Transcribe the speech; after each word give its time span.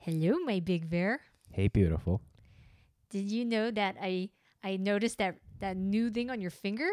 Hello, 0.00 0.38
my 0.44 0.60
big 0.60 0.88
bear. 0.88 1.20
Hey, 1.52 1.68
beautiful. 1.68 2.20
Did 3.10 3.30
you 3.30 3.44
know 3.44 3.70
that 3.70 3.96
I 4.00 4.30
I 4.62 4.76
noticed 4.76 5.18
that 5.18 5.36
that 5.60 5.76
new 5.76 6.10
thing 6.10 6.30
on 6.30 6.40
your 6.40 6.50
finger? 6.50 6.88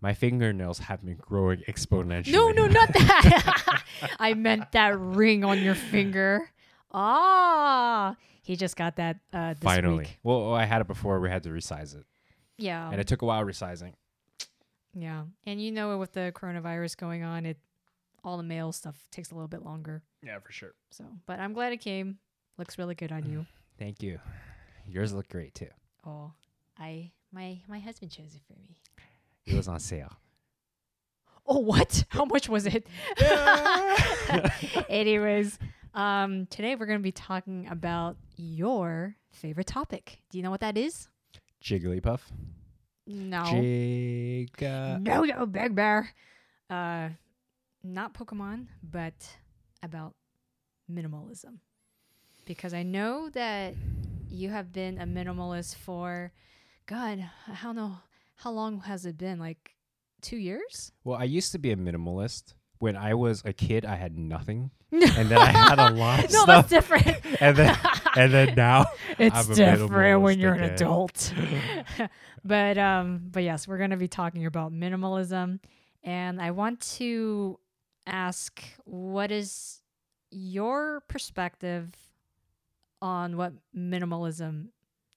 My 0.00 0.12
fingernails 0.14 0.80
have 0.80 1.04
been 1.04 1.16
growing 1.16 1.62
exponentially. 1.68 2.32
No, 2.32 2.50
no, 2.50 2.66
not 2.66 2.92
that. 2.92 3.82
I 4.18 4.34
meant 4.34 4.72
that 4.72 4.98
ring 4.98 5.44
on 5.44 5.62
your 5.62 5.76
finger. 5.76 6.50
Ah, 6.92 8.16
he 8.42 8.56
just 8.56 8.76
got 8.76 8.96
that 8.96 9.20
uh, 9.32 9.54
this 9.54 9.62
Finally. 9.62 9.98
week. 9.98 10.18
Well, 10.24 10.52
I 10.54 10.64
had 10.64 10.80
it 10.80 10.88
before. 10.88 11.20
We 11.20 11.30
had 11.30 11.44
to 11.44 11.50
resize 11.50 11.94
it, 11.96 12.04
Yeah, 12.58 12.90
and 12.90 13.00
it 13.00 13.06
took 13.06 13.22
a 13.22 13.24
while 13.26 13.44
resizing. 13.44 13.94
yeah, 14.92 15.22
and 15.46 15.62
you 15.62 15.70
know 15.70 15.96
with 15.96 16.12
the 16.12 16.32
coronavirus 16.34 16.96
going 16.98 17.22
on, 17.22 17.46
it 17.46 17.56
all 18.24 18.36
the 18.36 18.42
mail 18.42 18.72
stuff 18.72 18.96
takes 19.10 19.30
a 19.30 19.34
little 19.34 19.48
bit 19.48 19.64
longer. 19.64 20.02
Yeah, 20.22 20.38
for 20.38 20.52
sure. 20.52 20.74
So, 20.90 21.04
but 21.26 21.40
I'm 21.40 21.52
glad 21.52 21.72
it 21.72 21.78
came. 21.80 22.18
Looks 22.58 22.78
really 22.78 22.94
good 22.94 23.12
on 23.12 23.24
you. 23.30 23.46
Thank 23.78 24.02
you. 24.02 24.18
Yours 24.86 25.12
look 25.12 25.28
great 25.28 25.54
too. 25.54 25.68
Oh, 26.06 26.32
I 26.78 27.12
my 27.32 27.60
my 27.68 27.78
husband 27.78 28.10
chose 28.12 28.34
it 28.34 28.42
for 28.46 28.54
me. 28.60 28.76
It 29.46 29.54
was 29.56 29.68
on 29.68 29.80
sale. 29.80 30.12
Oh, 31.44 31.58
what? 31.58 32.04
How 32.08 32.24
much 32.24 32.48
was 32.48 32.66
it? 32.66 32.86
Anyways, 34.88 35.58
um, 35.92 36.46
today 36.46 36.76
we're 36.76 36.86
going 36.86 37.00
to 37.00 37.02
be 37.02 37.10
talking 37.10 37.66
about 37.68 38.16
your 38.36 39.16
favorite 39.32 39.66
topic. 39.66 40.20
Do 40.30 40.38
you 40.38 40.44
know 40.44 40.50
what 40.52 40.60
that 40.60 40.78
is? 40.78 41.08
Jigglypuff. 41.60 42.20
No. 43.08 43.42
Jigga. 43.42 45.02
no, 45.02 45.24
no, 45.24 45.44
Big 45.46 45.74
Bear. 45.74 46.10
Uh, 46.70 47.08
not 47.84 48.14
Pokemon, 48.14 48.66
but 48.82 49.14
about 49.82 50.14
minimalism. 50.90 51.58
Because 52.44 52.74
I 52.74 52.82
know 52.82 53.28
that 53.30 53.74
you 54.28 54.50
have 54.50 54.72
been 54.72 54.98
a 54.98 55.06
minimalist 55.06 55.76
for, 55.76 56.32
God, 56.86 57.24
I 57.48 57.58
don't 57.62 57.76
know, 57.76 57.98
how 58.36 58.50
long 58.50 58.80
has 58.80 59.06
it 59.06 59.16
been? 59.16 59.38
Like 59.38 59.76
two 60.20 60.36
years? 60.36 60.92
Well, 61.04 61.18
I 61.18 61.24
used 61.24 61.52
to 61.52 61.58
be 61.58 61.70
a 61.70 61.76
minimalist. 61.76 62.54
When 62.78 62.96
I 62.96 63.14
was 63.14 63.42
a 63.44 63.52
kid, 63.52 63.84
I 63.84 63.94
had 63.94 64.18
nothing, 64.18 64.72
and 64.90 65.28
then 65.28 65.38
I 65.38 65.52
had 65.52 65.78
a 65.78 65.90
lot 65.90 66.24
of 66.24 66.32
no, 66.32 66.42
stuff. 66.42 66.68
that's 66.68 66.68
different. 66.68 67.20
and 67.40 67.56
then, 67.56 67.78
and 68.16 68.32
then 68.32 68.54
now, 68.56 68.86
it's 69.18 69.48
I'm 69.48 69.54
different 69.54 70.20
when 70.20 70.40
you're 70.40 70.54
an 70.54 70.64
adult. 70.64 71.32
but 72.44 72.78
um, 72.78 73.28
but 73.30 73.44
yes, 73.44 73.68
we're 73.68 73.78
gonna 73.78 73.96
be 73.96 74.08
talking 74.08 74.46
about 74.46 74.72
minimalism, 74.72 75.60
and 76.02 76.42
I 76.42 76.50
want 76.50 76.80
to 76.96 77.60
ask, 78.06 78.62
what 78.84 79.30
is 79.30 79.80
your 80.30 81.02
perspective 81.08 81.94
on 83.00 83.36
what 83.36 83.52
minimalism 83.76 84.68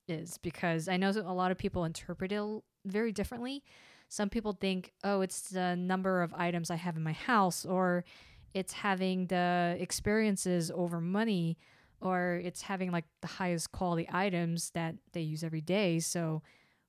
is? 0.08 0.38
Because 0.38 0.88
I 0.88 0.98
know 0.98 1.10
a 1.10 1.34
lot 1.34 1.52
of 1.52 1.58
people 1.58 1.86
interpret 1.86 2.32
it 2.32 2.44
very 2.86 3.12
differently. 3.12 3.64
Some 4.10 4.30
people 4.30 4.54
think, 4.54 4.94
oh, 5.04 5.22
it's 5.22 5.50
the 5.50 5.76
number 5.76 6.22
of 6.22 6.34
items 6.34 6.70
I 6.70 6.76
have 6.76 6.96
in 6.96 7.04
my 7.04 7.14
house, 7.14 7.66
or 7.66 8.06
it's 8.54 8.74
having 8.74 9.28
the 9.28 9.76
experiences 9.80 10.72
over 10.74 11.02
money, 11.02 11.58
or 12.02 12.40
it's 12.44 12.62
having 12.62 12.92
like 12.92 13.06
the 13.22 13.28
highest 13.28 13.72
quality 13.72 14.08
items 14.12 14.70
that 14.72 14.96
they 15.14 15.22
use 15.22 15.44
every 15.44 15.62
day. 15.62 16.00
So, 16.00 16.44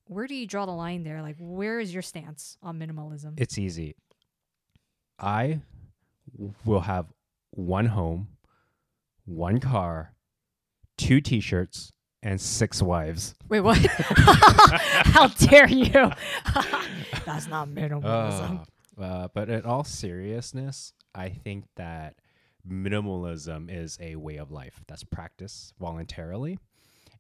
where 0.08 0.27
do 0.27 0.34
you 0.34 0.47
draw 0.47 0.67
the 0.67 0.72
line 0.72 1.02
there? 1.02 1.20
Like, 1.20 1.36
where 1.41 1.80
is 1.80 1.92
your 1.92 2.02
stance 2.02 2.58
on 2.62 2.78
minimalism? 2.78 3.34
it's 3.39 3.58
easy. 3.58 3.97
I 5.19 5.61
w- 6.37 6.55
will 6.65 6.81
have 6.81 7.06
one 7.51 7.87
home, 7.87 8.29
one 9.25 9.61
car, 9.61 10.15
two 10.97 11.20
T-shirts, 11.20 11.92
and 12.23 12.41
six 12.41 12.83
wives. 12.83 13.34
Wait, 13.48 13.61
what? 13.61 13.79
How 13.87 15.29
dare 15.29 15.69
you? 15.69 15.91
That's 17.24 17.48
not 17.48 17.69
minimalism. 17.69 18.67
Uh, 18.98 19.02
uh, 19.02 19.29
but 19.35 19.48
in 19.48 19.63
all 19.63 19.85
seriousness, 19.85 20.92
I 21.14 21.29
think 21.29 21.64
that 21.77 22.17
minimalism 22.68 23.70
is 23.70 23.97
a 24.01 24.17
way 24.17 24.36
of 24.36 24.51
life 24.51 24.83
that's 24.89 25.05
practiced 25.05 25.74
voluntarily. 25.79 26.58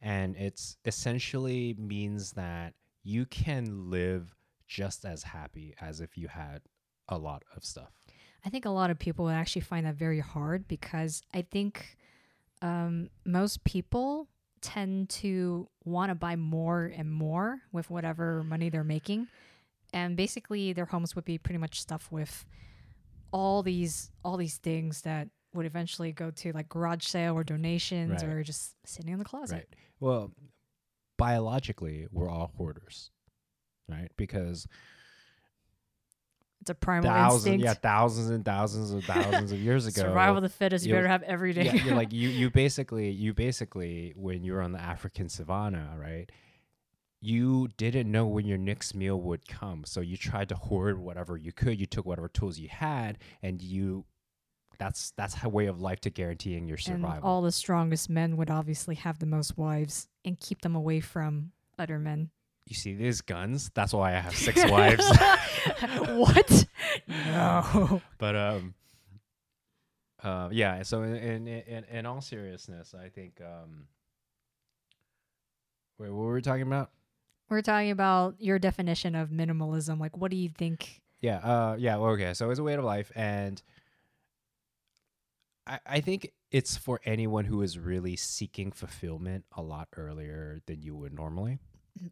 And 0.02 0.36
it's 0.36 0.76
essentially 0.84 1.74
means 1.78 2.32
that 2.32 2.74
you 3.02 3.26
can 3.26 3.90
live 3.90 4.34
just 4.66 5.04
as 5.04 5.22
happy 5.22 5.74
as 5.80 6.00
if 6.00 6.18
you 6.18 6.28
had 6.28 6.62
a 7.08 7.18
lot 7.18 7.44
of 7.54 7.64
stuff. 7.64 7.92
I 8.46 8.48
think 8.48 8.64
a 8.64 8.70
lot 8.70 8.90
of 8.90 8.98
people 8.98 9.24
would 9.24 9.34
actually 9.34 9.62
find 9.62 9.84
that 9.86 9.96
very 9.96 10.20
hard 10.20 10.68
because 10.68 11.20
I 11.34 11.42
think 11.42 11.96
um, 12.62 13.10
most 13.24 13.64
people 13.64 14.28
tend 14.60 15.10
to 15.10 15.68
want 15.84 16.10
to 16.10 16.14
buy 16.14 16.36
more 16.36 16.92
and 16.96 17.10
more 17.10 17.58
with 17.72 17.90
whatever 17.90 18.44
money 18.44 18.68
they're 18.68 18.84
making, 18.84 19.26
and 19.92 20.16
basically 20.16 20.72
their 20.72 20.84
homes 20.84 21.16
would 21.16 21.24
be 21.24 21.38
pretty 21.38 21.58
much 21.58 21.80
stuffed 21.80 22.12
with 22.12 22.46
all 23.32 23.64
these 23.64 24.12
all 24.24 24.36
these 24.36 24.58
things 24.58 25.02
that 25.02 25.28
would 25.52 25.66
eventually 25.66 26.12
go 26.12 26.30
to 26.30 26.52
like 26.52 26.68
garage 26.68 27.04
sale 27.04 27.34
or 27.34 27.42
donations 27.42 28.22
Right. 28.22 28.30
or 28.30 28.42
just 28.44 28.76
sitting 28.84 29.12
in 29.12 29.18
the 29.18 29.24
closet. 29.24 29.54
Right. 29.54 29.68
Well, 29.98 30.30
biologically, 31.18 32.06
we're 32.12 32.30
all 32.30 32.52
hoarders, 32.56 33.10
right? 33.88 34.10
Because 34.16 34.68
It's 36.66 36.70
a 36.70 36.74
primal 36.74 37.08
thousands, 37.08 37.46
instinct. 37.46 37.64
yeah, 37.64 37.74
thousands 37.74 38.30
and 38.30 38.44
thousands 38.44 38.90
and 38.90 39.04
thousands 39.04 39.52
of 39.52 39.58
years 39.60 39.86
ago, 39.86 40.02
Survival 40.02 40.38
of 40.38 40.42
the 40.42 40.48
fittest. 40.48 40.84
You 40.84 40.88
you- 40.88 40.96
better 40.96 41.06
have 41.06 41.22
every 41.22 41.52
day. 41.52 41.66
yeah, 41.66 41.74
you're 41.74 41.94
like 41.94 42.12
you 42.12 42.28
you 42.28 42.50
basically 42.50 43.08
you 43.10 43.32
basically 43.32 44.12
when 44.16 44.42
you're 44.42 44.60
on 44.60 44.72
the 44.72 44.80
African 44.80 45.28
savannah, 45.28 45.94
right? 45.96 46.28
You 47.20 47.68
didn't 47.76 48.10
know 48.10 48.26
when 48.26 48.46
your 48.46 48.58
next 48.58 48.94
meal 48.96 49.20
would 49.20 49.46
come, 49.48 49.84
so 49.84 50.00
you 50.00 50.16
tried 50.16 50.48
to 50.48 50.56
hoard 50.56 50.98
whatever 50.98 51.36
you 51.36 51.52
could. 51.52 51.78
You 51.78 51.86
took 51.86 52.04
whatever 52.04 52.28
tools 52.28 52.58
you 52.58 52.68
had, 52.68 53.18
and 53.42 53.62
you 53.62 54.04
that's 54.78 55.12
that's 55.16 55.36
a 55.44 55.48
way 55.48 55.66
of 55.66 55.80
life 55.80 56.00
to 56.00 56.10
guaranteeing 56.10 56.66
your 56.66 56.76
and 56.76 56.84
survival. 57.02 57.28
all 57.28 57.42
the 57.42 57.52
strongest 57.52 58.10
men 58.10 58.36
would 58.36 58.50
obviously 58.50 58.96
have 58.96 59.20
the 59.20 59.26
most 59.26 59.56
wives 59.56 60.08
and 60.24 60.38
keep 60.40 60.62
them 60.62 60.74
away 60.74 60.98
from 61.00 61.52
other 61.78 61.98
men. 62.00 62.30
You 62.66 62.74
see 62.74 62.94
these 62.94 63.20
guns? 63.20 63.70
That's 63.74 63.92
why 63.92 64.16
I 64.16 64.20
have 64.20 64.36
six 64.36 64.64
wives. 64.70 65.04
what? 66.08 66.66
No. 67.08 68.02
but 68.18 68.36
um 68.36 68.74
uh 70.22 70.48
yeah 70.50 70.82
so 70.82 71.02
in 71.02 71.14
in 71.16 71.46
in, 71.46 71.84
in 71.84 72.06
all 72.06 72.22
seriousness 72.22 72.94
i 72.98 73.08
think 73.10 73.38
um 73.42 73.86
wait 75.98 76.10
what 76.10 76.18
were 76.24 76.34
we 76.34 76.40
talking 76.42 76.62
about 76.62 76.90
We're 77.50 77.60
talking 77.60 77.90
about 77.90 78.36
your 78.38 78.58
definition 78.58 79.14
of 79.14 79.28
minimalism. 79.28 80.00
Like, 80.00 80.16
what 80.16 80.30
do 80.30 80.36
you 80.36 80.48
think? 80.48 81.02
yeah 81.20 81.36
uh 81.38 81.76
yeah 81.78 81.96
well, 81.96 82.12
okay 82.12 82.32
so 82.34 82.50
it's 82.50 82.58
a 82.58 82.62
way 82.62 82.74
of 82.74 82.84
life 82.84 83.10
and 83.14 83.62
i 85.66 85.78
i 85.86 86.00
think 86.00 86.32
it's 86.50 86.76
for 86.76 87.00
anyone 87.04 87.44
who 87.44 87.60
is 87.62 87.78
really 87.78 88.16
seeking 88.16 88.70
fulfillment 88.72 89.44
a 89.52 89.62
lot 89.62 89.88
earlier 89.96 90.60
than 90.66 90.80
you 90.82 90.94
would 90.96 91.12
normally 91.12 91.58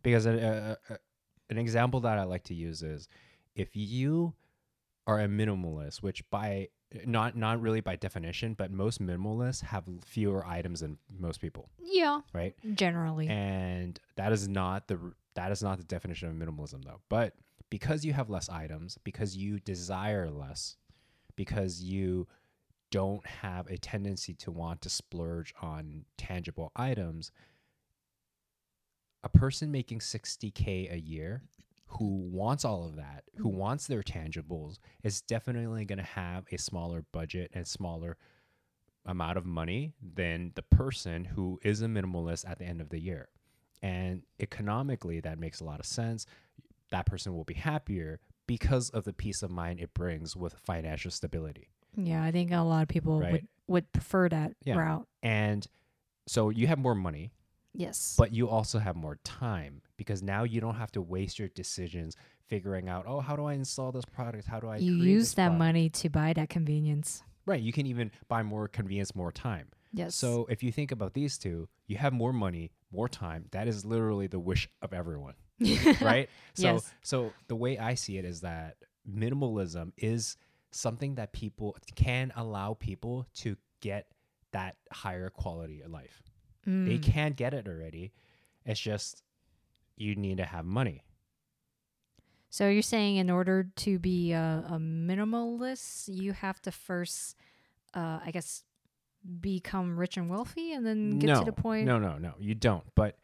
because 0.03 0.27
a, 0.27 0.33
a, 0.89 0.93
a, 0.95 0.99
an 1.51 1.59
example 1.59 2.01
that 2.01 2.19
i 2.19 2.25
like 2.25 2.45
to 2.45 2.55
use 2.55 2.83
is 2.83 3.09
if 3.55 3.75
you 3.75 4.35
are 5.07 5.21
a 5.21 5.29
minimalist 5.29 6.03
which 6.03 6.29
by 6.31 6.69
not 7.07 7.37
not 7.37 7.61
really 7.61 7.81
by 7.81 7.97
definition 7.97 8.55
but 8.55 8.71
most 8.71 9.03
minimalists 9.03 9.63
have 9.63 9.85
fewer 10.05 10.47
items 10.47 10.81
than 10.81 10.99
most 11.19 11.41
people. 11.41 11.69
Yeah, 11.83 12.21
right? 12.33 12.55
Generally. 12.75 13.29
and 13.29 13.99
that 14.17 14.33
is 14.33 14.49
not 14.49 14.89
the 14.89 14.99
that 15.35 15.51
is 15.51 15.63
not 15.63 15.79
the 15.79 15.85
definition 15.85 16.29
of 16.29 16.35
minimalism 16.35 16.85
though. 16.85 17.01
But 17.09 17.35
because 17.71 18.05
you 18.05 18.13
have 18.13 18.31
less 18.31 18.49
items 18.49 18.99
because 19.03 19.37
you 19.37 19.59
desire 19.59 20.31
less 20.31 20.77
because 21.37 21.83
you 21.83 22.29
don't 22.91 23.27
have 23.27 23.67
a 23.67 23.77
tendency 23.77 24.35
to 24.35 24.53
want 24.53 24.81
to 24.83 24.89
splurge 24.89 25.53
on 25.61 26.05
tangible 26.17 26.71
items 26.77 27.33
a 29.25 29.29
person 29.29 29.73
making 29.73 29.99
60k 29.99 30.93
a 30.93 31.01
year 31.01 31.43
who 31.87 32.29
wants 32.31 32.65
all 32.65 32.87
of 32.87 32.97
that 32.97 33.25
who 33.37 33.49
mm-hmm. 33.49 33.59
wants 33.59 33.87
their 33.87 34.03
tangibles 34.03 34.79
is 35.03 35.21
definitely 35.23 35.85
going 35.85 35.99
to 35.99 36.05
have 36.05 36.45
a 36.53 36.59
smaller 36.59 37.05
budget 37.13 37.51
and 37.55 37.67
smaller 37.67 38.17
amount 39.07 39.37
of 39.37 39.45
money 39.45 39.93
than 40.15 40.53
the 40.55 40.63
person 40.63 41.25
who 41.25 41.59
is 41.63 41.83
a 41.83 41.87
minimalist 41.87 42.49
at 42.49 42.59
the 42.59 42.65
end 42.65 42.81
of 42.81 42.89
the 42.89 42.99
year. 43.01 43.29
And 43.83 44.23
economically, 44.41 45.21
that 45.21 45.39
makes 45.39 45.61
a 45.61 45.65
lot 45.65 45.79
of 45.79 45.85
sense. 45.85 46.25
That 46.91 47.05
person 47.05 47.35
will 47.35 47.45
be 47.45 47.55
happier 47.55 48.21
because 48.47 48.89
of 48.91 49.05
the 49.05 49.13
peace 49.13 49.43
of 49.43 49.51
mind 49.51 49.79
it 49.81 49.93
brings 49.93 50.35
with 50.37 50.55
financial 50.55 51.11
stability. 51.11 51.69
yeah, 51.97 52.25
I 52.25 52.33
think 52.33 52.51
a 52.51 52.59
lot 52.59 52.83
of 52.83 52.89
people 52.89 53.21
Right. 53.21 53.33
would 53.33 53.49
would 53.67 53.93
prefer 53.93 54.29
that 54.29 54.55
Yeah. 54.65 54.77
route. 54.77 55.09
And 55.23 55.67
so 56.27 56.51
you 56.51 56.67
have 56.67 56.79
more 56.79 56.95
money, 56.95 57.33
Yes. 57.75 58.15
but 58.17 58.33
you 58.33 58.49
also 58.49 58.79
have 58.79 58.97
more 58.97 59.17
time 59.25 59.83
because 59.97 60.23
now 60.23 60.45
you 60.45 60.61
don't 60.61 60.77
have 60.77 60.93
to 60.93 61.03
waste 61.03 61.39
your 61.39 61.49
decisions 61.49 62.17
figuring 62.47 62.89
out, 62.89 63.05
oh, 63.07 63.21
how 63.21 63.37
do 63.37 63.45
I 63.45 63.55
install 63.55 63.91
this 63.93 64.05
product? 64.05 64.47
How 64.47 64.61
do 64.61 64.69
I 64.69 64.77
you 64.77 64.95
use 64.95 65.35
that 65.35 65.47
product?" 65.47 65.59
money 65.59 65.89
to 65.91 66.09
buy 66.09 66.33
that 66.35 66.49
convenience. 66.49 67.23
Right. 67.47 67.61
You 67.61 67.73
can 67.73 67.87
even 67.87 68.11
buy 68.29 68.43
more 68.43 68.69
convenience, 68.69 69.15
more 69.15 69.33
time. 69.33 69.69
Yes. 69.93 70.15
So 70.15 70.47
if 70.49 70.63
you 70.63 70.73
think 70.73 70.93
about 70.93 71.15
these 71.15 71.37
two, 71.39 71.69
you 71.87 71.97
have 71.99 72.13
more 72.13 72.33
money, 72.33 72.73
more 72.91 73.09
time. 73.09 73.47
That 73.53 73.69
is 73.69 73.85
literally 73.85 74.27
the 74.29 74.39
wish 74.41 74.69
of 74.83 74.93
everyone, 74.93 75.35
right? 76.01 76.29
So 76.55 76.75
Yes. 76.75 76.95
so 77.03 77.33
the 77.49 77.57
way 77.57 77.79
I 77.79 77.95
see 77.95 78.19
it 78.19 78.25
is 78.25 78.41
that 78.41 78.77
minimalism 79.09 79.93
is 79.97 80.37
something 80.73 81.15
that 81.17 81.33
people 81.33 81.77
can 81.95 82.33
allow 82.37 82.75
people 82.75 83.27
to 83.35 83.57
get 83.81 84.09
that 84.53 84.77
higher 84.93 85.31
quality 85.31 85.81
of 85.83 85.91
life. 85.91 86.23
They 86.67 86.99
Mm. 86.99 87.03
can 87.03 87.33
get 87.33 87.53
it 87.55 87.69
already. 87.69 88.13
It's 88.65 88.81
just 88.81 89.23
you 89.97 90.15
need 90.17 90.39
to 90.39 90.45
have 90.45 90.65
money. 90.65 91.03
So 92.51 92.69
you're 92.69 92.83
saying 92.83 93.17
in 93.17 93.31
order 93.31 93.65
to 93.77 93.99
be 93.99 94.33
a, 94.33 94.65
a 94.69 94.79
minimalist, 94.79 96.09
you 96.13 96.33
have 96.33 96.61
to 96.63 96.71
first, 96.71 97.37
uh, 97.95 98.21
I 98.25 98.31
guess, 98.31 98.63
become 99.41 99.97
rich 99.99 100.17
and 100.17 100.31
wealthy, 100.31 100.73
and 100.73 100.87
then 100.87 101.19
get 101.19 101.27
no, 101.29 101.39
to 101.41 101.45
the 101.45 101.53
point. 101.53 101.87
No, 101.87 101.99
no, 101.99 102.17
no, 102.19 102.35
you 102.39 102.55
don't. 102.55 102.85
But 102.95 103.19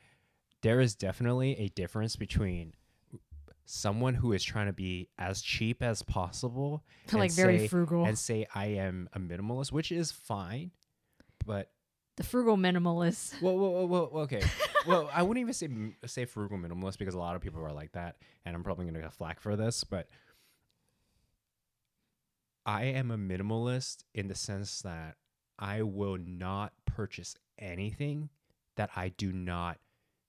there 0.63 0.81
is 0.81 0.95
definitely 0.95 1.57
a 1.59 1.69
difference 1.69 2.17
between 2.17 2.75
someone 3.67 4.15
who 4.15 4.33
is 4.33 4.43
trying 4.43 4.67
to 4.67 4.73
be 4.73 5.09
as 5.17 5.41
cheap 5.43 5.81
as 5.83 6.03
possible 6.03 6.83
like 7.13 7.31
and 7.31 7.33
very 7.33 7.59
say- 7.61 7.69
frugal. 7.69 8.05
and 8.05 8.19
say 8.19 8.47
I 8.55 8.67
am 8.67 9.09
a 9.13 9.21
minimalist, 9.21 9.71
which 9.73 9.93
is 9.93 10.11
fine. 10.11 10.73
But 11.47 11.71
the 12.20 12.26
frugal 12.26 12.58
minimalist. 12.58 13.40
well, 13.40 13.56
well, 13.56 13.87
well, 13.87 14.11
well 14.12 14.22
okay. 14.25 14.43
well, 14.87 15.11
I 15.12 15.22
wouldn't 15.22 15.40
even 15.40 15.55
say 15.55 15.69
say 16.06 16.26
frugal 16.26 16.58
minimalist 16.58 16.99
because 16.99 17.14
a 17.14 17.19
lot 17.19 17.34
of 17.34 17.40
people 17.40 17.64
are 17.64 17.72
like 17.72 17.93
that, 17.93 18.17
and 18.44 18.55
I'm 18.55 18.62
probably 18.62 18.84
gonna 18.84 19.00
get 19.00 19.14
flack 19.14 19.40
for 19.40 19.56
this. 19.56 19.84
But 19.84 20.06
I 22.67 22.84
am 22.84 23.11
a 23.11 23.17
minimalist 23.17 24.05
in 24.14 24.28
the 24.28 24.34
sense 24.34 24.82
that 24.82 25.17
I 25.58 25.81
will 25.81 26.19
not 26.19 26.75
purchase 26.84 27.37
anything 27.58 28.28
that 28.76 28.90
I 28.94 29.08
do 29.08 29.32
not 29.32 29.78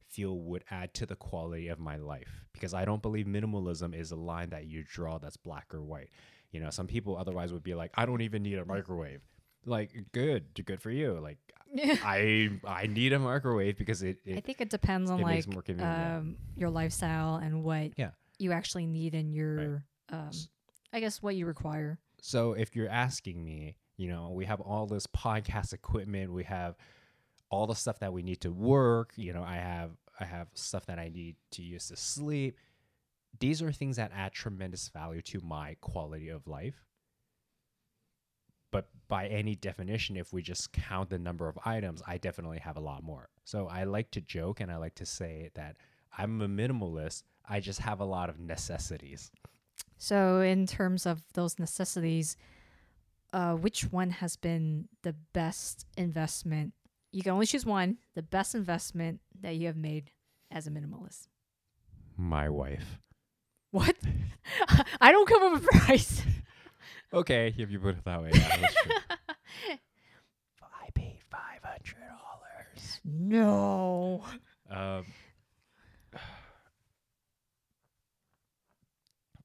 feel 0.08 0.38
would 0.38 0.64
add 0.72 0.94
to 0.94 1.06
the 1.06 1.16
quality 1.16 1.68
of 1.68 1.78
my 1.78 1.98
life 1.98 2.46
because 2.54 2.74
I 2.74 2.86
don't 2.86 3.02
believe 3.02 3.26
minimalism 3.26 3.94
is 3.94 4.12
a 4.12 4.16
line 4.16 4.50
that 4.52 4.66
you 4.66 4.84
draw 4.84 5.18
that's 5.18 5.38
black 5.38 5.74
or 5.74 5.82
white. 5.82 6.10
You 6.52 6.62
know, 6.62 6.70
some 6.70 6.88
people 6.88 7.18
otherwise 7.18 7.52
would 7.52 7.64
be 7.64 7.74
like, 7.74 7.92
I 7.96 8.06
don't 8.06 8.22
even 8.22 8.44
need 8.44 8.58
a 8.58 8.64
mm. 8.64 8.68
microwave. 8.68 9.22
Like, 9.66 9.92
good, 10.12 10.46
good 10.66 10.82
for 10.82 10.92
you. 10.92 11.20
Like, 11.20 11.38
I 12.04 12.50
I 12.66 12.88
need 12.88 13.14
a 13.14 13.20
microwave 13.20 13.78
because 13.78 14.02
it, 14.04 14.18
I 14.36 14.42
think 14.42 14.60
it 14.62 14.70
depends 14.70 15.10
on 15.10 15.20
it 15.20 15.24
like 15.24 15.48
more 15.48 15.64
um, 15.80 16.38
your 16.56 16.70
lifestyle 16.70 17.36
and 17.36 17.64
what 17.64 17.92
Yeah. 17.98 18.12
you 18.40 18.52
actually 18.52 18.86
need 18.88 19.16
in 19.16 19.32
your, 19.32 19.86
um, 20.10 20.32
i 20.92 21.00
guess, 21.00 21.22
what 21.22 21.36
you 21.36 21.46
require. 21.46 22.00
So 22.22 22.54
if 22.54 22.76
you're 22.76 22.90
asking 22.90 23.44
me, 23.44 23.78
you 23.98 24.08
know, 24.10 24.32
we 24.32 24.46
have 24.46 24.60
all 24.62 24.86
this 24.86 25.08
podcast 25.08 25.74
equipment, 25.74 26.34
we 26.34 26.44
have 26.44 26.76
all 27.50 27.68
the 27.68 27.76
stuff 27.76 28.00
that 28.00 28.12
we 28.14 28.22
need 28.22 28.42
to 28.42 28.52
work, 28.52 29.14
you 29.16 29.32
know, 29.34 29.44
I 29.44 29.56
have 29.56 29.92
I 30.20 30.26
have 30.26 30.48
stuff 30.54 30.86
that 30.88 31.00
I 31.00 31.10
need 31.10 31.36
to 31.52 31.62
use 31.62 31.88
to 31.88 31.96
sleep. 31.96 32.58
These 33.40 33.62
are 33.62 33.72
things 33.72 33.96
that 33.96 34.12
add 34.14 34.34
tremendous 34.34 34.90
value 34.90 35.22
to 35.24 35.40
my 35.42 35.78
quality 35.82 36.30
of 36.30 36.48
life. 36.48 36.86
By 39.12 39.28
any 39.28 39.56
definition, 39.56 40.16
if 40.16 40.32
we 40.32 40.42
just 40.42 40.72
count 40.72 41.10
the 41.10 41.20
number 41.20 41.50
of 41.50 41.60
items, 41.66 42.02
I 42.08 42.18
definitely 42.18 42.60
have 42.60 42.78
a 42.78 42.80
lot 42.80 43.04
more. 43.04 43.28
So 43.44 43.68
I 43.68 43.84
like 43.84 44.10
to 44.12 44.22
joke 44.22 44.62
and 44.62 44.72
I 44.72 44.78
like 44.78 44.96
to 44.96 45.06
say 45.06 45.50
that 45.56 45.76
I'm 46.18 46.42
a 46.42 46.48
minimalist. 46.48 47.24
I 47.46 47.60
just 47.60 47.82
have 47.82 48.00
a 48.00 48.06
lot 48.06 48.30
of 48.30 48.40
necessities. 48.40 49.30
So, 49.98 50.40
in 50.40 50.66
terms 50.66 51.06
of 51.06 51.24
those 51.34 51.60
necessities, 51.60 52.38
uh, 53.34 53.56
which 53.56 53.92
one 53.92 54.12
has 54.12 54.38
been 54.38 54.88
the 55.02 55.14
best 55.34 55.86
investment? 55.98 56.72
You 57.12 57.22
can 57.22 57.34
only 57.34 57.48
choose 57.48 57.66
one. 57.66 57.98
The 58.16 58.24
best 58.24 58.56
investment 58.56 59.20
that 59.42 59.58
you 59.58 59.68
have 59.68 59.76
made 59.76 60.12
as 60.50 60.68
a 60.68 60.72
minimalist. 60.72 61.28
My 62.16 62.48
wife. 62.48 62.98
What? 63.72 63.98
I 65.02 65.12
don't 65.12 65.28
come 65.28 65.44
up 65.44 65.52
with 65.52 65.66
price. 65.66 66.24
Okay, 67.14 67.54
if 67.58 67.70
you 67.72 67.80
put 67.80 67.98
it 67.98 68.04
that 68.06 68.22
way, 68.22 68.32
yeah, 68.34 68.58
that's 68.62 68.76
true. 68.76 68.92
I 70.64 70.90
paid 70.96 71.20
five 71.30 71.62
hundred 71.64 71.98
dollars. 72.08 73.02
no. 73.04 74.24
Um, 74.70 75.06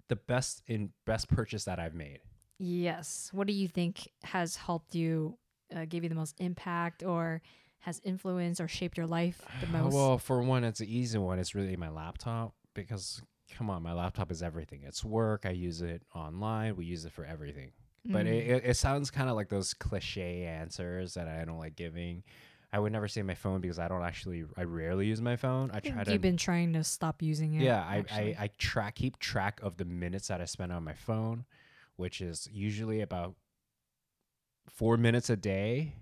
the 0.08 0.16
best 0.16 0.62
in 0.66 0.90
best 1.04 1.28
purchase 1.28 1.64
that 1.64 1.78
I've 1.78 1.94
made. 1.94 2.20
Yes. 2.58 3.31
What 3.32 3.46
do 3.46 3.52
you 3.52 3.69
think 3.69 4.08
has 4.22 4.56
helped 4.56 4.94
you, 4.94 5.37
uh, 5.75 5.84
gave 5.87 6.02
you 6.04 6.08
the 6.08 6.14
most 6.14 6.37
impact, 6.40 7.02
or 7.02 7.43
has 7.81 8.00
influenced 8.04 8.60
or 8.60 8.69
shaped 8.69 8.96
your 8.96 9.06
life 9.06 9.43
the 9.60 9.66
most? 9.78 9.93
Well, 9.94 10.19
for 10.19 10.40
one, 10.43 10.64
it's 10.64 10.81
an 10.81 10.88
easy 10.88 11.19
one. 11.19 11.38
It's 11.38 11.54
really 11.54 11.76
my 11.76 11.90
laptop 11.90 12.54
because 12.75 13.20
come 13.56 13.70
on, 13.70 13.82
my 13.82 13.93
laptop 13.93 14.31
is 14.31 14.43
everything. 14.43 14.82
It's 14.84 15.04
work. 15.04 15.44
I 15.46 15.50
use 15.50 15.82
it 15.82 16.02
online. 16.14 16.76
We 16.76 16.84
use 16.84 17.04
it 17.04 17.12
for 17.12 17.25
everything. 17.25 17.72
But 18.04 18.26
Mm. 18.26 18.32
it, 18.34 18.46
it, 18.50 18.64
it 18.66 18.75
sounds 18.76 19.10
kind 19.10 19.28
of 19.28 19.37
like 19.37 19.48
those 19.48 19.75
cliche 19.75 20.44
answers 20.44 21.14
that 21.14 21.26
I 21.28 21.44
don't 21.44 21.58
like 21.58 21.75
giving. 21.76 22.22
I 22.72 22.78
would 22.78 22.93
never 22.93 23.08
say 23.08 23.22
my 23.22 23.34
phone 23.34 23.60
because 23.60 23.78
I 23.78 23.88
don't 23.88 24.02
actually. 24.02 24.44
I 24.56 24.62
rarely 24.62 25.06
use 25.06 25.20
my 25.20 25.37
phone. 25.37 25.70
I, 25.72 25.78
I 25.78 25.81
try 25.81 26.04
to. 26.04 26.12
You've 26.12 26.20
been 26.20 26.37
trying 26.37 26.72
to 26.75 26.84
stop 26.84 27.22
using 27.22 27.54
it. 27.54 27.62
yeah, 27.62 27.81
I. 27.82 28.04
I 28.10 28.37
I 28.38 28.50
track 28.58 28.96
keep 28.96 29.19
track 29.19 29.60
of 29.62 29.76
the 29.76 29.84
minutes 29.84 30.28
that 30.28 30.40
I 30.40 30.44
spend 30.44 30.72
on 30.72 30.84
my 30.84 30.93
phone, 30.94 31.46
which 31.96 32.20
is 32.20 32.48
usually 32.52 33.00
about 33.00 33.34
four 34.69 34.96
minutes 34.96 35.31
a 35.31 35.37
day, 35.37 35.94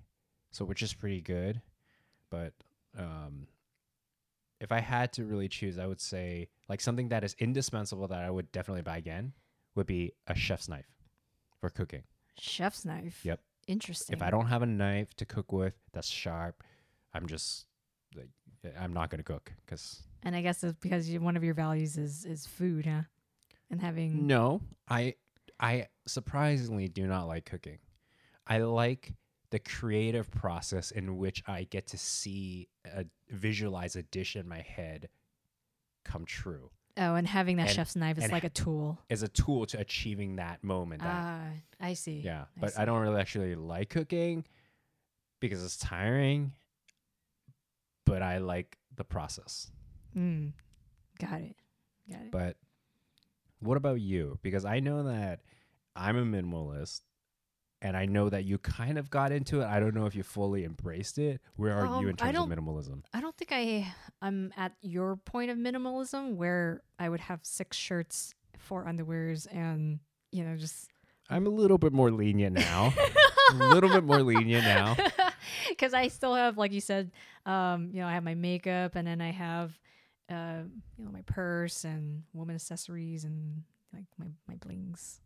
so 0.50 0.64
which 0.64 0.82
is 0.82 0.92
pretty 0.94 1.20
good. 1.20 1.60
But 2.30 2.54
um, 2.98 3.46
if 4.64 4.72
I 4.72 4.80
had 4.80 5.12
to 5.12 5.24
really 5.24 5.46
choose, 5.46 5.78
I 5.78 5.86
would 5.86 6.00
say 6.00 6.48
like 6.70 6.80
something 6.80 7.10
that 7.10 7.22
is 7.22 7.36
indispensable 7.38 8.08
that 8.08 8.22
I 8.22 8.30
would 8.30 8.50
definitely 8.50 8.80
buy 8.80 8.96
again 8.96 9.34
would 9.74 9.86
be 9.86 10.14
a 10.26 10.34
chef's 10.34 10.68
knife 10.68 10.90
for 11.60 11.68
cooking. 11.68 12.02
Chef's 12.38 12.84
knife. 12.86 13.20
Yep. 13.24 13.40
Interesting. 13.68 14.16
If 14.16 14.22
I 14.22 14.30
don't 14.30 14.46
have 14.46 14.62
a 14.62 14.66
knife 14.66 15.12
to 15.16 15.26
cook 15.26 15.52
with 15.52 15.74
that's 15.92 16.08
sharp, 16.08 16.64
I'm 17.12 17.26
just 17.26 17.66
like 18.16 18.30
eh, 18.64 18.70
I'm 18.80 18.94
not 18.94 19.10
gonna 19.10 19.22
cook 19.22 19.52
because 19.64 20.02
and 20.22 20.34
I 20.34 20.40
guess 20.40 20.64
it's 20.64 20.78
because 20.80 21.10
you, 21.10 21.20
one 21.20 21.36
of 21.36 21.44
your 21.44 21.54
values 21.54 21.98
is 21.98 22.24
is 22.24 22.46
food, 22.46 22.86
huh? 22.86 23.02
And 23.70 23.82
having 23.82 24.26
No, 24.26 24.62
I 24.88 25.16
I 25.60 25.88
surprisingly 26.06 26.88
do 26.88 27.06
not 27.06 27.26
like 27.28 27.44
cooking. 27.44 27.78
I 28.46 28.58
like 28.58 29.12
the 29.54 29.60
creative 29.60 30.28
process 30.32 30.90
in 30.90 31.16
which 31.16 31.44
I 31.46 31.62
get 31.62 31.86
to 31.88 31.96
see 31.96 32.66
a 32.84 33.04
visualize 33.30 33.94
a 33.94 34.02
dish 34.02 34.34
in 34.34 34.48
my 34.48 34.62
head 34.62 35.08
come 36.04 36.24
true 36.24 36.70
oh, 36.96 37.14
and 37.14 37.24
having 37.24 37.58
that 37.58 37.68
and- 37.68 37.76
chef's 37.76 37.94
knife 37.94 38.18
is 38.18 38.32
like 38.32 38.42
a 38.42 38.48
tool. 38.48 38.98
Is 39.08 39.22
a 39.22 39.28
tool 39.28 39.64
to 39.66 39.78
achieving 39.78 40.36
that 40.36 40.64
moment. 40.64 41.02
Ah, 41.04 41.38
I 41.80 41.94
see. 41.94 42.20
yeah, 42.24 42.46
I 42.56 42.60
but 42.60 42.72
see. 42.72 42.82
I 42.82 42.84
don't 42.84 43.00
really 43.00 43.20
actually 43.20 43.54
like 43.54 43.90
cooking 43.90 44.44
because 45.38 45.64
it's 45.64 45.76
tiring. 45.76 46.50
But 48.04 48.20
I 48.22 48.38
like 48.38 48.76
the 48.96 49.04
process. 49.04 49.70
Mm, 50.16 50.50
got 51.20 51.42
it. 51.42 51.54
Got 52.10 52.22
it. 52.22 52.30
But 52.32 52.56
what 53.60 53.76
about 53.76 54.00
you? 54.00 54.40
Because 54.42 54.64
I 54.64 54.80
know 54.80 55.04
that 55.04 55.42
I'm 55.94 56.16
a 56.16 56.24
minimalist 56.24 57.02
and 57.82 57.96
I 57.96 58.06
know 58.06 58.28
that 58.30 58.44
you 58.44 58.58
kind 58.58 58.98
of 58.98 59.10
got 59.10 59.32
into 59.32 59.60
it. 59.60 59.66
I 59.66 59.78
don't 59.80 59.94
know 59.94 60.06
if 60.06 60.14
you 60.14 60.22
fully 60.22 60.64
embraced 60.64 61.18
it. 61.18 61.40
Where 61.56 61.74
are 61.74 61.86
you 61.86 61.92
Um, 61.92 62.08
in 62.08 62.16
terms 62.16 62.38
of 62.38 62.48
minimalism? 62.48 63.02
I 63.12 63.20
don't 63.20 63.36
think 63.36 63.52
I 63.52 63.94
I'm 64.22 64.52
at 64.56 64.72
your 64.80 65.16
point 65.16 65.50
of 65.50 65.58
minimalism 65.58 66.36
where 66.36 66.82
I 66.98 67.08
would 67.08 67.20
have 67.20 67.40
six 67.42 67.76
shirts, 67.76 68.34
four 68.58 68.84
underwears, 68.86 69.46
and 69.54 70.00
you 70.32 70.44
know 70.44 70.56
just 70.56 70.88
I'm 71.28 71.46
a 71.46 71.50
little 71.50 71.78
bit 71.78 71.92
more 71.92 72.10
lenient 72.10 72.56
now. 72.56 72.92
a 73.50 73.54
little 73.54 73.90
bit 73.90 74.04
more 74.04 74.22
lenient 74.22 74.64
now. 74.64 74.96
because 75.68 75.94
I 75.94 76.08
still 76.08 76.34
have, 76.34 76.58
like 76.58 76.72
you 76.72 76.80
said, 76.80 77.10
um, 77.46 77.90
you 77.92 78.00
know, 78.00 78.06
I 78.06 78.12
have 78.12 78.24
my 78.24 78.34
makeup, 78.34 78.94
and 78.94 79.06
then 79.06 79.20
I 79.20 79.30
have, 79.30 79.78
uh, 80.30 80.62
you 80.98 81.04
know, 81.04 81.10
my 81.10 81.22
purse 81.22 81.84
and 81.84 82.24
woman 82.32 82.54
accessories 82.56 83.24
and 83.24 83.62
like 83.92 84.04
my 84.18 84.26
my 84.48 84.56
blings. 84.56 85.20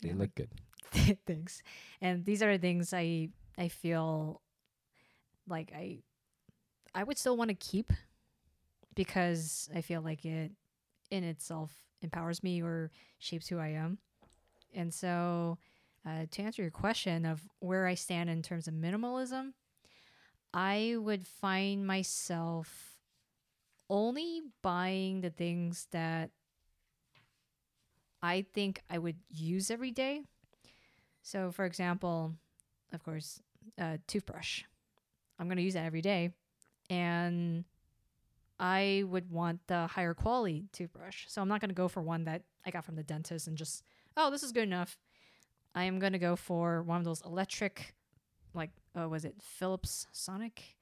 They 0.00 0.08
you 0.08 0.14
know, 0.14 0.20
look 0.20 0.34
good. 0.34 0.50
things, 1.26 1.62
and 2.00 2.24
these 2.24 2.42
are 2.42 2.56
things 2.58 2.92
I 2.92 3.28
I 3.58 3.68
feel 3.68 4.40
like 5.48 5.72
I 5.74 5.98
I 6.94 7.04
would 7.04 7.18
still 7.18 7.36
want 7.36 7.50
to 7.50 7.54
keep 7.54 7.92
because 8.94 9.68
I 9.74 9.80
feel 9.80 10.02
like 10.02 10.24
it 10.24 10.52
in 11.10 11.24
itself 11.24 11.72
empowers 12.02 12.42
me 12.42 12.62
or 12.62 12.90
shapes 13.18 13.48
who 13.48 13.58
I 13.58 13.68
am. 13.68 13.98
And 14.74 14.92
so, 14.94 15.58
uh, 16.06 16.26
to 16.30 16.42
answer 16.42 16.62
your 16.62 16.70
question 16.70 17.26
of 17.26 17.42
where 17.60 17.86
I 17.86 17.94
stand 17.94 18.30
in 18.30 18.42
terms 18.42 18.68
of 18.68 18.74
minimalism, 18.74 19.52
I 20.54 20.96
would 20.98 21.26
find 21.26 21.86
myself 21.86 22.98
only 23.90 24.42
buying 24.62 25.20
the 25.20 25.30
things 25.30 25.86
that 25.92 26.30
I 28.22 28.42
think 28.54 28.80
I 28.88 28.98
would 28.98 29.18
use 29.28 29.70
every 29.70 29.90
day. 29.90 30.22
So, 31.22 31.50
for 31.52 31.64
example, 31.64 32.34
of 32.92 33.02
course, 33.04 33.40
uh, 33.80 33.98
toothbrush. 34.06 34.64
I'm 35.38 35.46
going 35.46 35.56
to 35.56 35.62
use 35.62 35.74
that 35.74 35.84
every 35.86 36.02
day. 36.02 36.30
And 36.90 37.64
I 38.58 39.04
would 39.06 39.30
want 39.30 39.60
the 39.66 39.86
higher 39.86 40.14
quality 40.14 40.66
toothbrush. 40.72 41.24
So 41.28 41.40
I'm 41.40 41.48
not 41.48 41.60
going 41.60 41.70
to 41.70 41.74
go 41.74 41.88
for 41.88 42.02
one 42.02 42.24
that 42.24 42.42
I 42.66 42.70
got 42.70 42.84
from 42.84 42.96
the 42.96 43.02
dentist 43.02 43.46
and 43.46 43.56
just, 43.56 43.82
oh, 44.16 44.30
this 44.30 44.42
is 44.42 44.52
good 44.52 44.64
enough. 44.64 44.98
I 45.74 45.84
am 45.84 45.98
going 45.98 46.12
to 46.12 46.18
go 46.18 46.36
for 46.36 46.82
one 46.82 46.98
of 46.98 47.04
those 47.04 47.22
electric, 47.22 47.94
like, 48.54 48.70
uh, 48.98 49.08
was 49.08 49.24
it 49.24 49.36
Philips 49.40 50.06
Sonic? 50.12 50.76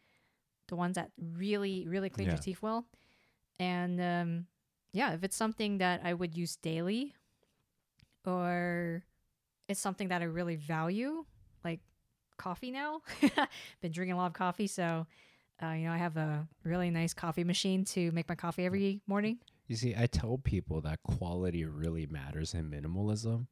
The 0.68 0.76
ones 0.76 0.96
that 0.96 1.10
really, 1.18 1.86
really 1.88 2.10
clean 2.10 2.26
Yeah. 2.26 2.34
your 2.34 2.42
teeth 2.42 2.60
well. 2.60 2.86
And 3.58 4.00
um, 4.00 4.46
yeah, 4.92 5.12
if 5.12 5.22
it's 5.22 5.36
something 5.36 5.78
that 5.78 6.00
I 6.02 6.14
would 6.14 6.36
use 6.36 6.56
daily 6.56 7.14
or 8.26 9.04
it's 9.70 9.80
something 9.80 10.08
that 10.08 10.20
I 10.20 10.24
really 10.24 10.56
value, 10.56 11.24
like 11.64 11.80
coffee 12.36 12.72
now. 12.72 13.02
Been 13.80 13.92
drinking 13.92 14.14
a 14.14 14.16
lot 14.16 14.26
of 14.26 14.32
coffee, 14.32 14.66
so 14.66 15.06
uh, 15.62 15.70
you 15.70 15.84
know 15.86 15.92
I 15.92 15.96
have 15.96 16.16
a 16.16 16.46
really 16.64 16.90
nice 16.90 17.14
coffee 17.14 17.44
machine 17.44 17.84
to 17.86 18.10
make 18.10 18.28
my 18.28 18.34
coffee 18.34 18.66
every 18.66 19.00
morning. 19.06 19.38
You 19.68 19.76
see, 19.76 19.94
I 19.96 20.06
tell 20.06 20.38
people 20.38 20.80
that 20.80 20.98
quality 21.04 21.64
really 21.64 22.06
matters 22.06 22.52
in 22.54 22.68
minimalism 22.68 23.46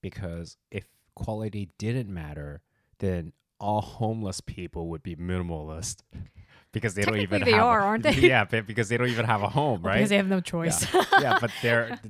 because 0.00 0.56
if 0.72 0.88
quality 1.14 1.70
didn't 1.78 2.12
matter, 2.12 2.62
then 2.98 3.32
all 3.60 3.80
homeless 3.80 4.40
people 4.40 4.88
would 4.88 5.04
be 5.04 5.14
minimalist 5.14 5.98
because 6.72 6.94
they 6.94 7.02
don't 7.02 7.18
even 7.18 7.44
they 7.44 7.52
have 7.52 7.62
are, 7.62 7.80
a, 7.80 7.84
aren't 7.84 8.02
they? 8.02 8.14
Yeah, 8.14 8.44
because 8.44 8.88
they 8.88 8.96
don't 8.96 9.10
even 9.10 9.26
have 9.26 9.42
a 9.42 9.48
home, 9.48 9.82
right? 9.82 9.98
Because 9.98 10.10
they 10.10 10.16
have 10.16 10.26
no 10.26 10.40
choice. 10.40 10.84
yeah, 11.20 11.38
but 11.40 11.52
they're 11.62 12.00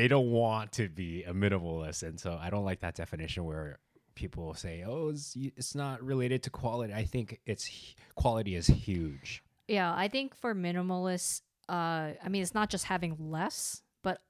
they 0.00 0.08
don't 0.08 0.30
want 0.30 0.72
to 0.72 0.88
be 0.88 1.24
a 1.24 1.34
minimalist, 1.34 2.02
and 2.02 2.18
so 2.18 2.38
I 2.40 2.48
don't 2.48 2.64
like 2.64 2.80
that 2.80 2.94
definition 2.94 3.44
where 3.44 3.78
people 4.14 4.54
say, 4.54 4.82
"Oh, 4.86 5.10
it's, 5.10 5.36
it's 5.36 5.74
not 5.74 6.02
related 6.02 6.42
to 6.44 6.50
quality." 6.50 6.94
I 6.94 7.04
think 7.04 7.38
it's 7.44 7.70
quality 8.14 8.54
is 8.54 8.66
huge. 8.66 9.42
yeah, 9.68 9.92
I 9.94 10.08
think 10.08 10.34
for 10.34 10.54
minimalists, 10.54 11.42
uh, 11.68 12.16
I 12.24 12.28
mean 12.30 12.40
it's 12.40 12.54
not 12.54 12.70
just 12.70 12.86
having 12.86 13.14
less, 13.18 13.82
but 14.02 14.22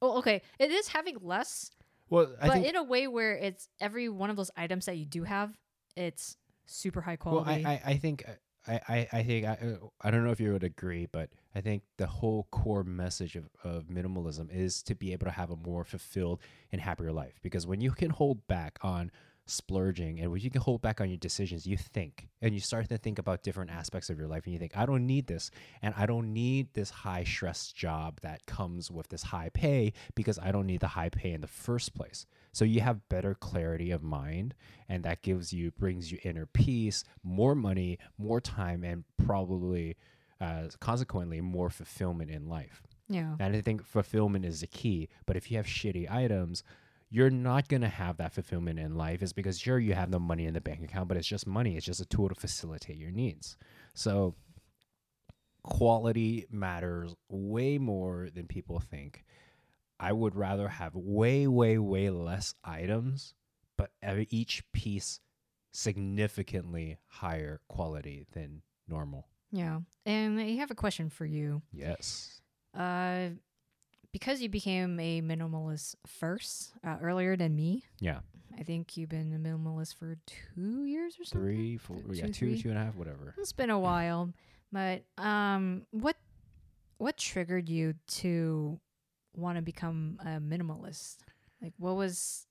oh, 0.00 0.18
okay, 0.18 0.40
it 0.60 0.70
is 0.70 0.86
having 0.86 1.16
less, 1.20 1.72
Well, 2.08 2.32
I 2.40 2.46
but 2.46 2.64
in 2.64 2.76
a 2.76 2.84
way 2.84 3.08
where 3.08 3.32
it's 3.32 3.68
every 3.80 4.08
one 4.08 4.30
of 4.30 4.36
those 4.36 4.52
items 4.56 4.86
that 4.86 4.98
you 4.98 5.04
do 5.04 5.24
have, 5.24 5.52
it's 5.96 6.36
super 6.66 7.00
high 7.00 7.16
quality. 7.16 7.64
Well. 7.64 7.72
I, 7.72 7.82
I, 7.84 7.90
I 7.90 7.96
think 7.96 8.24
I, 8.66 8.80
I, 8.88 9.08
I 9.12 9.22
think 9.22 9.46
I, 9.46 9.52
uh, 9.52 9.86
I 10.00 10.10
don't 10.10 10.24
know 10.24 10.30
if 10.30 10.40
you 10.40 10.52
would 10.52 10.64
agree, 10.64 11.06
but 11.10 11.30
I 11.54 11.60
think 11.60 11.82
the 11.96 12.06
whole 12.06 12.46
core 12.50 12.84
message 12.84 13.36
of, 13.36 13.48
of 13.64 13.84
minimalism 13.84 14.48
is 14.54 14.82
to 14.84 14.94
be 14.94 15.12
able 15.12 15.26
to 15.26 15.32
have 15.32 15.50
a 15.50 15.56
more 15.56 15.84
fulfilled 15.84 16.40
and 16.70 16.80
happier 16.80 17.12
life. 17.12 17.40
Because 17.42 17.66
when 17.66 17.80
you 17.80 17.90
can 17.90 18.10
hold 18.10 18.46
back 18.46 18.78
on 18.82 19.10
splurging 19.46 20.20
and 20.20 20.30
when 20.30 20.40
you 20.40 20.50
can 20.50 20.60
hold 20.60 20.80
back 20.80 21.00
on 21.00 21.08
your 21.08 21.18
decisions, 21.18 21.66
you 21.66 21.76
think 21.76 22.28
and 22.40 22.54
you 22.54 22.60
start 22.60 22.88
to 22.88 22.98
think 22.98 23.18
about 23.18 23.42
different 23.42 23.70
aspects 23.70 24.08
of 24.10 24.18
your 24.18 24.28
life 24.28 24.44
and 24.44 24.52
you 24.52 24.58
think, 24.58 24.76
I 24.76 24.86
don't 24.86 25.06
need 25.06 25.26
this 25.26 25.50
and 25.82 25.92
I 25.96 26.06
don't 26.06 26.32
need 26.32 26.72
this 26.74 26.90
high 26.90 27.24
stress 27.24 27.72
job 27.72 28.20
that 28.20 28.46
comes 28.46 28.90
with 28.90 29.08
this 29.08 29.24
high 29.24 29.50
pay 29.52 29.92
because 30.14 30.38
I 30.38 30.52
don't 30.52 30.66
need 30.66 30.80
the 30.80 30.88
high 30.88 31.08
pay 31.08 31.32
in 31.32 31.40
the 31.40 31.48
first 31.48 31.94
place. 31.94 32.26
So 32.52 32.64
you 32.64 32.80
have 32.80 33.08
better 33.08 33.34
clarity 33.34 33.90
of 33.90 34.02
mind 34.02 34.54
and 34.88 35.04
that 35.04 35.22
gives 35.22 35.52
you 35.52 35.70
brings 35.70 36.12
you 36.12 36.18
inner 36.22 36.46
peace, 36.46 37.04
more 37.22 37.54
money, 37.54 37.98
more 38.18 38.40
time 38.40 38.84
and 38.84 39.04
probably 39.24 39.96
uh, 40.40 40.68
consequently 40.80 41.40
more 41.40 41.70
fulfillment 41.70 42.30
in 42.30 42.48
life. 42.48 42.82
yeah. 43.08 43.36
And 43.38 43.56
I 43.56 43.60
think 43.60 43.84
fulfillment 43.84 44.44
is 44.44 44.60
the 44.60 44.66
key. 44.66 45.08
But 45.24 45.36
if 45.36 45.50
you 45.50 45.56
have 45.56 45.66
shitty 45.66 46.10
items, 46.10 46.62
you're 47.10 47.30
not 47.30 47.68
going 47.68 47.82
to 47.82 47.88
have 47.88 48.16
that 48.16 48.32
fulfillment 48.32 48.78
in 48.78 48.96
life. 48.96 49.22
Is 49.22 49.32
because 49.32 49.58
sure, 49.58 49.78
you 49.78 49.94
have 49.94 50.10
the 50.10 50.18
money 50.18 50.46
in 50.46 50.54
the 50.54 50.60
bank 50.60 50.82
account, 50.82 51.08
but 51.08 51.16
it's 51.16 51.28
just 51.28 51.46
money. 51.46 51.76
It's 51.76 51.86
just 51.86 52.00
a 52.00 52.06
tool 52.06 52.28
to 52.28 52.34
facilitate 52.34 52.96
your 52.96 53.10
needs. 53.10 53.56
So 53.94 54.34
quality 55.62 56.46
matters 56.50 57.14
way 57.28 57.78
more 57.78 58.28
than 58.34 58.46
people 58.46 58.80
think. 58.80 59.24
I 60.02 60.12
would 60.12 60.34
rather 60.34 60.68
have 60.68 60.94
way, 60.94 61.46
way, 61.46 61.78
way 61.78 62.10
less 62.10 62.54
items, 62.64 63.34
but 63.78 63.92
every, 64.02 64.26
each 64.30 64.64
piece 64.72 65.20
significantly 65.72 66.98
higher 67.06 67.60
quality 67.68 68.26
than 68.32 68.62
normal. 68.88 69.28
Yeah. 69.52 69.80
And 70.04 70.40
I 70.40 70.56
have 70.56 70.70
a 70.70 70.74
question 70.74 71.08
for 71.08 71.24
you. 71.24 71.62
Yes. 71.72 72.40
Uh, 72.76 73.28
because 74.12 74.42
you 74.42 74.48
became 74.48 74.98
a 74.98 75.22
minimalist 75.22 75.94
first, 76.06 76.72
uh, 76.84 76.96
earlier 77.00 77.36
than 77.36 77.54
me. 77.54 77.84
Yeah. 78.00 78.20
I 78.58 78.64
think 78.64 78.96
you've 78.96 79.08
been 79.08 79.32
a 79.32 79.38
minimalist 79.38 79.94
for 79.94 80.16
two 80.26 80.84
years 80.84 81.14
or 81.18 81.24
something. 81.24 81.46
Three, 81.48 81.76
four, 81.78 81.96
Two, 81.96 82.12
yeah, 82.12 82.26
two, 82.26 82.32
three? 82.32 82.60
two 82.62 82.68
and 82.68 82.78
a 82.78 82.84
half, 82.84 82.96
whatever. 82.96 83.34
It's 83.38 83.52
been 83.52 83.70
a 83.70 83.78
while, 83.78 84.30
but 84.70 85.04
um, 85.16 85.86
what 85.90 86.16
what 86.98 87.16
triggered 87.16 87.68
you 87.68 87.94
to 88.06 88.78
want 89.34 89.56
to 89.56 89.62
become 89.62 90.18
a 90.20 90.40
minimalist? 90.40 91.18
Like, 91.60 91.72
what 91.78 91.96
was 91.96 92.46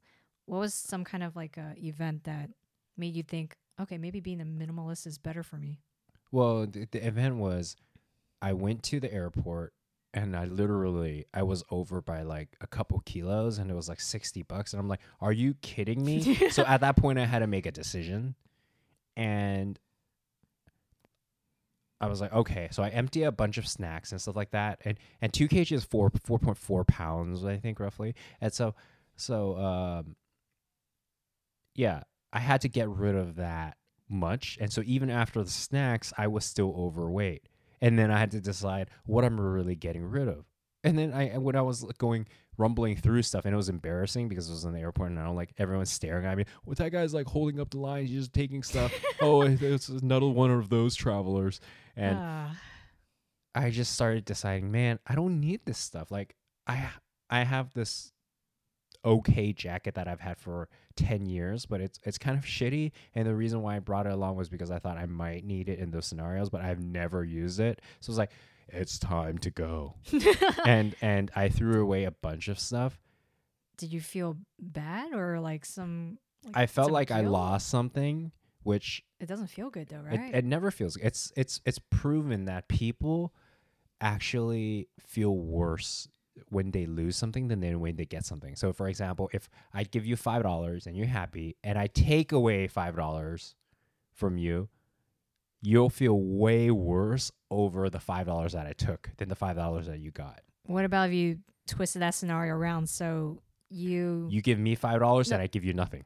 what 0.45 0.59
was 0.59 0.73
some 0.73 1.03
kind 1.03 1.23
of 1.23 1.35
like 1.35 1.57
a 1.57 1.73
event 1.77 2.23
that 2.25 2.49
made 2.97 3.15
you 3.15 3.23
think, 3.23 3.55
okay, 3.79 3.97
maybe 3.97 4.19
being 4.19 4.41
a 4.41 4.45
minimalist 4.45 5.07
is 5.07 5.17
better 5.17 5.43
for 5.43 5.57
me? 5.57 5.79
Well, 6.31 6.65
the, 6.65 6.87
the 6.91 7.05
event 7.05 7.35
was 7.35 7.75
I 8.41 8.53
went 8.53 8.83
to 8.83 8.99
the 8.99 9.13
airport 9.13 9.73
and 10.13 10.35
I 10.35 10.45
literally 10.45 11.25
I 11.33 11.43
was 11.43 11.63
over 11.69 12.01
by 12.01 12.23
like 12.23 12.49
a 12.61 12.67
couple 12.67 13.01
kilos 13.05 13.57
and 13.57 13.71
it 13.71 13.75
was 13.75 13.87
like 13.87 14.01
60 14.01 14.43
bucks 14.43 14.73
and 14.73 14.79
I'm 14.79 14.87
like, 14.87 15.01
"Are 15.19 15.31
you 15.31 15.55
kidding 15.61 16.03
me?" 16.03 16.35
so 16.49 16.63
at 16.65 16.81
that 16.81 16.97
point 16.97 17.19
I 17.19 17.25
had 17.25 17.39
to 17.39 17.47
make 17.47 17.65
a 17.65 17.71
decision 17.71 18.35
and 19.15 19.79
I 22.01 22.07
was 22.07 22.19
like, 22.19 22.33
okay, 22.33 22.67
so 22.71 22.81
I 22.81 22.89
empty 22.89 23.23
a 23.23 23.31
bunch 23.31 23.59
of 23.59 23.67
snacks 23.67 24.11
and 24.11 24.19
stuff 24.19 24.35
like 24.35 24.51
that, 24.51 24.81
and 24.83 24.97
and 25.21 25.31
two 25.31 25.47
kg 25.47 25.71
is 25.71 25.83
four 25.83 26.11
four 26.23 26.39
point 26.39 26.57
four 26.57 26.83
pounds, 26.83 27.45
I 27.45 27.57
think 27.57 27.79
roughly, 27.79 28.15
and 28.41 28.51
so 28.51 28.73
so 29.15 29.55
um, 29.57 30.15
yeah, 31.75 32.01
I 32.33 32.39
had 32.39 32.61
to 32.61 32.69
get 32.69 32.89
rid 32.89 33.15
of 33.15 33.35
that 33.35 33.77
much, 34.09 34.57
and 34.59 34.73
so 34.73 34.81
even 34.85 35.11
after 35.11 35.43
the 35.43 35.49
snacks, 35.49 36.11
I 36.17 36.25
was 36.27 36.43
still 36.43 36.73
overweight, 36.75 37.47
and 37.81 37.99
then 37.99 38.09
I 38.09 38.17
had 38.17 38.31
to 38.31 38.41
decide 38.41 38.89
what 39.05 39.23
I'm 39.23 39.39
really 39.39 39.75
getting 39.75 40.03
rid 40.03 40.27
of, 40.27 40.45
and 40.83 40.97
then 40.97 41.13
I 41.13 41.37
when 41.37 41.55
I 41.55 41.61
was 41.61 41.85
going 41.99 42.25
rumbling 42.57 42.95
through 42.95 43.23
stuff, 43.23 43.45
and 43.45 43.53
it 43.53 43.57
was 43.57 43.69
embarrassing 43.69 44.27
because 44.27 44.47
it 44.47 44.53
was 44.53 44.65
in 44.65 44.73
the 44.73 44.79
airport, 44.79 45.09
and 45.09 45.19
I 45.19 45.25
don't 45.25 45.35
like 45.35 45.53
everyone's 45.57 45.91
staring 45.91 46.25
at 46.25 46.37
me. 46.37 46.45
Well, 46.65 46.75
that 46.75 46.91
guy's 46.91 47.13
like 47.13 47.27
holding 47.27 47.59
up 47.59 47.69
the 47.69 47.79
line, 47.79 48.05
he's 48.05 48.19
just 48.21 48.33
taking 48.33 48.63
stuff. 48.63 48.93
oh, 49.21 49.41
it's 49.41 49.89
another 49.89 50.27
one 50.27 50.51
of 50.51 50.69
those 50.69 50.95
travelers, 50.95 51.59
and 52.01 52.17
Ah, 52.19 52.55
I 53.53 53.69
just 53.69 53.93
started 53.93 54.25
deciding, 54.25 54.71
man, 54.71 54.99
I 55.05 55.15
don't 55.15 55.39
need 55.39 55.61
this 55.65 55.77
stuff. 55.77 56.11
Like 56.11 56.35
I 56.67 56.89
I 57.29 57.43
have 57.43 57.73
this 57.73 58.11
okay 59.03 59.51
jacket 59.51 59.95
that 59.95 60.07
I've 60.07 60.19
had 60.19 60.37
for 60.37 60.69
10 60.95 61.25
years, 61.25 61.65
but 61.65 61.81
it's 61.81 61.99
it's 62.03 62.17
kind 62.17 62.37
of 62.37 62.43
shitty 62.45 62.91
and 63.15 63.27
the 63.27 63.33
reason 63.35 63.61
why 63.61 63.75
I 63.75 63.79
brought 63.79 64.05
it 64.05 64.11
along 64.13 64.35
was 64.35 64.49
because 64.49 64.69
I 64.71 64.79
thought 64.79 64.97
I 64.97 65.05
might 65.05 65.43
need 65.43 65.69
it 65.69 65.79
in 65.79 65.91
those 65.91 66.05
scenarios, 66.05 66.49
but 66.49 66.61
I've 66.61 66.79
never 66.81 67.23
used 67.23 67.59
it. 67.59 67.81
So 67.99 68.11
it's 68.11 68.17
like 68.17 68.31
it's 68.67 68.99
time 68.99 69.37
to 69.39 69.49
go. 69.51 69.95
and 70.65 70.95
and 71.01 71.31
I 71.35 71.49
threw 71.49 71.81
away 71.81 72.03
a 72.05 72.11
bunch 72.11 72.47
of 72.47 72.59
stuff. 72.59 72.99
Did 73.77 73.91
you 73.91 74.01
feel 74.01 74.37
bad 74.59 75.13
or 75.13 75.39
like 75.39 75.65
some? 75.65 76.19
Like 76.45 76.57
I 76.57 76.65
felt 76.67 76.91
like 76.91 77.11
I 77.11 77.21
lost 77.21 77.69
something, 77.69 78.31
which 78.63 79.03
It 79.19 79.25
doesn't 79.27 79.47
feel 79.47 79.69
good 79.69 79.87
though, 79.89 80.01
right? 80.01 80.33
it 80.33 80.45
never 80.45 80.71
feels. 80.71 80.95
It's 80.97 81.31
it's 81.35 81.61
it's 81.65 81.79
proven 81.89 82.45
that 82.45 82.67
people 82.67 83.33
actually 83.99 84.87
feel 84.99 85.35
worse 85.35 86.07
when 86.49 86.71
they 86.71 86.85
lose 86.85 87.15
something 87.15 87.47
than 87.49 87.59
they 87.59 87.75
when 87.75 87.95
they 87.95 88.05
get 88.05 88.25
something. 88.25 88.55
So, 88.55 88.73
for 88.73 88.87
example, 88.87 89.29
if 89.33 89.49
I 89.73 89.83
give 89.83 90.05
you 90.05 90.15
five 90.15 90.43
dollars 90.43 90.87
and 90.87 90.95
you're 90.95 91.07
happy, 91.07 91.55
and 91.63 91.77
I 91.77 91.87
take 91.87 92.31
away 92.31 92.67
five 92.67 92.95
dollars 92.95 93.55
from 94.13 94.37
you, 94.37 94.69
you'll 95.61 95.89
feel 95.89 96.19
way 96.19 96.71
worse 96.71 97.31
over 97.49 97.89
the 97.89 97.99
five 97.99 98.25
dollars 98.27 98.53
that 98.53 98.65
I 98.67 98.73
took 98.73 99.09
than 99.17 99.29
the 99.29 99.35
five 99.35 99.55
dollars 99.55 99.87
that 99.87 99.99
you 99.99 100.11
got. 100.11 100.41
what 100.65 100.85
about 100.85 101.09
if 101.09 101.15
you 101.15 101.39
twisted 101.67 102.01
that 102.01 102.13
scenario 102.15 102.53
around 102.55 102.89
so 102.89 103.41
you 103.69 104.27
You 104.31 104.41
give 104.41 104.59
me 104.59 104.75
five 104.75 104.99
dollars 104.99 105.29
No. 105.29 105.35
and 105.35 105.43
I 105.43 105.47
give 105.47 105.63
you 105.63 105.73
nothing. 105.73 106.03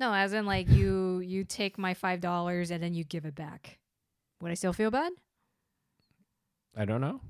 No, 0.00 0.12
as 0.12 0.32
in 0.32 0.44
like 0.46 0.68
you 0.68 1.20
you 1.20 1.44
take 1.44 1.78
my 1.78 1.94
five 1.94 2.20
dollars 2.20 2.70
and 2.70 2.82
then 2.82 2.94
you 2.94 3.04
give 3.04 3.24
it 3.24 3.34
back. 3.34 3.78
Would 4.40 4.50
I 4.50 4.54
still 4.54 4.72
feel 4.72 4.90
bad? 4.90 5.12
I 6.76 6.84
don't 6.84 7.00
know. 7.00 7.20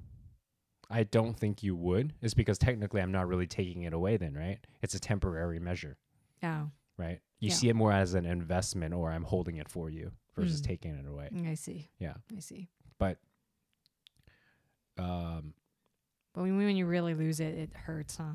I 0.90 1.02
don't 1.04 1.38
think 1.38 1.62
you 1.62 1.74
would. 1.76 2.14
It's 2.22 2.34
because 2.34 2.58
technically 2.58 3.00
I'm 3.00 3.12
not 3.12 3.26
really 3.28 3.46
taking 3.46 3.82
it 3.82 3.92
away 3.92 4.16
then, 4.16 4.34
right? 4.34 4.58
It's 4.82 4.94
a 4.94 5.00
temporary 5.00 5.58
measure. 5.58 5.96
Oh, 6.42 6.70
right? 6.96 7.20
You 7.40 7.48
Yeah. 7.50 7.54
see 7.54 7.68
it 7.68 7.74
more 7.76 7.92
as 7.92 8.14
an 8.14 8.24
investment 8.26 8.94
or 8.94 9.10
I'm 9.10 9.24
holding 9.24 9.56
it 9.56 9.68
for 9.68 9.90
you 9.90 10.12
versus 10.34 10.60
Mm. 10.60 10.64
taking 10.64 10.94
it 10.94 11.06
away. 11.06 11.28
I 11.46 11.54
see. 11.54 11.90
Yeah. 11.98 12.14
I 12.34 12.40
see. 12.40 12.68
But 12.98 13.18
um 14.96 15.54
But 16.32 16.42
when 16.42 16.56
when 16.56 16.76
you 16.76 16.86
really 16.86 17.14
lose 17.14 17.40
it, 17.40 17.54
it 17.54 17.74
hurts, 17.76 18.16
huh? 18.16 18.34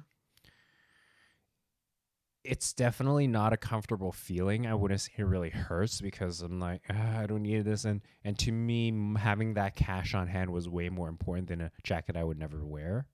It's 2.49 2.73
definitely 2.73 3.27
not 3.27 3.53
a 3.53 3.57
comfortable 3.57 4.11
feeling. 4.11 4.65
I 4.65 4.73
wouldn't 4.73 5.01
say 5.01 5.11
it 5.17 5.23
really 5.23 5.51
hurts 5.51 6.01
because 6.01 6.41
I'm 6.41 6.59
like, 6.59 6.81
ah, 6.89 7.19
I 7.19 7.27
don't 7.27 7.43
need 7.43 7.63
this, 7.63 7.85
and 7.85 8.01
and 8.23 8.37
to 8.39 8.51
me, 8.51 8.91
having 9.17 9.53
that 9.53 9.75
cash 9.75 10.15
on 10.15 10.27
hand 10.27 10.49
was 10.49 10.67
way 10.67 10.89
more 10.89 11.09
important 11.09 11.47
than 11.47 11.61
a 11.61 11.71
jacket 11.83 12.17
I 12.17 12.23
would 12.23 12.39
never 12.39 12.65
wear. 12.65 13.05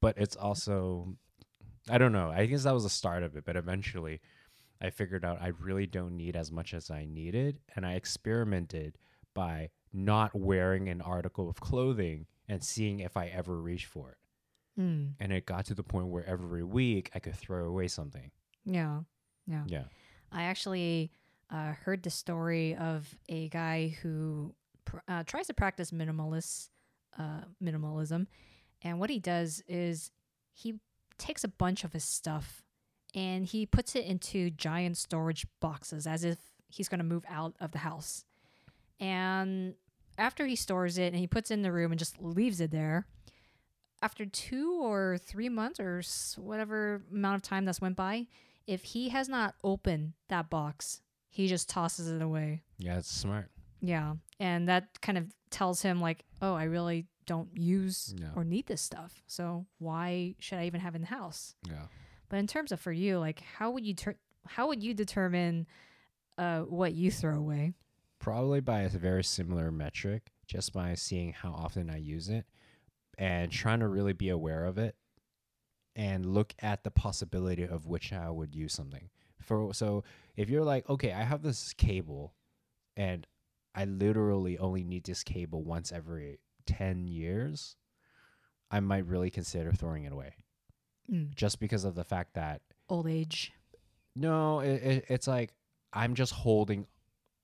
But 0.00 0.18
it's 0.18 0.34
also, 0.34 1.14
I 1.88 1.98
don't 1.98 2.12
know. 2.12 2.30
I 2.30 2.46
guess 2.46 2.64
that 2.64 2.74
was 2.74 2.82
the 2.82 2.90
start 2.90 3.22
of 3.22 3.36
it, 3.36 3.44
but 3.44 3.56
eventually, 3.56 4.20
I 4.82 4.90
figured 4.90 5.24
out 5.24 5.40
I 5.40 5.52
really 5.60 5.86
don't 5.86 6.16
need 6.16 6.34
as 6.34 6.50
much 6.50 6.74
as 6.74 6.90
I 6.90 7.04
needed, 7.04 7.60
and 7.76 7.86
I 7.86 7.94
experimented 7.94 8.98
by 9.34 9.70
not 9.92 10.34
wearing 10.34 10.88
an 10.88 11.00
article 11.00 11.48
of 11.48 11.60
clothing 11.60 12.26
and 12.48 12.62
seeing 12.62 12.98
if 12.98 13.16
I 13.16 13.26
ever 13.28 13.60
reach 13.60 13.86
for 13.86 14.10
it. 14.10 14.80
Mm. 14.80 15.12
And 15.20 15.32
it 15.32 15.46
got 15.46 15.66
to 15.66 15.74
the 15.74 15.84
point 15.84 16.08
where 16.08 16.26
every 16.26 16.64
week 16.64 17.10
I 17.14 17.20
could 17.20 17.36
throw 17.36 17.66
away 17.66 17.86
something. 17.86 18.32
Yeah. 18.68 19.00
Yeah. 19.46 19.64
Yeah. 19.66 19.84
I 20.30 20.44
actually 20.44 21.10
uh, 21.50 21.72
heard 21.72 22.02
the 22.02 22.10
story 22.10 22.74
of 22.76 23.08
a 23.28 23.48
guy 23.48 23.96
who 24.02 24.54
pr- 24.84 24.98
uh, 25.08 25.22
tries 25.24 25.46
to 25.46 25.54
practice 25.54 25.90
minimalist 25.90 26.68
uh, 27.18 27.42
minimalism, 27.62 28.26
and 28.82 29.00
what 29.00 29.10
he 29.10 29.18
does 29.18 29.62
is 29.66 30.10
he 30.52 30.74
takes 31.16 31.42
a 31.42 31.48
bunch 31.48 31.82
of 31.82 31.92
his 31.92 32.04
stuff 32.04 32.64
and 33.14 33.46
he 33.46 33.66
puts 33.66 33.96
it 33.96 34.04
into 34.04 34.50
giant 34.50 34.96
storage 34.96 35.46
boxes 35.60 36.06
as 36.06 36.22
if 36.22 36.38
he's 36.68 36.88
going 36.88 36.98
to 36.98 37.04
move 37.04 37.24
out 37.28 37.54
of 37.60 37.72
the 37.72 37.78
house. 37.78 38.24
And 39.00 39.74
after 40.16 40.46
he 40.46 40.56
stores 40.56 40.98
it 40.98 41.12
and 41.12 41.16
he 41.16 41.26
puts 41.26 41.50
it 41.50 41.54
in 41.54 41.62
the 41.62 41.72
room 41.72 41.90
and 41.90 41.98
just 41.98 42.20
leaves 42.20 42.60
it 42.60 42.70
there, 42.70 43.06
after 44.02 44.26
two 44.26 44.80
or 44.80 45.18
three 45.18 45.48
months 45.48 45.80
or 45.80 46.02
whatever 46.36 47.02
amount 47.10 47.36
of 47.36 47.42
time 47.42 47.64
that's 47.64 47.80
went 47.80 47.96
by, 47.96 48.26
if 48.68 48.84
he 48.84 49.08
has 49.08 49.28
not 49.28 49.54
opened 49.64 50.12
that 50.28 50.48
box, 50.50 51.00
he 51.30 51.48
just 51.48 51.68
tosses 51.68 52.06
it 52.08 52.22
away. 52.22 52.62
Yeah, 52.78 52.98
it's 52.98 53.10
smart. 53.10 53.50
Yeah. 53.80 54.14
And 54.38 54.68
that 54.68 55.00
kind 55.00 55.18
of 55.18 55.26
tells 55.50 55.82
him, 55.82 56.00
like, 56.00 56.24
oh, 56.42 56.54
I 56.54 56.64
really 56.64 57.06
don't 57.26 57.48
use 57.56 58.14
Yeah. 58.16 58.30
or 58.36 58.44
need 58.44 58.66
this 58.66 58.82
stuff. 58.82 59.22
So 59.26 59.66
why 59.78 60.34
should 60.38 60.58
I 60.58 60.66
even 60.66 60.80
have 60.80 60.94
it 60.94 60.98
in 60.98 61.02
the 61.02 61.08
house? 61.08 61.54
Yeah. 61.66 61.86
But 62.28 62.38
in 62.38 62.46
terms 62.46 62.70
of 62.72 62.78
for 62.80 62.92
you, 62.92 63.18
like, 63.18 63.40
how 63.40 63.70
would 63.70 63.84
you 63.86 63.94
ter- 63.94 64.18
how 64.46 64.68
would 64.68 64.82
you 64.82 64.94
determine 64.94 65.66
uh, 66.38 66.60
what 66.62 66.92
you 66.94 67.10
throw 67.10 67.36
away? 67.36 67.72
Probably 68.18 68.60
by 68.60 68.80
a 68.82 68.88
very 68.88 69.24
similar 69.24 69.70
metric, 69.70 70.30
just 70.46 70.72
by 70.72 70.94
seeing 70.94 71.32
how 71.32 71.52
often 71.52 71.88
I 71.90 71.96
use 71.98 72.28
it 72.28 72.44
and 73.16 73.50
trying 73.50 73.80
to 73.80 73.88
really 73.88 74.12
be 74.12 74.28
aware 74.28 74.64
of 74.64 74.76
it 74.78 74.94
and 75.98 76.24
look 76.24 76.54
at 76.60 76.84
the 76.84 76.90
possibility 76.90 77.64
of 77.64 77.86
which 77.86 78.12
I 78.12 78.30
would 78.30 78.54
use 78.54 78.72
something. 78.72 79.10
For 79.42 79.74
so 79.74 80.04
if 80.36 80.48
you're 80.48 80.64
like, 80.64 80.88
okay, 80.88 81.12
I 81.12 81.24
have 81.24 81.42
this 81.42 81.72
cable 81.74 82.34
and 82.96 83.26
I 83.74 83.84
literally 83.84 84.56
only 84.58 84.84
need 84.84 85.04
this 85.04 85.22
cable 85.24 85.62
once 85.64 85.90
every 85.92 86.38
10 86.66 87.08
years, 87.08 87.76
I 88.70 88.80
might 88.80 89.06
really 89.06 89.30
consider 89.30 89.72
throwing 89.72 90.04
it 90.04 90.12
away 90.12 90.34
Mm. 91.10 91.34
just 91.34 91.58
because 91.58 91.84
of 91.84 91.94
the 91.94 92.04
fact 92.04 92.34
that 92.34 92.60
Old 92.90 93.06
age. 93.08 93.52
No, 94.14 94.60
it, 94.60 94.82
it, 94.82 95.04
it's 95.08 95.26
like 95.26 95.54
I'm 95.92 96.14
just 96.14 96.32
holding, 96.34 96.86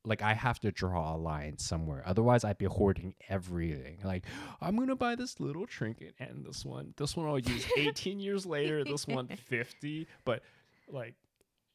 like 0.05 0.23
I 0.23 0.35
have 0.35 0.59
to 0.61 0.71
draw 0.71 1.15
a 1.15 1.19
line 1.19 1.59
somewhere. 1.59 2.03
Otherwise, 2.07 2.45
I'd 2.45 2.59
be 2.59 2.67
hoarding 2.67 3.15
everything. 3.29 3.99
Like 4.05 4.25
I'm 4.61 4.77
gonna 4.77 4.97
buy 4.97 5.15
this 5.15 5.41
little 5.41 5.67
trinket 5.67 6.15
and 6.19 6.45
this 6.45 6.65
one. 6.65 6.95
This 6.97 7.17
one 7.17 7.27
I'll 7.27 7.39
use 7.39 7.67
18 7.77 8.21
years 8.21 8.45
later. 8.57 8.85
This 8.85 9.07
one 9.07 9.29
50. 9.29 10.07
But 10.25 10.43
like, 10.89 11.15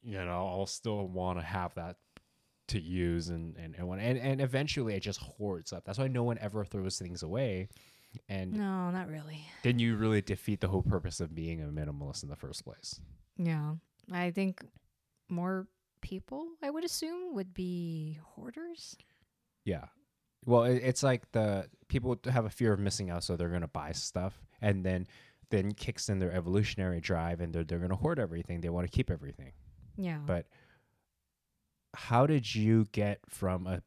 you 0.03 0.24
know, 0.24 0.48
I'll 0.48 0.65
still 0.67 1.07
want 1.07 1.39
to 1.39 1.45
have 1.45 1.74
that 1.75 1.98
to 2.67 2.79
use 2.79 3.29
and 3.29 3.55
and 3.57 3.74
and, 3.75 3.88
when, 3.88 4.00
and 4.00 4.17
and 4.19 4.39
eventually 4.41 4.93
it 4.93 5.00
just 5.00 5.19
hoards 5.19 5.74
up. 5.74 5.83
That's 5.86 5.98
why 5.98 6.07
no 6.07 6.24
one 6.24 6.38
ever 6.39 6.63
throws 6.63 7.00
things 7.00 7.23
away. 7.23 7.67
And 8.27 8.53
No, 8.53 8.89
not 8.89 9.08
really. 9.08 9.39
then 9.63 9.77
you 9.77 9.95
really 9.95 10.21
defeat 10.21 10.62
the 10.62 10.67
whole 10.67 10.82
purpose 10.82 11.19
of 11.19 11.36
being 11.36 11.62
a 11.62 11.67
minimalist 11.67 12.23
in 12.23 12.30
the 12.30 12.36
first 12.36 12.63
place. 12.63 12.99
Yeah. 13.38 13.73
I 14.12 14.32
think 14.32 14.63
more 15.30 15.67
people, 16.01 16.47
I 16.63 16.69
would 16.69 16.83
assume, 16.83 17.33
would 17.35 17.53
be 17.53 18.19
hoarders. 18.35 18.95
Yeah. 19.65 19.85
Well, 20.45 20.63
it, 20.63 20.81
it's 20.83 21.03
like 21.03 21.31
the 21.31 21.67
people 21.89 22.17
have 22.25 22.45
a 22.45 22.49
fear 22.49 22.73
of 22.73 22.79
missing 22.79 23.09
out, 23.09 23.23
so 23.23 23.35
they're 23.35 23.49
gonna 23.49 23.67
buy 23.67 23.91
stuff, 23.91 24.41
and 24.62 24.85
then 24.85 25.07
then 25.51 25.71
kicks 25.73 26.09
in 26.09 26.19
their 26.19 26.31
evolutionary 26.31 27.01
drive, 27.01 27.41
and 27.41 27.53
they're 27.53 27.63
they're 27.63 27.79
gonna 27.79 27.95
hoard 27.95 28.19
everything. 28.19 28.62
They 28.62 28.69
want 28.69 28.89
to 28.89 28.95
keep 28.95 29.09
everything. 29.12 29.51
Yeah. 29.97 30.19
But 30.25 30.45
how 31.93 32.25
did 32.27 32.53
you 32.55 32.85
get 32.91 33.19
from 33.29 33.67
a 33.67 33.81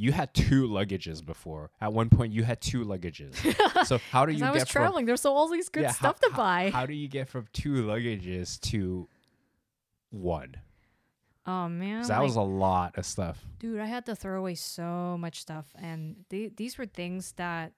you 0.00 0.12
had 0.12 0.32
two 0.32 0.68
luggages 0.68 1.26
before. 1.26 1.72
At 1.80 1.92
one 1.92 2.08
point, 2.08 2.32
you 2.32 2.44
had 2.44 2.60
two 2.60 2.84
luggages. 2.84 3.34
So 3.86 3.98
how 4.12 4.26
do 4.26 4.32
you 4.32 4.44
I 4.44 4.50
was 4.52 4.62
get 4.62 4.68
from 4.68 4.82
traveling. 4.82 5.06
There's 5.06 5.24
all 5.24 5.48
these 5.48 5.68
good 5.68 5.82
Yeah, 5.82 5.88
how- 5.88 5.94
stuff 5.94 6.20
to 6.20 6.30
how- 6.30 6.36
buy. 6.36 6.70
how 6.70 6.86
do 6.86 6.94
you 6.94 7.08
get 7.08 7.28
from 7.28 7.46
two 7.52 7.82
luggages 7.82 8.60
to 8.70 9.08
one? 10.10 10.54
Oh 11.48 11.68
man, 11.68 12.02
that 12.02 12.18
like- 12.18 12.22
was 12.26 12.36
a 12.36 12.42
lot 12.42 12.96
of 12.98 13.04
stuff. 13.06 13.42
dude, 13.58 13.80
I 13.80 13.86
had 13.86 14.04
to 14.06 14.14
throw 14.14 14.38
away 14.38 14.54
so 14.54 15.16
much 15.18 15.40
stuff, 15.40 15.66
and 15.78 16.24
th- 16.30 16.52
these 16.56 16.76
were 16.78 16.86
things 16.86 17.32
that 17.36 17.72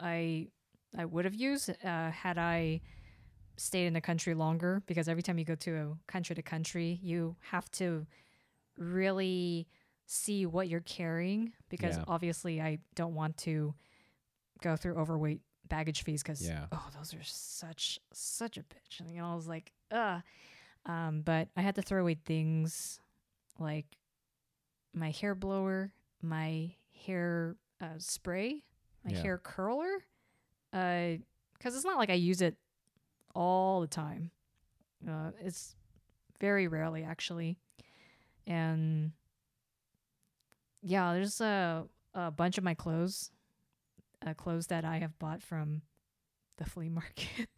I 0.00 0.48
I 0.96 1.04
would 1.04 1.24
have 1.24 1.34
used 1.34 1.70
uh, 1.70 2.10
had 2.10 2.36
I 2.38 2.80
stayed 3.56 3.86
in 3.86 3.92
the 3.94 4.00
country 4.00 4.34
longer. 4.34 4.82
Because 4.86 5.08
every 5.08 5.22
time 5.22 5.38
you 5.38 5.44
go 5.44 5.54
to 5.56 5.72
a 5.74 5.96
country 6.06 6.34
to 6.36 6.42
country, 6.42 6.98
you 7.02 7.36
have 7.50 7.70
to 7.72 8.06
really 8.78 9.68
see 10.06 10.46
what 10.46 10.68
you're 10.68 10.80
carrying. 10.80 11.52
Because 11.68 11.96
Yeah. 11.96 12.04
obviously, 12.08 12.60
I 12.60 12.78
don't 12.94 13.14
want 13.14 13.36
to 13.38 13.74
go 14.62 14.76
through 14.76 14.96
overweight 14.96 15.40
baggage 15.68 16.02
fees. 16.02 16.22
Because 16.22 16.46
Yeah. 16.46 16.66
oh, 16.72 16.88
those 16.96 17.14
are 17.14 17.22
such 17.22 17.98
such 18.12 18.56
a 18.58 18.62
bitch. 18.62 19.00
And, 19.00 19.10
you 19.10 19.18
know, 19.20 19.32
I 19.32 19.34
was 19.34 19.48
like, 19.48 19.72
ugh. 19.90 20.22
Um, 20.86 21.22
but 21.22 21.48
I 21.56 21.62
had 21.62 21.76
to 21.76 21.82
throw 21.82 22.00
away 22.00 22.14
things 22.24 22.98
like 23.58 23.86
my 24.94 25.10
hair 25.10 25.34
blower, 25.34 25.92
my 26.22 26.74
hair 27.06 27.56
uh, 27.80 27.98
spray, 27.98 28.64
my 29.04 29.12
Yeah. 29.12 29.22
hair 29.22 29.38
curler, 29.38 30.04
because 30.70 31.74
it's 31.76 31.84
not 31.84 31.98
like 31.98 32.10
I 32.10 32.14
use 32.14 32.40
it 32.42 32.56
all 33.34 33.80
the 33.80 33.86
time. 33.86 34.30
Uh, 35.08 35.30
it's 35.40 35.74
very 36.40 36.66
rarely 36.68 37.04
actually, 37.04 37.56
and 38.46 39.12
yeah, 40.82 41.12
there's 41.14 41.40
a 41.40 41.86
a 42.14 42.30
bunch 42.30 42.58
of 42.58 42.64
my 42.64 42.74
clothes, 42.74 43.30
uh, 44.26 44.34
clothes 44.34 44.66
that 44.66 44.84
I 44.84 44.98
have 44.98 45.18
bought 45.18 45.40
from 45.42 45.82
the 46.58 46.64
flea 46.64 46.88
market. 46.90 47.48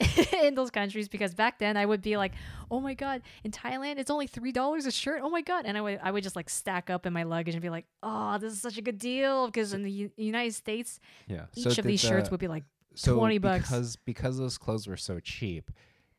in 0.42 0.54
those 0.54 0.70
countries 0.70 1.08
because 1.08 1.34
back 1.34 1.58
then 1.58 1.76
I 1.76 1.84
would 1.86 2.02
be 2.02 2.16
like, 2.16 2.32
"Oh 2.70 2.80
my 2.80 2.94
god, 2.94 3.22
in 3.44 3.50
Thailand 3.50 3.98
it's 3.98 4.10
only 4.10 4.26
three 4.26 4.52
dollars 4.52 4.86
a 4.86 4.90
shirt. 4.90 5.20
Oh 5.22 5.30
my 5.30 5.42
god!" 5.42 5.64
And 5.66 5.76
I 5.76 5.80
would 5.80 6.00
I 6.02 6.10
would 6.10 6.22
just 6.22 6.36
like 6.36 6.48
stack 6.50 6.90
up 6.90 7.06
in 7.06 7.12
my 7.12 7.22
luggage 7.24 7.54
and 7.54 7.62
be 7.62 7.70
like, 7.70 7.86
"Oh, 8.02 8.38
this 8.38 8.52
is 8.52 8.60
such 8.60 8.78
a 8.78 8.82
good 8.82 8.98
deal." 8.98 9.46
Because 9.46 9.72
in 9.72 9.82
the 9.82 9.90
U- 9.90 10.10
United 10.16 10.54
States, 10.54 11.00
Yeah. 11.26 11.46
each 11.54 11.64
So 11.74 11.80
of 11.80 11.84
these 11.84 12.00
shirts 12.00 12.30
would 12.30 12.40
be 12.40 12.48
like, 12.48 12.64
so 12.94 13.14
20 13.14 13.38
bucks. 13.38 13.64
because 13.68 13.96
because 14.04 14.38
those 14.38 14.58
clothes 14.58 14.86
were 14.88 14.96
so 14.96 15.20
cheap 15.20 15.70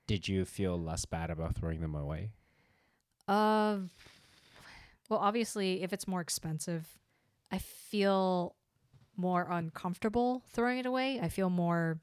did 0.08 0.28
you 0.28 0.46
feel 0.46 0.80
less 0.82 1.06
bad 1.06 1.30
about 1.30 1.56
throwing 1.56 1.82
them 1.82 1.94
away 1.94 2.32
uh, 3.28 3.78
well, 5.10 5.20
obviously, 5.20 5.82
if 5.84 5.92
it's 5.94 6.08
more 6.08 6.22
expensive, 6.22 6.88
I 7.52 7.58
feel 7.58 8.56
more 9.18 9.48
uncomfortable 9.50 10.42
throwing 10.52 10.78
it 10.78 10.86
away. 10.86 11.20
I 11.20 11.30
feel 11.30 11.50
more 11.50 12.00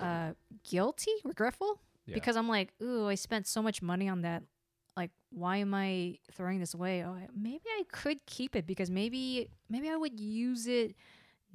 uh 0.00 0.32
guilty, 0.68 1.12
regretful 1.24 1.78
Yeah. 2.06 2.14
because 2.14 2.36
I'm 2.36 2.48
like, 2.48 2.72
ooh, 2.82 3.08
I 3.08 3.14
spent 3.14 3.46
so 3.46 3.62
much 3.62 3.82
money 3.82 4.08
on 4.08 4.22
that. 4.22 4.42
Like, 4.96 5.10
why 5.30 5.56
am 5.58 5.72
I 5.74 6.18
throwing 6.32 6.60
this 6.60 6.74
away? 6.74 7.04
Oh, 7.04 7.16
maybe 7.34 7.64
I 7.66 7.84
could 7.90 8.24
keep 8.26 8.54
it 8.54 8.66
because 8.66 8.90
maybe 8.90 9.48
maybe 9.70 9.88
I 9.88 9.96
would 9.96 10.20
use 10.20 10.66
it 10.66 10.94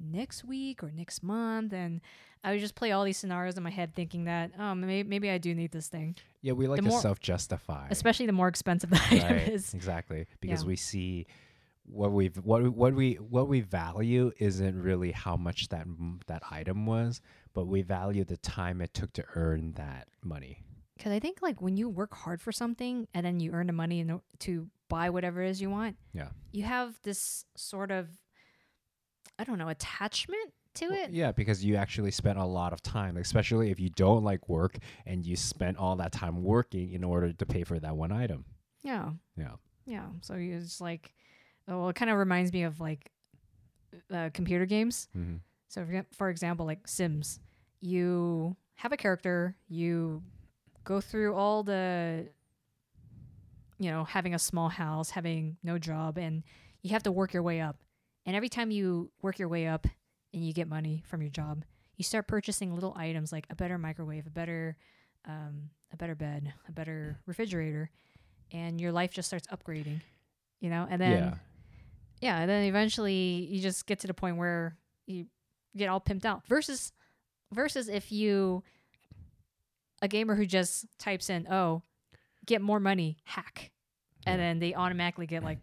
next 0.00 0.44
week 0.44 0.82
or 0.82 0.90
next 0.90 1.22
month, 1.22 1.72
and 1.72 2.00
I 2.44 2.52
would 2.52 2.60
just 2.60 2.74
play 2.74 2.90
all 2.92 3.04
these 3.04 3.16
scenarios 3.18 3.56
in 3.56 3.62
my 3.62 3.70
head, 3.70 3.94
thinking 3.94 4.24
that 4.24 4.50
oh, 4.58 4.74
maybe 4.74 5.08
maybe 5.08 5.30
I 5.30 5.38
do 5.38 5.54
need 5.54 5.70
this 5.70 5.88
thing, 5.88 6.16
yeah 6.42 6.52
we 6.52 6.66
like 6.66 6.78
The 6.78 6.82
to 6.84 6.88
more- 6.90 7.00
self-justify 7.00 7.88
especially 7.90 8.26
the 8.26 8.32
more 8.32 8.48
expensive 8.48 8.90
the 8.90 9.00
item 9.10 9.38
is. 9.38 9.72
exactly 9.74 10.26
because 10.40 10.62
Yeah. 10.62 10.68
we 10.68 10.76
see 10.76 11.26
what 11.84 12.12
we 12.12 12.26
what 12.42 12.62
we- 12.62 12.68
what 12.68 12.94
we 12.94 13.14
what 13.14 13.48
we 13.48 13.60
value 13.60 14.30
isn't 14.38 14.80
really 14.82 15.10
how 15.12 15.36
much 15.36 15.68
that 15.68 15.86
that 16.26 16.42
item 16.50 16.86
was 16.86 17.20
but 17.58 17.66
we 17.66 17.82
value 17.82 18.24
the 18.24 18.36
time 18.36 18.80
it 18.80 18.94
took 18.94 19.12
to 19.12 19.24
earn 19.34 19.72
that 19.72 20.06
money 20.22 20.62
Because 20.96 21.10
I 21.12 21.18
think 21.18 21.42
like 21.42 21.60
when 21.60 21.76
you 21.76 21.88
work 21.88 22.14
hard 22.14 22.40
for 22.40 22.52
something 22.52 23.08
and 23.14 23.26
then 23.26 23.40
you 23.40 23.50
earn 23.52 23.66
the 23.66 23.72
money 23.72 23.98
in, 24.00 24.20
to 24.40 24.68
buy 24.88 25.10
whatever 25.10 25.42
it 25.42 25.50
is 25.50 25.60
you 25.60 25.70
want, 25.70 25.96
Yeah. 26.12 26.28
you 26.52 26.62
have 26.62 26.90
this 27.02 27.44
sort 27.56 27.90
of 27.90 28.08
I 29.40 29.44
don't 29.44 29.58
know 29.58 29.68
attachment 29.68 30.52
to 30.74 30.86
Well, 30.88 30.98
it. 31.04 31.10
Yeah, 31.10 31.32
because 31.32 31.64
you 31.64 31.74
actually 31.76 32.10
spent 32.12 32.38
a 32.38 32.44
lot 32.44 32.72
of 32.72 32.80
time, 32.82 33.16
especially 33.16 33.70
if 33.72 33.80
you 33.80 33.90
don't 33.90 34.22
like 34.22 34.48
work 34.48 34.78
and 35.06 35.26
you 35.26 35.34
spent 35.36 35.76
all 35.78 35.96
that 35.96 36.12
time 36.12 36.42
working 36.44 36.92
in 36.92 37.02
order 37.02 37.32
to 37.32 37.46
pay 37.46 37.64
for 37.64 37.78
that 37.80 37.96
one 37.96 38.12
item. 38.12 38.44
Yeah. 38.84 39.10
Yeah. 39.36 39.54
Yeah. 39.86 40.06
So 40.20 40.34
you 40.36 40.60
just 40.60 40.80
like, 40.80 41.12
oh, 41.66 41.80
well, 41.80 41.88
it 41.88 41.96
kind 41.96 42.10
of 42.10 42.18
reminds 42.18 42.52
me 42.52 42.62
of 42.62 42.78
like 42.80 43.10
uh, 44.12 44.30
computer 44.32 44.66
games. 44.66 45.08
Mm-hmm. 45.16 45.36
So, 45.68 45.86
for 46.16 46.30
example, 46.30 46.64
like 46.66 46.88
Sims, 46.88 47.40
you 47.80 48.56
have 48.74 48.92
a 48.92 48.96
character, 48.96 49.56
you 49.68 50.22
go 50.84 51.00
through 51.00 51.34
all 51.34 51.62
the, 51.62 52.26
you 53.78 53.90
know, 53.90 54.04
having 54.04 54.34
a 54.34 54.38
small 54.38 54.68
house, 54.68 55.10
having 55.10 55.56
no 55.62 55.78
job, 55.78 56.18
and 56.18 56.42
you 56.82 56.90
have 56.90 57.02
to 57.04 57.12
work 57.12 57.32
your 57.32 57.42
way 57.42 57.60
up. 57.60 57.76
And 58.26 58.36
every 58.36 58.48
time 58.48 58.70
you 58.70 59.10
work 59.22 59.38
your 59.38 59.48
way 59.48 59.66
up 59.66 59.86
and 60.32 60.44
you 60.44 60.52
get 60.52 60.68
money 60.68 61.02
from 61.06 61.22
your 61.22 61.30
job, 61.30 61.64
you 61.96 62.04
start 62.04 62.28
purchasing 62.28 62.74
little 62.74 62.94
items 62.96 63.32
like 63.32 63.46
a 63.50 63.54
better 63.54 63.78
microwave, 63.78 64.26
a 64.26 64.30
better, 64.30 64.76
um, 65.26 65.70
a 65.92 65.96
better 65.96 66.14
bed, 66.14 66.52
a 66.68 66.72
better 66.72 67.18
refrigerator, 67.26 67.90
and 68.52 68.80
your 68.80 68.92
life 68.92 69.10
just 69.10 69.28
starts 69.28 69.46
upgrading, 69.48 70.00
you 70.60 70.70
know. 70.70 70.86
And 70.88 71.00
then 71.00 71.18
yeah. 71.18 71.34
yeah, 72.20 72.40
and 72.40 72.50
then 72.50 72.64
eventually 72.64 73.48
you 73.50 73.60
just 73.60 73.86
get 73.86 73.98
to 74.00 74.06
the 74.06 74.14
point 74.14 74.36
where 74.36 74.76
you 75.06 75.26
get 75.76 75.88
all 75.88 76.00
pimped 76.00 76.24
out. 76.24 76.46
Versus 76.46 76.92
versus 77.52 77.88
if 77.88 78.12
you 78.12 78.62
a 80.02 80.08
gamer 80.08 80.34
who 80.34 80.46
just 80.46 80.86
types 80.98 81.30
in, 81.30 81.46
"Oh, 81.50 81.82
get 82.46 82.60
more 82.60 82.80
money, 82.80 83.18
hack." 83.24 83.70
And 84.26 84.40
then 84.40 84.58
they 84.58 84.74
automatically 84.74 85.26
get 85.26 85.42
like 85.42 85.58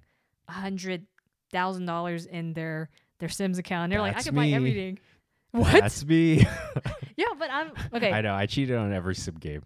a 0.48 0.54
hundred 0.54 1.06
thousand 1.52 1.86
dollars 1.86 2.26
in 2.26 2.54
their 2.54 2.90
their 3.20 3.30
Sims 3.30 3.58
account. 3.58 3.86
And 3.86 3.94
they're 3.94 4.02
like, 4.02 4.14
I 4.14 4.16
That's 4.16 4.26
can 4.28 4.36
buy 4.36 4.46
me. 4.46 4.54
everything. 4.54 5.00
What? 5.52 5.72
That's 5.72 6.04
me. 6.06 6.46
yeah, 7.16 7.28
but 7.40 7.50
I'm 7.50 7.72
okay. 7.94 8.12
I 8.12 8.20
know. 8.20 8.36
I 8.36 8.46
cheated 8.46 8.76
on 8.76 8.92
every 8.92 9.16
sim 9.16 9.36
game. 9.36 9.64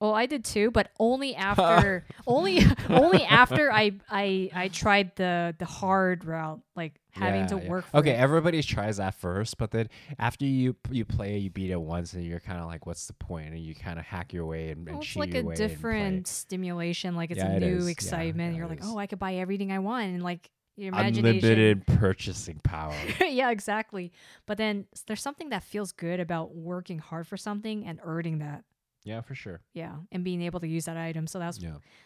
Well, 0.00 0.14
I 0.14 0.26
did 0.26 0.44
too, 0.44 0.70
but 0.70 0.90
only 1.00 1.34
after 1.50 2.06
only 2.24 2.60
only 2.88 3.24
after 3.24 3.72
I 3.72 3.94
I 4.08 4.48
I 4.54 4.68
tried 4.68 5.16
the 5.16 5.52
the 5.58 5.64
hard 5.64 6.24
route, 6.24 6.60
like 6.76 7.00
having 7.14 7.42
Yeah, 7.42 7.46
to 7.48 7.56
yeah. 7.58 7.68
work. 7.70 7.86
For 7.86 7.96
Okay, 7.98 8.10
it. 8.10 8.18
everybody 8.18 8.62
tries 8.62 8.96
that 8.98 9.14
first, 9.14 9.56
but 9.58 9.70
then 9.70 9.88
after 10.18 10.44
you 10.44 10.76
you 10.90 11.04
play, 11.04 11.38
you 11.38 11.50
beat 11.50 11.70
it 11.70 11.80
once, 11.80 12.12
and 12.12 12.24
you're 12.24 12.40
kind 12.40 12.58
of 12.60 12.66
like, 12.66 12.86
"What's 12.86 13.06
the 13.06 13.14
point?" 13.14 13.48
And 13.48 13.58
you 13.58 13.74
kind 13.74 13.98
of 13.98 14.04
hack 14.04 14.32
your 14.32 14.46
way 14.46 14.70
and, 14.70 14.88
and 14.88 15.02
it's 15.02 15.16
like 15.16 15.34
a 15.34 15.42
different 15.42 16.26
stimulation. 16.26 17.16
Like 17.16 17.30
it's 17.30 17.38
Yeah, 17.38 17.52
a 17.52 17.56
it 17.56 17.62
new 17.62 17.78
is. 17.78 17.88
Excitement. 17.88 18.56
You're 18.56 18.66
like, 18.66 18.80
is. 18.80 18.86
oh, 18.86 18.98
I 18.98 19.06
could 19.06 19.18
buy 19.18 19.34
everything 19.34 19.72
I 19.72 19.78
want, 19.78 20.06
and 20.06 20.22
like 20.22 20.50
your 20.76 20.88
imagination. 20.88 21.24
unlimited 21.28 21.86
purchasing 21.86 22.58
power. 22.64 22.92
yeah, 23.20 23.50
exactly. 23.50 24.12
But 24.46 24.58
then 24.58 24.86
there's 25.06 25.22
something 25.22 25.50
that 25.50 25.62
feels 25.62 25.92
good 25.92 26.18
about 26.20 26.54
working 26.54 26.98
hard 26.98 27.26
for 27.28 27.36
something 27.36 27.86
and 27.86 28.00
earning 28.02 28.38
that. 28.38 28.64
yeah, 29.04 29.20
for 29.20 29.34
sure. 29.36 29.60
Yeah, 29.72 29.96
and 30.10 30.24
being 30.24 30.42
able 30.42 30.58
to 30.60 30.66
use 30.66 30.86
that 30.86 30.96
item. 30.96 31.26
So 31.28 31.38
that's 31.38 31.58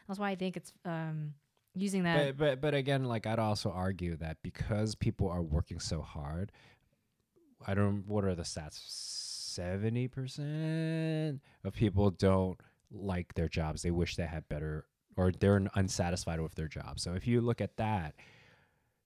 that's 0.06 0.18
why 0.20 0.30
I 0.30 0.34
think 0.36 0.56
it's 0.58 0.72
um 0.84 1.34
using 1.80 2.04
that. 2.04 2.36
But, 2.36 2.38
but 2.38 2.60
but 2.60 2.74
again, 2.74 3.04
like 3.04 3.26
I'd 3.26 3.38
also 3.38 3.70
argue 3.70 4.16
that 4.16 4.38
because 4.42 4.94
people 4.94 5.28
are 5.28 5.42
working 5.42 5.80
so 5.80 6.02
hard, 6.02 6.52
I 7.66 7.74
don't. 7.74 8.06
What 8.06 8.24
are 8.24 8.34
the 8.34 8.42
stats? 8.42 8.80
Seventy 8.86 10.06
percent 10.08 11.40
of 11.64 11.72
people 11.74 12.10
don't 12.10 12.60
like 12.90 13.34
their 13.34 13.48
jobs. 13.48 13.82
They 13.82 13.90
wish 13.90 14.16
they 14.16 14.26
had 14.26 14.48
better, 14.48 14.86
or 15.16 15.32
they're 15.32 15.66
unsatisfied 15.74 16.40
with 16.40 16.54
their 16.54 16.68
job. 16.68 17.00
So 17.00 17.14
if 17.14 17.26
you 17.26 17.40
look 17.40 17.60
at 17.60 17.76
that, 17.76 18.14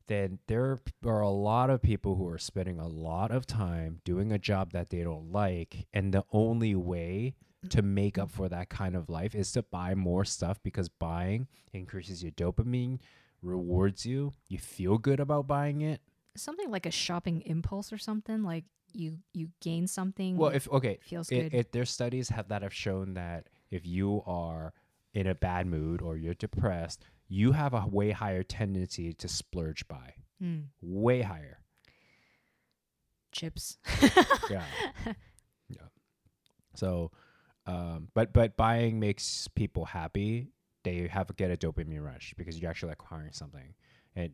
then 0.08 0.40
there 0.48 0.78
are 1.06 1.20
a 1.20 1.30
lot 1.30 1.70
of 1.70 1.80
people 1.80 2.16
who 2.16 2.28
are 2.28 2.38
spending 2.38 2.78
a 2.78 2.88
lot 2.88 3.30
of 3.30 3.46
time 3.46 4.00
doing 4.04 4.32
a 4.32 4.38
job 4.38 4.72
that 4.72 4.90
they 4.90 5.02
don't 5.02 5.32
like, 5.32 5.87
and 5.94 6.12
the 6.12 6.24
only 6.32 6.74
way 6.74 7.35
to 7.70 7.83
make 7.83 8.18
up 8.18 8.31
for 8.31 8.48
that 8.48 8.68
kind 8.68 8.96
of 8.96 9.09
life 9.09 9.35
is 9.35 9.53
to 9.53 9.62
buy 9.62 9.94
more 9.94 10.25
stuff 10.25 10.62
because 10.62 10.88
buying 10.88 11.46
increases 11.72 12.22
your 12.22 12.33
dopamine, 12.33 12.98
rewards 13.40 14.05
you, 14.05 14.33
you 14.48 14.59
feel 14.59 14.98
good 14.98 15.20
about 15.20 15.46
buying 15.46 15.81
it. 15.81 16.01
something 16.37 16.70
like 16.70 16.87
a 16.87 16.90
shopping 16.90 17.42
impulse 17.42 17.92
or 17.92 17.98
something. 17.98 18.42
Like 18.42 18.64
you 18.92 19.18
you 19.33 19.48
gain 19.61 19.87
something. 19.87 20.37
Well, 20.37 20.51
if 20.51 20.68
okay, 20.70 20.98
feels 21.03 21.31
it, 21.31 21.51
good. 21.51 21.55
it, 21.55 21.72
there's 21.72 21.90
studies 21.90 22.29
have 22.31 22.48
that 22.48 22.62
have 22.62 22.75
shown 22.75 23.14
that 23.14 23.48
if 23.70 23.87
you 23.87 24.22
are 24.27 24.72
in 25.14 25.27
a 25.27 25.35
bad 25.35 25.66
mood 25.66 26.01
or 26.03 26.16
you're 26.16 26.35
depressed, 26.35 27.05
you 27.29 27.53
have 27.53 27.75
a 27.75 27.87
way 27.87 28.11
higher 28.11 28.42
tendency 28.42 29.12
to 29.14 29.29
splurge 29.29 29.87
buy. 29.88 30.14
Hmm. 30.40 30.61
Way 30.81 31.22
higher. 31.22 31.59
chips. 33.31 33.79
Yeah. 34.51 34.64
yeah. 35.68 35.87
So, 36.75 37.11
um, 37.66 38.09
but 38.14 38.33
but 38.33 38.57
buying 38.57 38.98
makes 39.01 39.48
people 39.48 39.85
happy. 39.85 40.48
They 40.85 41.07
have 41.09 41.35
get 41.37 41.51
a 41.51 41.57
dopamine 41.57 42.05
rush 42.05 42.35
because 42.37 42.59
you're 42.61 42.70
actually 42.70 42.92
acquiring 42.92 43.33
something, 43.33 43.75
and 44.16 44.33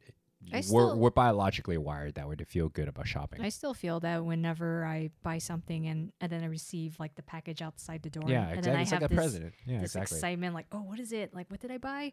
I 0.52 0.56
we're 0.58 0.62
still- 0.62 0.98
we're 0.98 1.10
biologically 1.10 1.76
wired 1.78 2.14
that 2.14 2.28
way 2.28 2.36
to 2.36 2.44
feel 2.44 2.68
good 2.68 2.88
about 2.88 3.06
shopping. 3.08 3.42
I 3.42 3.48
still 3.50 3.74
feel 3.74 4.00
that 4.00 4.24
whenever 4.24 4.84
I 4.84 5.10
buy 5.22 5.38
something 5.38 5.86
and, 5.88 6.12
and 6.20 6.30
then 6.30 6.42
I 6.44 6.46
receive 6.46 6.98
like 7.00 7.16
the 7.16 7.22
package 7.22 7.60
outside 7.60 8.02
the 8.02 8.10
door. 8.10 8.24
yeah, 8.28 8.48
and 8.48 8.58
exactly. 8.58 8.70
then 8.70 8.78
I 8.78 8.82
It's 8.82 8.90
have 8.92 9.02
like 9.02 9.10
a 9.10 9.14
this, 9.14 9.16
president. 9.16 9.54
Yeah, 9.66 9.80
this 9.80 9.96
exactly. 9.96 10.16
excitement, 10.16 10.54
like, 10.54 10.66
oh, 10.72 10.82
what 10.82 11.00
is 11.00 11.12
it? 11.12 11.34
Like, 11.34 11.50
what 11.50 11.58
did 11.60 11.70
I 11.72 11.78
buy? 11.78 12.12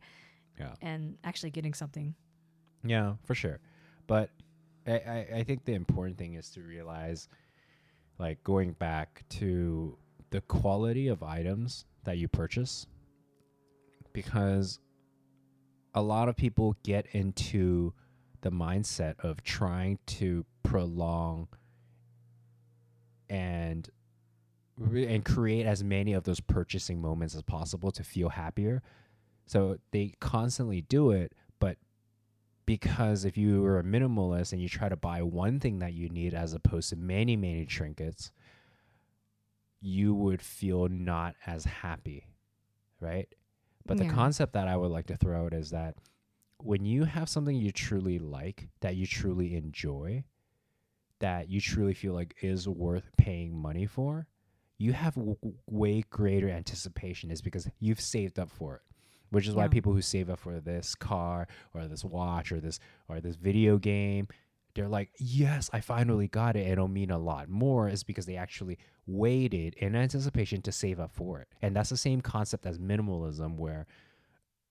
Yeah. 0.60 0.74
And 0.82 1.18
actually 1.24 1.52
getting 1.52 1.74
something. 1.76 2.16
Yeah, 2.84 3.14
for 3.26 3.36
sure. 3.36 3.60
But 4.08 4.32
I, 4.88 4.92
I, 4.94 5.28
I 5.36 5.44
think 5.44 5.66
the 5.66 5.74
important 5.76 6.18
thing 6.18 6.34
is 6.34 6.50
to 6.52 6.62
realize, 6.62 7.30
like, 8.18 8.44
going 8.44 8.74
back 8.74 9.24
to 9.30 9.98
the 10.36 10.42
quality 10.42 11.08
of 11.08 11.24
items 11.24 11.86
that 12.04 12.18
you 12.18 12.28
purchase, 12.28 12.88
because 14.12 14.80
a 15.94 16.02
lot 16.02 16.28
of 16.28 16.36
people 16.36 16.76
get 16.84 17.06
into 17.14 17.94
the 18.42 18.52
mindset 18.52 19.18
of 19.22 19.42
trying 19.44 19.98
to 20.06 20.46
prolong 20.62 21.48
and 23.30 23.90
and 24.78 25.24
create 25.24 25.66
as 25.66 25.86
many 25.86 26.12
of 26.12 26.26
those 26.26 26.42
purchasing 26.42 27.02
moments 27.02 27.34
as 27.34 27.42
possible 27.42 27.92
to 27.92 28.04
feel 28.04 28.28
happier. 28.28 28.84
So 29.46 29.78
they 29.92 30.16
constantly 30.20 30.82
do 30.82 31.12
it, 31.12 31.32
but 31.62 31.78
because 32.66 33.24
if 33.24 33.38
you 33.38 33.64
are 33.64 33.80
a 33.80 33.84
minimalist 33.84 34.52
and 34.52 34.62
you 34.62 34.68
try 34.68 34.90
to 34.90 34.98
buy 34.98 35.22
one 35.22 35.62
thing 35.62 35.80
that 35.80 35.94
you 35.94 36.10
need 36.10 36.34
as 36.34 36.54
opposed 36.54 36.90
to 36.90 36.98
many 36.98 37.38
many 37.38 37.66
trinkets, 37.66 38.32
you 39.86 40.16
would 40.16 40.42
feel 40.42 40.88
not 40.90 41.36
as 41.46 41.64
happy, 41.64 42.26
right? 43.00 43.28
But 43.86 43.98
the 43.98 44.06
concept 44.16 44.54
that 44.54 44.68
I 44.68 44.76
would 44.76 44.90
like 44.90 45.06
to 45.08 45.16
throw 45.16 45.46
out 45.46 45.54
is 45.54 45.70
that 45.70 45.96
when 46.58 46.86
you 46.86 47.04
have 47.04 47.30
something 47.30 47.56
you 47.56 47.72
truly 47.72 48.18
like, 48.18 48.68
that 48.82 48.96
you 48.96 49.06
truly 49.06 49.56
enjoy, 49.56 50.24
that 51.20 51.50
you 51.50 51.62
truly 51.62 51.94
feel 51.94 52.14
like 52.14 52.36
is 52.42 52.68
worth 52.68 53.12
paying 53.18 53.56
money 53.56 53.86
for, 53.86 54.26
you 54.80 54.94
have 54.94 55.14
w- 55.16 55.38
way 55.70 56.04
greater 56.10 56.50
anticipation 56.50 57.30
is 57.30 57.44
because 57.44 57.70
you've 57.80 58.02
saved 58.02 58.40
up 58.40 58.50
for 58.50 58.78
it. 58.78 58.82
Which 59.30 59.48
is 59.48 59.54
why 59.56 59.68
people 59.72 59.94
who 59.94 60.02
save 60.02 60.30
up 60.32 60.40
for 60.40 60.60
this 60.60 60.96
car 60.96 61.48
or 61.74 61.88
this 61.88 62.04
watch 62.04 62.52
or 62.52 62.60
this 62.60 62.80
or 63.08 63.22
this 63.22 63.36
video 63.36 63.78
game, 63.78 64.28
they're 64.74 64.88
like, 64.88 65.12
"Yes, 65.20 65.70
I 65.74 65.82
finally 65.82 66.28
got 66.28 66.56
it." 66.56 66.68
It'll 66.68 66.88
mean 66.88 67.12
a 67.12 67.18
lot 67.20 67.50
more 67.50 67.88
is 67.90 68.04
because 68.04 68.26
they 68.26 68.38
actually 68.38 68.78
waited 69.08 69.76
in 69.76 69.96
anticipation 69.96 70.62
to 70.64 70.72
save 70.72 71.00
up 71.00 71.12
for 71.14 71.40
it. 71.42 71.48
And 71.62 71.76
that's 71.76 71.90
the 71.90 71.98
same 71.98 72.22
concept 72.22 72.66
as 72.66 72.80
minimalism 72.80 73.56
where 73.58 73.86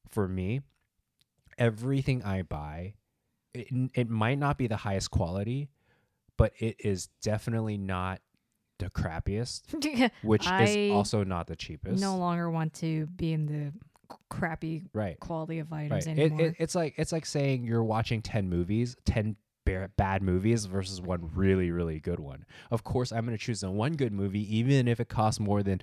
for 0.09 0.27
me, 0.29 0.61
everything 1.59 2.23
I 2.23 2.43
buy, 2.43 2.95
it, 3.53 3.69
it 3.95 4.09
might 4.09 4.39
not 4.39 4.59
be 4.59 4.67
the 4.67 4.77
highest 4.77 5.11
quality, 5.11 5.69
but 6.37 6.53
it 6.59 6.77
is 6.81 7.09
definitely 7.23 7.79
not 7.79 8.21
the 8.79 8.91
crappiest, 8.91 10.11
which 10.23 10.47
I 10.47 10.65
is 10.65 10.93
also 10.93 11.23
not 11.23 11.47
the 11.47 11.55
cheapest. 11.57 12.01
no 12.01 12.17
longer 12.17 12.51
want 12.51 12.75
to 12.75 13.07
be 13.07 13.33
in 13.33 13.47
the 13.47 13.73
crappy 14.29 14.85
right. 14.93 15.19
quality 15.21 15.61
of 15.61 15.73
items 15.73 16.07
It, 16.07 16.11
anymore. 16.11 16.41
it, 16.41 16.57
it's 16.59 16.75
like 16.75 16.95
it's 16.99 17.13
like 17.13 17.25
saying 17.25 17.65
you're 17.65 17.85
watching 17.85 18.21
10 18.21 18.49
movies, 18.49 18.97
10 19.07 19.33
ba- 19.33 19.37
bad 19.65 20.23
movies 20.23 20.67
versus 20.67 21.01
one 21.01 21.31
really 21.35 21.71
really 21.71 22.01
good 22.01 22.21
one. 22.21 22.45
Of 22.71 22.85
course, 22.85 23.13
I'm 23.13 23.25
going 23.25 23.37
to 23.37 23.43
choose 23.43 23.61
the 23.61 23.71
one 23.71 23.95
good 23.95 24.13
movie 24.13 24.57
even 24.57 24.89
if 24.89 25.01
it 25.01 25.09
costs 25.09 25.41
more 25.41 25.63
than 25.63 25.81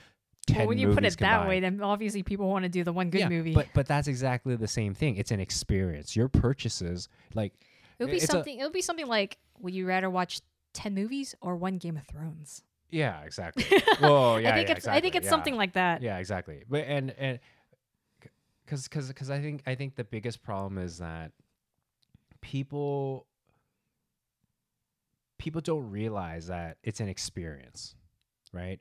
10 0.48 0.58
well, 0.58 0.67
when 0.67 0.78
you 0.78 0.94
put 0.94 1.06
it 1.06 1.17
that 1.20 1.48
way, 1.48 1.60
then 1.60 1.82
obviously 1.82 2.24
people 2.24 2.50
want 2.50 2.63
to 2.63 2.70
do 2.70 2.84
the 2.84 2.94
one 2.94 3.10
good 3.10 3.22
yeah, 3.22 3.30
movie. 3.30 3.54
But 3.54 3.67
but 3.74 3.88
that's 3.88 4.08
exactly 4.08 4.56
the 4.56 4.67
same 4.67 4.94
thing. 4.94 5.17
It's 5.17 5.32
an 5.32 5.39
experience. 5.39 6.15
Your 6.15 6.28
purchases 6.28 7.10
like 7.34 7.54
it 8.00 8.04
would 8.04 8.12
be 8.12 8.17
a- 8.17 8.22
something. 8.22 8.60
it 8.60 8.63
would 8.63 8.74
be 8.74 8.82
something 8.82 9.08
like, 9.08 9.38
would 9.60 9.74
you 9.74 9.86
rather 9.86 10.10
watch 10.10 10.41
ten 10.74 10.94
movies 10.94 11.36
or 11.41 11.56
one 11.56 11.78
Game 11.78 11.98
of 11.98 12.08
Thrones? 12.08 12.63
yeah, 12.91 13.22
exactly. 13.22 13.63
Whoa, 14.00 14.38
yeah, 14.38 14.52
I 14.52 14.56
think 14.56 14.70
yeah, 14.70 14.76
it's. 14.76 14.88
I 14.88 15.00
think 15.00 15.15
it's 15.15 15.26
yeah. 15.26 15.30
something 15.30 15.56
like 15.56 15.74
that. 15.74 16.02
Yeah, 16.02 16.17
exactly. 16.17 16.63
But 16.70 16.86
and 16.86 17.12
and 17.17 17.39
because 18.65 18.84
because 18.84 19.08
because 19.08 19.30
I 19.30 19.39
think 19.39 19.63
I 19.65 19.76
think 19.76 19.96
the 19.96 20.04
biggest 20.04 20.44
problem 20.44 20.78
is 20.78 20.98
that 21.00 21.32
people 22.41 23.28
people 25.41 25.60
don't 25.60 25.89
realize 25.89 26.47
that 26.47 26.77
it's 26.84 26.99
an 26.99 27.10
experience, 27.10 27.95
right? 28.54 28.80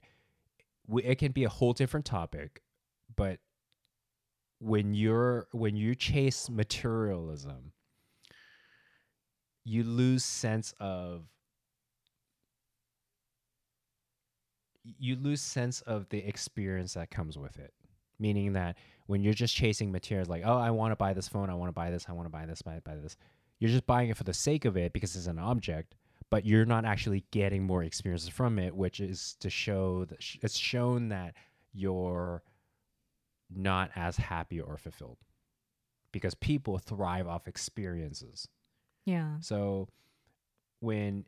It 1.03 1.17
can 1.17 1.33
be 1.33 1.45
a 1.45 1.49
whole 1.49 1.73
different 1.73 2.05
topic, 2.05 2.61
but 3.17 3.39
when 4.59 4.93
you're 4.93 5.47
when 5.53 5.75
you 5.75 5.95
chase 5.95 6.51
materialism, 6.51 7.73
you 9.65 9.85
lose 9.85 10.23
sense 10.23 10.75
of 10.79 11.25
you 14.99 15.17
lose 15.17 15.41
sense 15.41 15.81
of 15.83 16.09
the 16.11 16.19
experience 16.19 16.95
that 16.95 17.11
comes 17.11 17.39
with 17.39 17.59
it 17.59 17.73
meaning 18.19 18.53
that 18.53 18.77
when 19.07 19.23
you're 19.23 19.35
just 19.35 19.55
chasing 19.55 19.93
materials 19.93 20.29
like 20.29 20.43
oh 20.45 20.57
i 20.57 20.71
want 20.71 20.91
to 20.91 20.97
buy 20.97 21.13
this 21.13 21.29
phone 21.29 21.51
i 21.51 21.55
want 21.55 21.69
to 21.69 21.73
buy 21.73 21.91
this 21.91 22.07
i 22.09 22.13
want 22.13 22.25
to 22.27 22.31
buy 22.31 22.47
this 22.47 22.63
buy, 22.63 22.81
buy 22.83 22.97
this 22.97 23.17
you're 23.59 23.71
just 23.71 23.87
buying 23.87 24.09
it 24.09 24.17
for 24.17 24.25
the 24.25 24.33
sake 24.35 24.65
of 24.65 24.77
it 24.77 24.93
because 24.95 25.15
it's 25.15 25.27
an 25.27 25.39
object 25.39 25.95
but 26.31 26.45
you're 26.47 26.65
not 26.65 26.85
actually 26.85 27.25
getting 27.33 27.63
more 27.65 27.83
experiences 27.85 28.29
from 28.29 28.59
it 28.59 28.75
which 28.75 29.01
is 29.01 29.37
to 29.41 29.51
show 29.51 30.05
that 30.07 30.23
sh- 30.23 30.39
it's 30.43 30.57
shown 30.57 31.09
that 31.09 31.35
you're 31.73 32.43
not 33.55 33.91
as 33.97 34.17
happy 34.17 34.61
or 34.61 34.77
fulfilled 34.77 35.19
because 36.13 36.35
people 36.35 36.79
thrive 36.79 37.27
off 37.29 37.49
experiences 37.49 38.49
Yeah. 39.05 39.37
so 39.41 39.89
when 40.81 41.25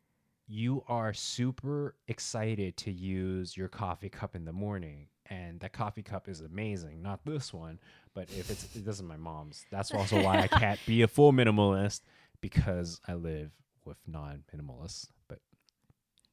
you 0.48 0.82
are 0.88 1.12
super 1.14 1.94
excited 2.08 2.76
to 2.76 2.90
use 2.92 3.56
your 3.56 3.68
coffee 3.68 4.08
cup 4.08 4.34
in 4.36 4.44
the 4.44 4.52
morning 4.52 5.06
and 5.26 5.60
that 5.60 5.72
coffee 5.72 6.02
cup 6.02 6.28
is 6.28 6.40
amazing, 6.40 7.00
not 7.00 7.24
this 7.24 7.54
one, 7.54 7.78
but 8.12 8.24
if 8.36 8.50
it's 8.50 8.64
this 8.74 8.96
is 8.96 9.02
my 9.02 9.16
mom's. 9.16 9.64
That's 9.70 9.92
also 9.94 10.20
why 10.22 10.40
I 10.40 10.48
can't 10.48 10.80
be 10.84 11.02
a 11.02 11.08
full 11.08 11.32
minimalist 11.32 12.00
because 12.40 13.00
I 13.06 13.14
live 13.14 13.52
with 13.84 13.98
non-minimalists. 14.06 15.08
But 15.28 15.40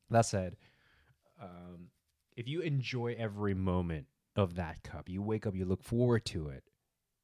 that 0.09 0.25
said, 0.25 0.57
um, 1.41 1.89
if 2.35 2.47
you 2.47 2.61
enjoy 2.61 3.15
every 3.17 3.53
moment 3.53 4.07
of 4.35 4.55
that 4.55 4.83
cup, 4.83 5.09
you 5.09 5.21
wake 5.21 5.45
up, 5.45 5.55
you 5.55 5.65
look 5.65 5.83
forward 5.83 6.25
to 6.25 6.47
it, 6.49 6.63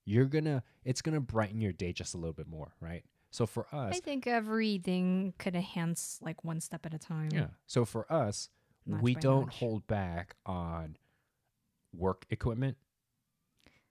you're 0.05 0.25
gonna 0.25 0.63
it's 0.83 1.01
gonna 1.01 1.19
brighten 1.19 1.61
your 1.61 1.71
day 1.73 1.91
just 1.93 2.13
a 2.13 2.17
little 2.17 2.33
bit 2.33 2.47
more, 2.47 2.73
right? 2.79 3.03
So 3.31 3.45
for 3.45 3.65
us, 3.73 3.95
I 3.95 3.99
think 3.99 4.27
everything 4.27 5.33
could 5.37 5.55
enhance 5.55 6.19
like 6.21 6.43
one 6.43 6.61
step 6.61 6.85
at 6.85 6.93
a 6.93 6.99
time. 6.99 7.29
yeah. 7.33 7.47
So 7.67 7.83
for 7.85 8.11
us, 8.11 8.49
Notch 8.85 9.01
we 9.01 9.15
don't 9.15 9.45
notch. 9.47 9.55
hold 9.59 9.87
back 9.87 10.35
on 10.45 10.95
work 11.93 12.25
equipment 12.29 12.77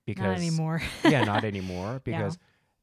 because 0.06 0.22
Not 0.24 0.36
anymore. 0.36 0.82
yeah, 1.04 1.24
not 1.24 1.44
anymore 1.52 2.00
because 2.04 2.38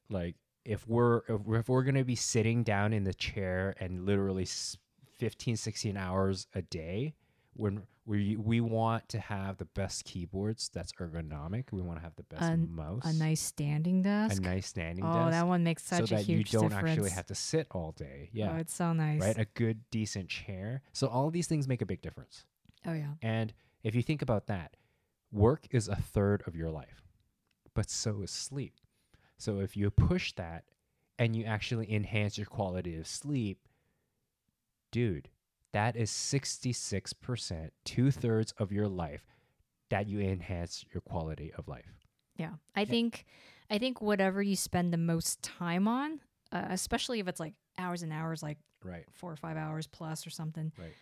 like 0.10 0.36
if 0.66 0.88
we're 0.88 1.18
if 1.28 1.42
we're, 1.42 1.64
we're 1.68 1.84
going 1.84 1.96
to 1.96 2.04
be 2.04 2.16
sitting 2.16 2.64
down 2.64 2.94
in 2.94 3.04
the 3.04 3.14
chair 3.14 3.76
and 3.80 4.06
literally 4.06 4.44
s- 4.44 4.78
15 5.18 5.56
16 5.56 5.98
hours 5.98 6.48
a 6.56 6.62
day 6.62 7.14
when 7.54 7.84
we 8.06 8.36
we 8.38 8.60
want 8.62 9.08
to 9.10 9.20
have 9.20 9.58
the 9.58 9.66
best 9.66 10.06
keyboards 10.06 10.70
that's 10.74 10.92
ergonomic, 10.94 11.66
we 11.72 11.82
want 11.82 12.00
to 12.00 12.04
have 12.04 12.16
the 12.16 12.24
best 12.24 12.44
A- 12.44 12.58
mouse, 12.58 13.04
a 13.06 13.14
nice 13.14 13.42
standing 13.42 14.02
desk. 14.02 14.38
a 14.40 14.42
nice 14.42 14.68
standing 14.68 15.04
oh, 15.06 15.14
desk 15.14 15.28
Oh, 15.28 15.32
that 15.32 15.48
one 15.48 15.64
makes 15.64 15.84
so 15.84 15.98
such 15.98 16.12
a 16.12 16.18
huge 16.20 16.50
difference. 16.50 16.52
So 16.52 16.58
that 16.60 16.64
you 16.64 16.70
don't 16.70 16.70
difference. 16.70 16.92
actually 16.98 17.10
have 17.12 17.26
to 17.28 17.36
sit 17.36 17.68
all 17.72 17.92
day. 17.92 18.30
Yeah. 18.34 18.54
Oh, 18.54 18.58
it's 18.58 18.74
so 18.74 18.94
nice. 18.94 19.22
right? 19.22 19.38
A 19.38 19.46
good 19.46 19.82
decent 19.92 20.30
chair. 20.30 20.82
So 20.94 21.08
all 21.08 21.30
these 21.30 21.48
things 21.48 21.68
make 21.68 21.82
a 21.82 21.86
big 21.86 22.02
difference. 22.02 22.46
oh 22.88 22.94
yeah. 22.94 23.14
And 23.22 23.54
if 23.84 23.94
you 23.96 24.02
think 24.02 24.22
about 24.22 24.48
that, 24.48 24.76
work 25.32 25.68
is 25.72 25.88
a 25.88 25.96
third 25.96 26.44
of 26.48 26.56
your 26.56 26.72
life, 26.72 27.04
but 27.76 27.90
so 27.90 28.22
is 28.22 28.32
sleep. 28.32 28.74
So 29.42 29.60
if 29.60 29.76
you 29.76 29.90
push 29.90 30.34
that 30.34 30.66
and 31.18 31.36
you 31.36 31.46
actually 31.46 31.92
enhance 31.92 32.38
your 32.38 32.46
quality 32.46 32.96
of 32.96 33.08
sleep, 33.08 33.58
dude, 34.92 35.30
that 35.74 35.96
is 35.96 36.12
66%, 36.12 37.72
two 37.84 38.12
thirds 38.12 38.54
of 38.60 38.72
your 38.72 38.88
life 38.88 39.26
that 39.90 40.08
you 40.08 40.20
enhance 40.20 40.86
your 40.94 41.02
quality 41.02 41.52
of 41.58 41.68
life. 41.68 42.06
Yeah. 42.38 42.52
I 42.76 42.86
think 42.86 43.26
I 43.70 43.78
think 43.80 44.00
whatever 44.00 44.44
you 44.44 44.56
spend 44.56 44.94
the 44.94 44.98
most 44.98 45.42
time 45.42 45.88
on, 45.88 46.20
uh, 46.52 46.66
especially 46.70 47.20
if 47.20 47.28
it's 47.28 47.40
like 47.40 47.54
hours 47.80 48.04
and 48.04 48.14
hours 48.14 48.44
like 48.44 48.58
Right. 48.84 49.06
4 49.12 49.32
or 49.32 49.36
5 49.36 49.58
hours 49.58 49.88
plus 49.88 50.26
or 50.26 50.30
something, 50.30 50.72
Right. 50.78 50.94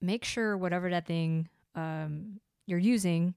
make 0.00 0.24
sure 0.24 0.56
whatever 0.58 0.90
that 0.90 1.06
thing 1.06 1.48
um 1.76 2.40
you're 2.66 2.78
using 2.80 3.34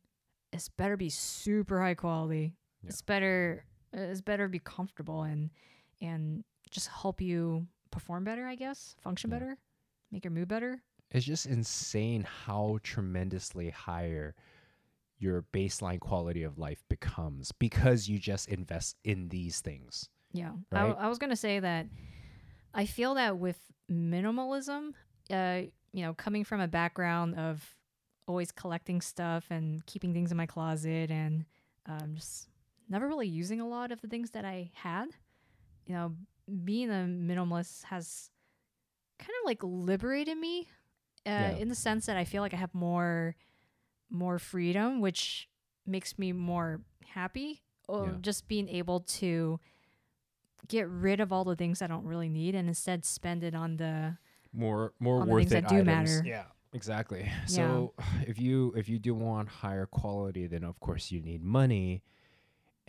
is 0.51 0.69
better 0.69 0.97
be 0.97 1.09
super 1.09 1.79
high 1.81 1.93
quality. 1.93 2.55
Yeah. 2.83 2.89
It's 2.89 3.01
better 3.03 3.63
it's 3.93 4.21
better 4.21 4.47
be 4.47 4.59
comfortable 4.59 5.23
and 5.23 5.49
and 6.01 6.43
just 6.69 6.87
help 6.87 7.19
you 7.21 7.67
perform 7.91 8.23
better, 8.23 8.45
I 8.47 8.55
guess, 8.55 8.95
function 9.01 9.29
Yeah. 9.29 9.39
better, 9.39 9.57
make 10.11 10.23
your 10.23 10.31
mood 10.31 10.47
better. 10.47 10.81
It's 11.11 11.25
just 11.25 11.45
insane 11.47 12.23
how 12.23 12.79
tremendously 12.83 13.69
higher 13.71 14.35
your 15.17 15.43
baseline 15.53 15.99
quality 15.99 16.43
of 16.43 16.57
life 16.59 16.83
becomes 16.87 17.51
because 17.51 18.07
you 18.07 18.19
just 18.19 18.47
invest 18.47 18.95
in 19.03 19.29
these 19.29 19.59
things. 19.59 20.07
Yeah. 20.31 20.51
I, 20.71 20.83
Right? 20.83 20.95
I 20.99 21.07
was 21.07 21.17
going 21.17 21.31
to 21.31 21.35
say 21.35 21.59
that 21.59 21.87
I 22.73 22.85
feel 22.85 23.15
that 23.15 23.37
with 23.37 23.59
minimalism, 23.91 24.93
uh, 25.31 25.61
you 25.91 26.03
know, 26.03 26.13
coming 26.13 26.43
from 26.43 26.61
a 26.61 26.67
background 26.67 27.35
of 27.35 27.75
always 28.27 28.51
collecting 28.51 29.01
stuff 29.01 29.45
and 29.49 29.83
keeping 29.87 30.13
things 30.13 30.29
in 30.31 30.37
my 30.37 30.45
closet 30.45 31.09
and 31.09 31.45
um, 31.87 32.13
just 32.15 32.48
never 32.89 33.07
really 33.07 33.27
using 33.27 33.61
a 33.61 33.67
lot 33.67 33.91
of 33.91 34.01
the 34.01 34.07
things 34.07 34.31
that 34.31 34.45
I 34.45 34.71
had, 34.73 35.07
you 35.85 35.93
know, 35.93 36.15
being 36.65 36.89
a 36.89 37.05
minimalist 37.07 37.83
has 37.85 38.31
kind 39.19 39.31
of 39.41 39.45
like 39.45 39.59
liberated 39.61 40.37
me 40.37 40.67
uh, 41.25 41.29
Yeah. 41.29 41.55
in 41.57 41.67
the 41.69 41.75
sense 41.75 42.05
that 42.07 42.17
I 42.17 42.23
feel 42.25 42.41
like 42.41 42.53
I 42.53 42.57
have 42.57 42.73
more 42.73 43.35
more 44.09 44.39
freedom, 44.39 45.01
which 45.01 45.47
makes 45.85 46.17
me 46.17 46.31
more 46.33 46.81
happy. 47.05 47.61
Or 47.87 48.05
Yeah. 48.05 48.15
just 48.21 48.47
being 48.47 48.67
able 48.69 48.99
to 49.01 49.59
get 50.67 50.87
rid 50.87 51.19
of 51.19 51.31
all 51.31 51.43
the 51.43 51.55
things 51.55 51.81
I 51.81 51.87
don't 51.87 52.05
really 52.05 52.29
need 52.29 52.53
and 52.55 52.67
instead 52.67 53.05
spend 53.05 53.43
it 53.43 53.55
on 53.55 53.77
the 53.77 54.17
More 54.53 54.93
more 54.99 55.23
worth 55.25 55.41
things 55.41 55.51
it 55.51 55.61
that 55.63 55.69
do 55.69 55.75
items. 55.77 55.87
matter. 55.87 56.23
Yeah, 56.27 56.45
exactly. 56.73 57.31
So 57.47 57.93
if 58.27 58.39
you 58.39 58.73
if 58.75 58.89
you 58.89 58.99
do 58.99 59.13
want 59.15 59.49
higher 59.49 59.85
quality, 59.85 60.47
then 60.47 60.63
of 60.63 60.79
course 60.79 61.11
you 61.11 61.21
need 61.21 61.43
money. 61.43 62.03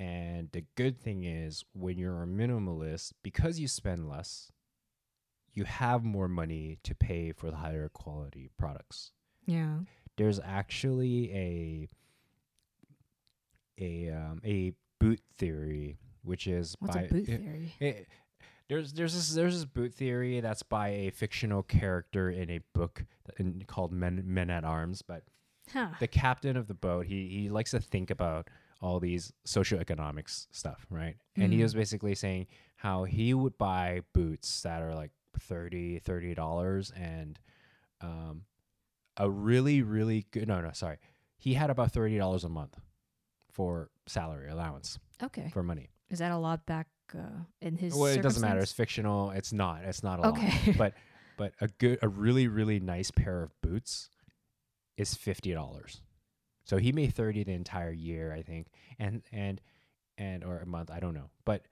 And 0.01 0.49
the 0.53 0.65
good 0.77 0.99
thing 0.99 1.25
is 1.25 1.63
when 1.75 1.99
you're 1.99 2.23
a 2.23 2.27
minimalist, 2.27 3.13
because 3.23 3.61
you 3.61 3.69
spend 3.69 4.09
less, 4.09 4.51
you 5.53 5.65
have 5.65 6.03
more 6.05 6.27
money 6.29 6.79
to 6.85 6.95
pay 6.95 7.33
for 7.33 7.51
the 7.51 7.59
higher 7.59 7.89
quality 7.91 8.49
products. 8.59 9.13
yeah. 9.47 9.81
There's 10.17 10.41
actually 10.41 11.33
a 11.35 11.89
a 13.81 14.11
um, 14.11 14.41
a 14.45 14.73
boot 14.99 15.21
theory, 15.39 15.99
which 16.23 16.47
is 16.47 16.77
what's 16.81 16.97
by 16.97 17.03
a 17.03 17.09
boot 17.09 17.29
it- 17.29 17.41
theory? 17.41 17.75
it- 17.81 18.09
there's 18.69 18.93
there's 18.93 19.15
this 19.15 19.35
there's 19.35 19.55
this 19.55 19.65
boot 19.65 19.93
theory 19.95 20.41
that's 20.41 20.63
by 20.63 20.89
a 20.91 21.11
fictional 21.11 21.63
character 21.63 22.31
in 22.31 22.51
a 22.51 22.61
book 22.75 23.05
that- 23.25 23.37
in, 23.41 23.65
called 23.67 23.93
Men 23.93 24.23
Men 24.27 24.49
at 24.51 24.65
Arms, 24.65 25.03
but 25.03 25.25
huh. 25.73 25.89
the 25.99 26.07
captain 26.07 26.57
of 26.57 26.69
the 26.69 26.75
boat 26.75 27.07
he 27.07 27.29
he 27.29 27.49
likes 27.49 27.71
to 27.73 27.81
think 27.81 28.11
about 28.11 28.49
all 28.81 28.99
these 29.01 29.33
socioeconomics 29.47 30.47
stuff, 30.51 30.87
right? 30.91 31.17
And 31.37 31.53
he 31.53 31.59
Mm. 31.59 31.63
was 31.63 31.75
basically 31.75 32.15
saying 32.15 32.47
how 32.77 33.05
he 33.05 33.35
would 33.35 33.59
buy 33.59 34.01
boots 34.15 34.63
that 34.63 34.81
are 34.83 34.95
like 34.95 35.11
30 35.39 36.35
dollars 36.35 36.91
and 36.97 37.39
um 38.01 38.43
a 39.17 39.29
really 39.31 39.81
really 39.83 40.27
good 40.33 40.49
no 40.49 40.61
no 40.61 40.71
sorry 40.73 40.99
he 41.39 41.55
had 41.55 41.71
about 41.71 41.93
thirty 41.93 42.19
dollars 42.19 42.43
a 42.45 42.49
month 42.49 42.79
for 43.51 43.91
salary 44.07 44.49
allowance 44.49 44.99
okay 45.23 45.49
for 45.53 45.63
money. 45.63 45.89
is 46.11 46.19
that 46.19 46.33
a 46.33 46.37
lot 46.37 46.67
back 46.67 46.89
uh, 47.15 47.45
in 47.61 47.77
his 47.77 47.95
Well, 47.95 48.07
it 48.07 48.23
doesn't 48.23 48.43
matter. 48.43 48.61
It's 48.61 48.73
fictional. 48.73 49.31
It's 49.31 49.53
not. 49.53 49.83
It's 49.85 50.03
not 50.03 50.19
a 50.19 50.23
lot. 50.23 50.33
okay 50.39 50.73
But 50.79 50.95
but 51.37 51.53
a 51.61 51.69
good 51.69 51.99
a 52.03 52.09
really 52.09 52.47
really 52.49 52.81
nice 52.81 53.11
pair 53.11 53.43
of 53.43 53.51
boots 53.61 54.11
is 54.97 55.15
fifty 55.15 55.53
dollars. 55.53 56.03
So 56.71 56.77
he 56.77 56.93
made 56.93 57.13
thirty 57.13 57.43
the 57.43 57.55
entire 57.55 57.91
year, 57.91 58.33
I 58.33 58.43
think, 58.43 58.69
and 58.97 59.23
and 59.33 59.61
and 60.17 60.45
or 60.45 60.59
a 60.59 60.67
month, 60.67 60.89
I 60.89 61.01
don't 61.01 61.15
know. 61.15 61.31
But 61.45 61.63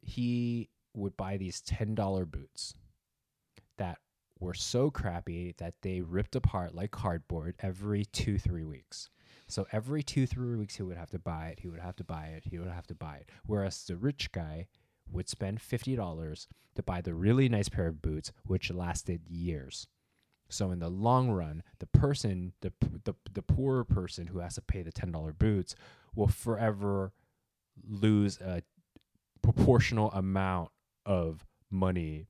he 0.00 0.70
would 0.94 1.18
buy 1.18 1.36
these 1.36 1.60
ten 1.60 1.94
dollar 1.94 2.24
boots 2.24 2.72
that 3.76 3.98
were 4.40 4.54
so 4.54 4.90
crappy 4.90 5.54
that 5.58 5.74
they 5.82 6.00
ripped 6.00 6.34
apart 6.34 6.74
like 6.74 6.92
cardboard 6.92 7.56
every 7.60 8.06
two 8.06 8.38
three 8.38 8.64
weeks. 8.64 9.10
So 9.48 9.66
every 9.70 10.02
two 10.02 10.26
three 10.26 10.56
weeks 10.56 10.76
he 10.76 10.82
would 10.82 10.96
have 10.96 11.10
to 11.10 11.18
buy 11.18 11.48
it. 11.48 11.60
He 11.60 11.68
would 11.68 11.80
have 11.80 11.96
to 11.96 12.04
buy 12.04 12.28
it. 12.28 12.44
He 12.46 12.58
would 12.58 12.68
have 12.68 12.86
to 12.86 12.94
buy 12.94 13.16
it. 13.16 13.28
Whereas 13.44 13.84
the 13.84 13.96
rich 13.96 14.32
guy 14.32 14.66
would 15.10 15.28
spend 15.28 15.60
fifty 15.60 15.94
dollars 15.94 16.48
to 16.76 16.82
buy 16.82 17.02
the 17.02 17.12
really 17.12 17.50
nice 17.50 17.68
pair 17.68 17.88
of 17.88 18.00
boots, 18.00 18.32
which 18.46 18.72
lasted 18.72 19.28
years. 19.28 19.88
So 20.48 20.70
in 20.70 20.78
the 20.78 20.88
long 20.88 21.30
run, 21.30 21.62
the 21.78 21.86
person, 21.86 22.52
the 22.60 22.72
the 23.04 23.14
the 23.32 23.42
poorer 23.42 23.84
person 23.84 24.26
who 24.26 24.38
has 24.38 24.54
to 24.54 24.62
pay 24.62 24.82
the 24.82 24.92
ten 24.92 25.12
dollar 25.12 25.32
boots, 25.32 25.74
will 26.14 26.28
forever 26.28 27.12
lose 27.88 28.38
a 28.40 28.62
proportional 29.42 30.10
amount 30.12 30.70
of 31.04 31.44
money 31.70 32.28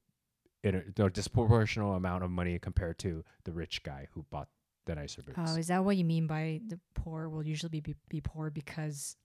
in 0.62 0.74
a, 0.74 0.78
a 1.04 1.10
disproportional 1.10 1.96
amount 1.96 2.24
of 2.24 2.30
money 2.30 2.58
compared 2.58 2.98
to 2.98 3.24
the 3.44 3.52
rich 3.52 3.82
guy 3.82 4.08
who 4.12 4.24
bought 4.30 4.48
the 4.86 4.94
nicer 4.94 5.22
boots. 5.22 5.38
Oh, 5.38 5.56
is 5.56 5.68
that 5.68 5.84
what 5.84 5.96
you 5.96 6.04
mean 6.04 6.26
by 6.26 6.60
the 6.66 6.78
poor 6.94 7.28
will 7.28 7.46
usually 7.46 7.80
be 7.80 7.94
be, 8.08 8.20
poor 8.20 8.50
because 8.50 9.16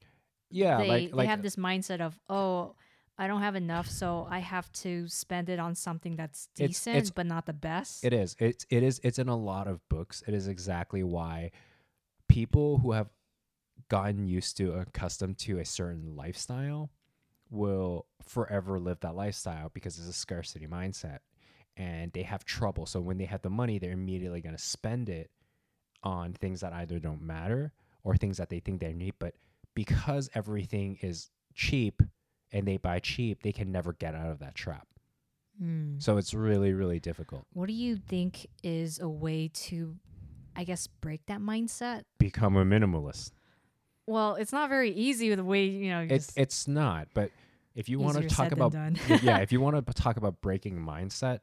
yeah, 0.49 0.77
they 0.77 0.87
like 0.87 1.15
they 1.15 1.25
have 1.25 1.41
this 1.41 1.55
mindset 1.55 2.01
of 2.01 2.19
oh. 2.29 2.75
I 3.19 3.27
don't 3.27 3.41
have 3.41 3.55
enough, 3.55 3.89
so 3.89 4.25
I 4.29 4.39
have 4.39 4.71
to 4.83 5.07
spend 5.09 5.49
it 5.49 5.59
on 5.59 5.75
something 5.75 6.15
that's 6.15 6.47
It's- 6.57 6.69
decent, 6.69 6.95
it's- 6.95 7.11
but 7.11 7.25
not 7.25 7.45
the 7.45 7.53
best. 7.53 8.03
It 8.05 8.13
is. 8.13 8.35
It's 8.39 8.65
it 8.69 8.81
is. 8.81 9.01
It's 9.03 9.19
in 9.19 9.27
a 9.27 9.35
lot 9.35 9.67
of 9.67 9.87
books. 9.89 10.23
It 10.25 10.33
is 10.33 10.47
exactly 10.47 11.03
why 11.03 11.51
people 12.29 12.77
who 12.79 12.93
have 12.93 13.09
gotten 13.89 14.25
used 14.25 14.55
to, 14.57 14.73
accustomed 14.73 15.37
to 15.39 15.59
a 15.59 15.65
certain 15.65 16.15
lifestyle, 16.15 16.91
will 17.49 18.05
forever 18.23 18.79
live 18.79 18.99
that 19.01 19.15
lifestyle 19.15 19.69
because 19.73 19.97
it's 19.99 20.07
a 20.07 20.13
scarcity 20.13 20.67
mindset, 20.67 21.19
and 21.75 22.13
they 22.13 22.23
have 22.23 22.45
trouble. 22.45 22.85
So 22.85 23.01
when 23.01 23.17
they 23.17 23.25
have 23.25 23.41
the 23.41 23.49
money, 23.49 23.79
they're 23.79 23.91
immediately 23.91 24.39
going 24.41 24.55
to 24.55 24.61
spend 24.61 25.09
it 25.09 25.29
on 26.03 26.33
things 26.33 26.61
that 26.61 26.71
either 26.71 26.99
don't 26.99 27.21
matter 27.21 27.73
or 28.03 28.15
things 28.15 28.37
that 28.37 28.49
they 28.49 28.59
think 28.61 28.79
they 28.79 28.93
need. 28.93 29.15
But 29.19 29.35
because 29.73 30.29
everything 30.33 30.97
is 31.01 31.31
cheap 31.53 32.01
and 32.51 32.67
they 32.67 32.77
buy 32.77 32.99
cheap, 32.99 33.43
they 33.43 33.51
can 33.51 33.71
never 33.71 33.93
get 33.93 34.15
out 34.15 34.29
of 34.29 34.39
that 34.39 34.55
trap. 34.55 34.87
Hmm. 35.59 35.99
So 35.99 36.17
it's 36.17 36.33
really, 36.33 36.73
really 36.73 36.99
difficult. 36.99 37.45
What 37.53 37.67
do 37.67 37.73
you 37.73 37.97
think 37.97 38.47
is 38.63 38.99
a 38.99 39.09
way 39.09 39.49
to, 39.53 39.95
I 40.55 40.63
guess, 40.63 40.87
break 40.87 41.25
that 41.27 41.41
mindset? 41.41 42.03
Become 42.17 42.55
a 42.55 42.65
minimalist. 42.65 43.31
Well, 44.07 44.35
it's 44.35 44.51
not 44.51 44.69
very 44.69 44.91
easy 44.91 45.29
with 45.29 45.37
the 45.37 45.45
way 45.45 45.65
you 45.65 45.91
know. 45.91 46.01
you 46.01 46.07
It's 46.09 46.27
just 46.27 46.37
it's 46.37 46.67
not. 46.67 47.09
But 47.13 47.31
if 47.75 47.89
you 47.89 47.99
want 47.99 48.17
to 48.17 48.27
talk 48.27 48.51
about 48.51 48.73
yeah, 49.21 49.37
if 49.41 49.51
you 49.51 49.61
want 49.61 49.85
to 49.85 49.93
talk 49.93 50.17
about 50.17 50.41
breaking 50.41 50.79
mindset, 50.79 51.39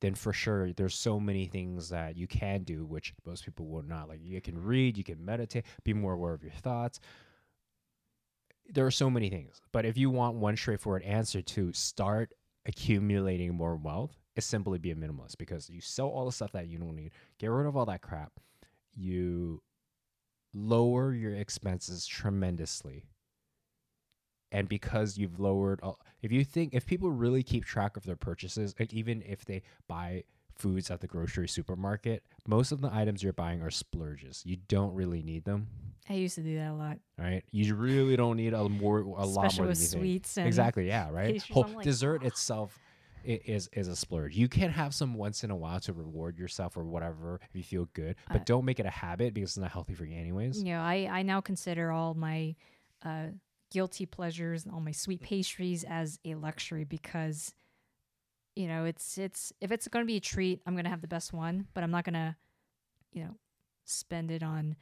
then 0.00 0.14
for 0.14 0.32
sure 0.32 0.72
there's 0.72 0.94
so 0.94 1.18
many 1.18 1.46
things 1.46 1.88
that 1.88 2.16
you 2.16 2.26
can 2.26 2.62
do 2.62 2.84
which 2.84 3.14
most 3.26 3.44
people 3.44 3.66
will 3.66 3.82
not. 3.82 4.08
Like 4.08 4.20
you 4.22 4.40
can 4.40 4.62
read, 4.62 4.96
you 4.96 5.04
can 5.04 5.24
meditate, 5.24 5.64
be 5.82 5.92
more 5.92 6.12
aware 6.12 6.34
of 6.34 6.42
your 6.42 6.52
thoughts. 6.52 7.00
There 8.68 8.86
are 8.86 8.90
so 8.90 9.10
many 9.10 9.30
things. 9.30 9.60
But 9.72 9.84
if 9.84 9.96
you 9.96 10.10
want 10.10 10.36
one 10.36 10.56
straightforward 10.56 11.02
answer 11.02 11.42
to 11.42 11.72
start 11.72 12.32
accumulating 12.66 13.54
more 13.54 13.76
wealth, 13.76 14.16
is 14.36 14.44
simply 14.44 14.78
be 14.78 14.90
a 14.90 14.96
minimalist 14.96 15.38
because 15.38 15.70
you 15.70 15.80
sell 15.80 16.08
all 16.08 16.26
the 16.26 16.32
stuff 16.32 16.52
that 16.52 16.66
you 16.66 16.78
don't 16.78 16.96
need, 16.96 17.12
get 17.38 17.50
rid 17.50 17.66
of 17.66 17.76
all 17.76 17.86
that 17.86 18.02
crap. 18.02 18.32
You 18.92 19.62
lower 20.52 21.12
your 21.12 21.34
expenses 21.34 22.06
tremendously 22.06 23.04
and 24.54 24.68
because 24.68 25.18
you've 25.18 25.40
lowered 25.40 25.80
all, 25.82 26.00
if 26.22 26.30
you 26.30 26.44
think 26.44 26.74
if 26.74 26.86
people 26.86 27.10
really 27.10 27.42
keep 27.42 27.64
track 27.64 27.96
of 27.96 28.04
their 28.04 28.14
purchases 28.14 28.72
like 28.78 28.94
even 28.94 29.20
if 29.26 29.44
they 29.44 29.62
buy 29.88 30.22
foods 30.56 30.90
at 30.90 31.00
the 31.00 31.06
grocery 31.06 31.48
supermarket 31.48 32.22
most 32.46 32.72
of 32.72 32.80
the 32.80 32.90
items 32.92 33.22
you're 33.22 33.32
buying 33.32 33.62
are 33.62 33.70
splurges. 33.70 34.42
You 34.44 34.56
don't 34.68 34.94
really 34.94 35.22
need 35.22 35.44
them. 35.44 35.68
I 36.08 36.14
used 36.14 36.34
to 36.34 36.42
do 36.42 36.56
that 36.56 36.70
a 36.70 36.74
lot, 36.74 36.98
right? 37.18 37.42
You 37.50 37.74
really 37.74 38.16
don't 38.16 38.36
need 38.36 38.52
a 38.52 38.68
more 38.68 39.00
a 39.00 39.24
lot 39.24 39.56
more 39.56 39.66
with 39.66 39.76
than 39.76 39.82
you 39.82 39.88
think. 39.88 40.00
sweets 40.02 40.36
and 40.36 40.46
exactly 40.46 40.86
yeah 40.86 41.08
right? 41.10 41.40
whole 41.50 41.66
like, 41.74 41.84
dessert 41.84 42.20
"Ah." 42.22 42.26
itself 42.26 42.78
is 43.24 43.70
is 43.72 43.88
a 43.88 43.96
splurge. 43.96 44.36
You 44.36 44.48
can 44.48 44.70
have 44.70 44.94
some 44.94 45.14
once 45.14 45.44
in 45.44 45.50
a 45.50 45.56
while 45.56 45.80
to 45.80 45.92
reward 45.94 46.38
yourself 46.38 46.76
or 46.76 46.84
whatever 46.84 47.40
if 47.48 47.56
you 47.56 47.62
feel 47.62 47.88
good 47.94 48.16
but 48.28 48.42
I- 48.42 48.44
don't 48.44 48.66
make 48.66 48.78
it 48.78 48.86
a 48.86 48.90
habit 48.90 49.32
because 49.32 49.50
it's 49.50 49.58
not 49.58 49.70
healthy 49.72 49.94
for 49.94 50.04
you 50.04 50.18
anyways. 50.18 50.58
You 50.58 50.64
know, 50.74 50.80
I 50.80 51.08
I 51.10 51.22
now 51.22 51.40
consider 51.40 51.90
all 51.90 52.12
my 52.14 52.54
uh, 53.02 53.28
guilty 53.70 54.04
pleasures 54.06 54.64
and 54.64 54.74
all 54.74 54.80
my 54.80 54.92
sweet 54.92 55.22
pastries 55.22 55.84
as 55.84 56.18
a 56.24 56.34
luxury 56.34 56.84
because 56.84 57.54
you 58.56 58.68
know 58.68 58.84
it's 58.84 59.18
it's 59.18 59.52
if 59.60 59.72
it's 59.72 59.88
going 59.88 60.04
to 60.04 60.06
be 60.06 60.16
a 60.16 60.20
treat, 60.20 60.60
I'm 60.66 60.74
going 60.74 60.84
to 60.84 60.90
have 60.90 61.00
the 61.00 61.08
best 61.08 61.32
one, 61.32 61.66
but 61.74 61.82
I'm 61.84 61.90
not 61.90 62.04
going 62.04 62.14
to 62.14 62.36
you 63.12 63.24
know 63.24 63.34
spend 63.84 64.30
it 64.30 64.42
on 64.42 64.76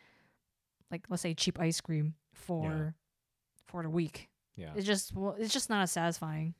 like 0.90 1.04
let's 1.08 1.22
say 1.22 1.34
cheap 1.34 1.58
ice 1.60 1.80
cream 1.80 2.14
for 2.32 2.94
for 3.66 3.82
the 3.82 3.90
week. 3.90 4.28
yeah 4.56 4.70
It's 4.76 4.86
just 4.86 5.14
well, 5.14 5.34
it's 5.38 5.52
just 5.52 5.70
not 5.70 5.82
as 5.82 5.92
satisfying. 5.92 6.54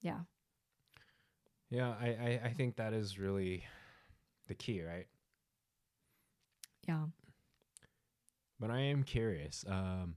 Yeah. 0.00 0.20
yeah 1.70 1.94
I, 2.00 2.06
I 2.08 2.40
i 2.46 2.52
think 2.52 2.74
that 2.76 2.92
is 2.92 3.20
really 3.20 3.64
the 4.48 4.54
key 4.54 4.82
right 4.82 5.06
Yeah. 6.88 7.04
But 8.58 8.70
I 8.70 8.80
am 8.80 9.02
curious. 9.04 9.64
Um, 9.68 10.16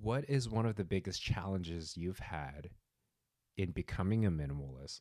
what 0.00 0.24
is 0.28 0.48
one 0.48 0.66
of 0.66 0.76
the 0.76 0.84
biggest 0.84 1.20
challenges 1.22 1.96
you've 1.96 2.18
had 2.20 2.70
in 3.58 3.72
becoming 3.72 4.24
a 4.24 4.30
minimalist, 4.30 5.00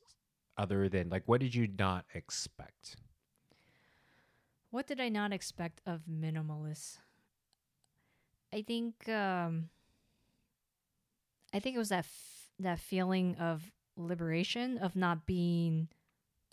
other 0.57 0.89
than 0.89 1.09
like 1.09 1.23
what 1.27 1.39
did 1.39 1.55
you 1.55 1.69
not 1.79 2.05
expect? 2.13 2.97
What 4.71 4.87
did 4.87 4.99
I 4.99 5.07
not 5.07 5.31
expect 5.31 5.79
of 5.85 6.01
minimalists? 6.11 6.97
I 8.51 8.63
think 8.63 9.07
um 9.07 9.69
I 11.53 11.59
think 11.59 11.75
it 11.75 11.79
was 11.79 11.89
that 11.89 11.99
f- 11.99 12.51
that 12.59 12.79
feeling 12.79 13.35
of 13.35 13.71
liberation 13.95 14.77
of 14.79 14.95
not 14.95 15.25
being 15.25 15.87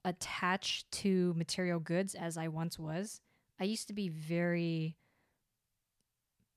attached 0.04 0.90
to 0.90 1.32
material 1.34 1.80
goods 1.80 2.14
as 2.14 2.36
I 2.36 2.48
once 2.48 2.78
was. 2.78 3.22
I 3.58 3.64
used 3.64 3.88
to 3.88 3.94
be 3.94 4.10
very 4.10 4.98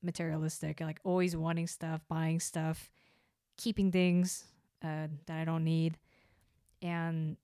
materialistic, 0.02 0.82
like 0.82 1.00
always 1.06 1.36
wanting 1.36 1.68
stuff, 1.68 2.02
buying 2.10 2.42
stuff, 2.42 2.90
keeping 3.56 3.92
things 3.92 4.46
uh, 4.84 5.08
that 5.26 5.38
I 5.40 5.46
don't 5.46 5.64
need. 5.64 5.98
And 6.82 7.38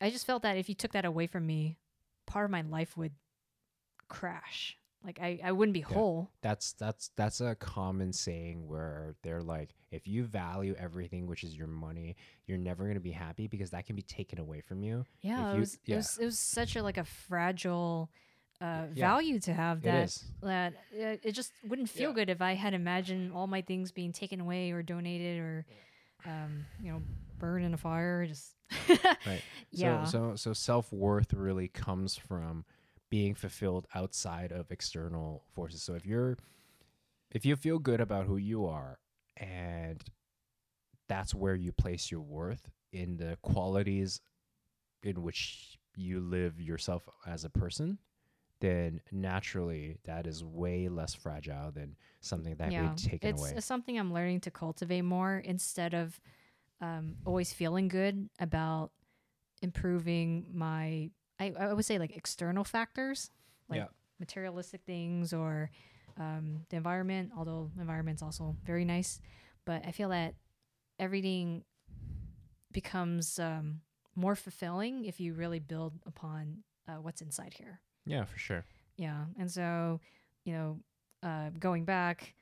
I 0.00 0.10
just 0.10 0.26
felt 0.26 0.42
that 0.42 0.56
if 0.56 0.68
you 0.68 0.74
took 0.74 0.92
that 0.92 1.04
away 1.04 1.26
from 1.26 1.46
me, 1.46 1.78
part 2.26 2.44
of 2.44 2.50
my 2.50 2.62
life 2.62 2.96
would 2.96 3.12
crash. 4.08 4.76
Like 5.04 5.20
I, 5.22 5.40
I 5.44 5.52
wouldn't 5.52 5.74
be 5.74 5.80
whole. 5.80 6.28
That's 6.42 6.72
that's 6.72 7.10
that's 7.16 7.40
a 7.40 7.54
common 7.54 8.12
saying 8.12 8.66
where 8.66 9.14
they're 9.22 9.42
like, 9.42 9.70
if 9.92 10.08
you 10.08 10.24
value 10.24 10.74
everything, 10.78 11.26
which 11.26 11.44
is 11.44 11.56
your 11.56 11.68
money, 11.68 12.16
you're 12.46 12.58
never 12.58 12.86
gonna 12.86 12.98
be 12.98 13.12
happy 13.12 13.46
because 13.46 13.70
that 13.70 13.86
can 13.86 13.94
be 13.94 14.02
taken 14.02 14.40
away 14.40 14.60
from 14.60 14.82
you. 14.82 15.04
Yeah, 15.22 15.54
it 15.54 15.58
was 15.60 15.78
yeah. 15.86 15.94
it 15.94 15.98
was 15.98 16.18
it 16.20 16.24
was 16.24 16.38
such 16.38 16.74
a 16.74 16.82
like 16.82 16.98
a 16.98 17.04
fragile 17.04 18.10
uh, 18.60 18.86
Yeah. 18.92 19.10
value 19.10 19.38
to 19.40 19.54
have 19.54 19.84
It 19.84 20.20
that 20.42 20.72
uh, 20.92 21.16
it 21.22 21.32
just 21.32 21.52
wouldn't 21.68 21.88
feel 21.90 22.10
Yeah. 22.10 22.14
good 22.14 22.30
if 22.30 22.42
I 22.42 22.54
had 22.54 22.74
imagined 22.74 23.32
all 23.32 23.46
my 23.46 23.62
things 23.62 23.92
being 23.92 24.12
taken 24.12 24.40
away 24.40 24.72
or 24.72 24.82
donated 24.82 25.38
or 25.38 25.64
um, 26.24 26.66
you 26.80 26.92
know 26.92 27.02
burned 27.38 27.64
in 27.64 27.74
a 27.74 27.78
fire. 27.78 28.26
Just 28.26 28.54
Right. 29.24 29.44
yeah, 29.70 30.04
So 30.04 30.04
so 30.04 30.36
so 30.36 30.52
self 30.52 30.92
worth 30.92 31.32
really 31.32 31.68
comes 31.68 32.16
from 32.16 32.64
being 33.10 33.34
fulfilled 33.34 33.86
outside 33.94 34.52
of 34.52 34.70
external 34.70 35.44
forces. 35.54 35.82
So 35.82 35.94
if 35.94 36.06
you're 36.06 36.36
if 37.30 37.44
you 37.44 37.56
feel 37.56 37.78
good 37.78 38.00
about 38.00 38.26
who 38.26 38.36
you 38.36 38.66
are 38.66 38.98
and 39.36 40.02
that's 41.08 41.34
where 41.34 41.54
you 41.54 41.72
place 41.72 42.10
your 42.10 42.20
worth 42.20 42.68
in 42.92 43.16
the 43.16 43.36
qualities 43.42 44.20
in 45.02 45.22
which 45.22 45.78
you 45.96 46.20
live 46.20 46.60
yourself 46.60 47.08
as 47.26 47.44
a 47.44 47.50
person, 47.50 47.98
then 48.60 49.00
naturally 49.12 49.96
that 50.04 50.26
is 50.26 50.44
way 50.44 50.88
less 50.88 51.14
fragile 51.14 51.70
than 51.70 51.96
something 52.20 52.54
that 52.56 52.72
yeah. 52.72 52.92
taken 52.96 53.30
it's, 53.30 53.40
away. 53.40 53.52
it's 53.56 53.66
something 53.66 53.98
I'm 53.98 54.12
learning 54.12 54.40
to 54.40 54.50
cultivate 54.50 55.02
more 55.02 55.38
instead 55.38 55.94
of 55.94 56.20
um, 56.80 57.16
always 57.24 57.52
feeling 57.52 57.88
good 57.88 58.28
about 58.40 58.90
improving 59.62 60.46
my 60.52 61.10
I, 61.40 61.52
I 61.58 61.72
would 61.72 61.84
say 61.84 61.98
like 61.98 62.16
external 62.16 62.64
factors 62.64 63.30
like 63.68 63.78
Yeah. 63.78 63.86
materialistic 64.18 64.82
things 64.86 65.32
or 65.32 65.70
um, 66.18 66.64
the 66.70 66.76
environment 66.76 67.32
although 67.36 67.70
environment's 67.78 68.22
also 68.22 68.56
very 68.64 68.84
nice 68.84 69.20
but 69.64 69.84
I 69.86 69.92
feel 69.92 70.08
that 70.10 70.34
everything 70.98 71.64
becomes 72.72 73.38
um, 73.38 73.80
more 74.14 74.34
fulfilling 74.34 75.04
if 75.04 75.20
you 75.20 75.34
really 75.34 75.58
build 75.58 75.94
upon 76.06 76.58
uh, 76.88 76.94
what's 76.94 77.20
inside 77.20 77.54
here 77.54 77.80
yeah, 78.08 78.24
for 78.24 78.38
sure. 78.38 78.64
yeah. 78.96 79.24
And 79.38 79.50
so, 79.50 80.00
you 80.44 80.52
know, 80.52 80.78
uh, 81.22 81.50
going 81.58 81.84
back, 81.84 82.34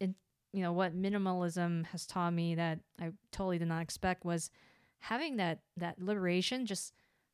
it, 0.00 0.10
you 0.52 0.62
know, 0.62 0.72
what 0.72 1.00
minimalism 1.00 1.86
has 1.86 2.06
taught 2.06 2.32
me 2.32 2.54
that 2.56 2.78
I 3.00 3.12
totally 3.32 3.58
did 3.58 3.68
not 3.68 3.82
expect 3.82 4.24
was 4.24 4.50
having 4.98 5.36
that, 5.36 5.60
that 5.76 6.00
liberation, 6.00 6.66
just 6.66 6.92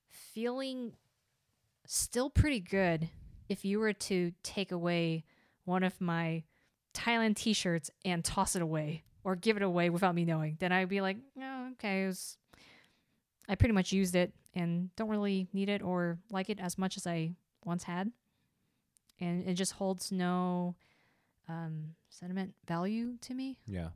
feeling 0.08 0.92
still 1.86 2.30
pretty 2.30 2.60
good 2.60 3.08
if 3.48 3.64
you 3.64 3.78
were 3.78 3.92
to 3.92 4.32
take 4.42 4.72
away 4.72 5.24
one 5.64 5.82
of 5.82 6.00
my 6.00 6.42
Thailand 6.94 7.36
t 7.36 7.52
shirts 7.52 7.90
and 8.04 8.24
toss 8.24 8.54
it 8.56 8.62
away 8.62 9.02
or 9.24 9.34
give 9.36 9.56
it 9.56 9.62
away 9.62 9.90
without 9.90 10.14
me 10.14 10.24
knowing, 10.24 10.56
then 10.60 10.72
I'd 10.72 10.88
be 10.88 11.00
like, 11.00 11.16
oh, 11.40 11.68
okay, 11.72 12.04
it 12.04 12.06
was, 12.06 12.36
I 13.48 13.54
pretty 13.54 13.74
much 13.74 13.92
used 13.92 14.14
it 14.14 14.32
and 14.54 14.94
don't 14.96 15.08
really 15.08 15.48
need 15.52 15.68
it 15.68 15.82
or 15.82 16.18
like 16.30 16.48
it 16.48 16.58
as 16.60 16.78
much 16.78 16.96
as 16.96 17.06
I 17.06 17.32
once 17.64 17.84
had. 17.84 18.10
And 19.20 19.46
it 19.46 19.54
just 19.54 19.72
holds 19.72 20.10
no 20.10 20.74
um, 21.48 21.94
sentiment 22.08 22.54
value 22.66 23.16
to 23.22 23.34
me. 23.34 23.58
Yeah. 23.66 23.88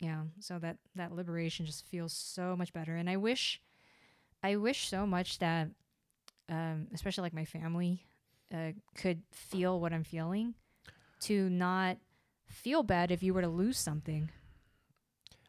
yeah 0.00 0.22
so 0.40 0.58
that 0.58 0.76
that 0.94 1.12
liberation 1.12 1.66
just 1.66 1.86
feels 1.86 2.12
so 2.12 2.56
much 2.56 2.72
better 2.72 2.96
and 2.96 3.08
i 3.08 3.16
wish 3.16 3.60
i 4.42 4.56
wish 4.56 4.88
so 4.88 5.06
much 5.06 5.38
that 5.38 5.68
um 6.48 6.88
especially 6.92 7.22
like 7.22 7.32
my 7.32 7.44
family 7.44 8.04
uh, 8.52 8.72
could 8.96 9.22
feel 9.30 9.80
what 9.80 9.92
i'm 9.92 10.02
feeling 10.04 10.54
to 11.20 11.48
not 11.48 11.96
feel 12.46 12.82
bad 12.82 13.10
if 13.10 13.22
you 13.22 13.32
were 13.32 13.40
to 13.40 13.48
lose 13.48 13.78
something 13.78 14.30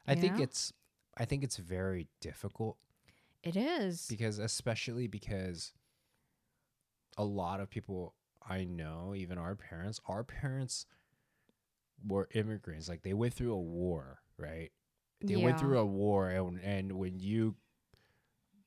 I 0.08 0.16
think 0.16 0.38
know? 0.38 0.44
it's 0.44 0.72
I 1.18 1.26
think 1.26 1.44
it's 1.44 1.58
very 1.58 2.08
difficult 2.22 2.78
it 3.46 3.56
is 3.56 4.08
because 4.10 4.40
especially 4.40 5.08
because 5.08 5.72
a 7.18 7.24
lot 7.24 7.60
of 7.62 7.70
people 7.70 8.16
I 8.48 8.64
know, 8.66 9.14
even 9.16 9.38
our 9.38 9.56
parents, 9.56 10.00
our 10.08 10.24
parents 10.24 10.86
were 12.06 12.28
immigrants. 12.34 12.88
Like 12.88 13.02
they 13.04 13.14
went 13.14 13.34
through 13.34 13.54
a 13.54 13.62
war, 13.62 14.20
right? 14.38 14.72
They 15.22 15.38
went 15.38 15.60
through 15.60 15.80
a 15.80 15.86
war 15.86 16.30
and 16.30 16.60
and 16.62 16.92
when 16.94 17.20
you 17.20 17.56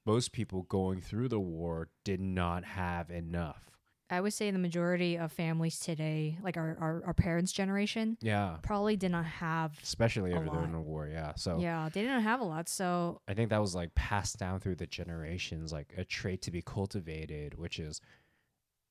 most 0.05 0.33
people 0.33 0.63
going 0.63 1.01
through 1.03 1.29
the 1.29 1.39
war 1.39 1.91
did 2.05 2.21
not 2.21 2.65
have 2.65 3.11
enough. 3.11 3.78
I 4.11 4.21
would 4.21 4.33
say 4.33 4.51
the 4.51 4.59
majority 4.59 5.17
of 5.19 5.31
families 5.33 5.79
today 5.79 6.39
like 6.43 6.57
our 6.57 6.77
our, 6.81 7.03
our 7.07 7.15
parents 7.15 7.53
generation 7.53 8.17
Yeah. 8.21 8.57
probably 8.63 8.97
did 8.97 9.11
not 9.13 9.25
have 9.27 9.79
Especially 9.83 10.33
A 10.33 10.37
if 10.41 10.51
they're 10.51 10.61
lot. 10.61 10.75
a 10.75 10.81
war, 10.81 11.09
yeah. 11.09 11.33
So 11.37 11.59
yeah 11.61 11.89
they 11.93 12.03
didn't 12.03 12.23
have 12.23 12.41
a 12.41 12.45
lot 12.45 12.69
so 12.69 13.21
I 13.29 13.35
think 13.35 13.51
that 13.51 13.61
was 13.61 13.75
like 13.75 13.95
passed 13.95 14.39
down 14.39 14.61
through 14.61 14.77
the 14.77 14.87
generations, 14.87 15.73
like 15.73 15.93
a 15.97 16.05
trait 16.05 16.43
to 16.43 16.51
be 16.51 16.63
cultivated, 16.63 17.59
which 17.59 17.79
is, 17.79 18.01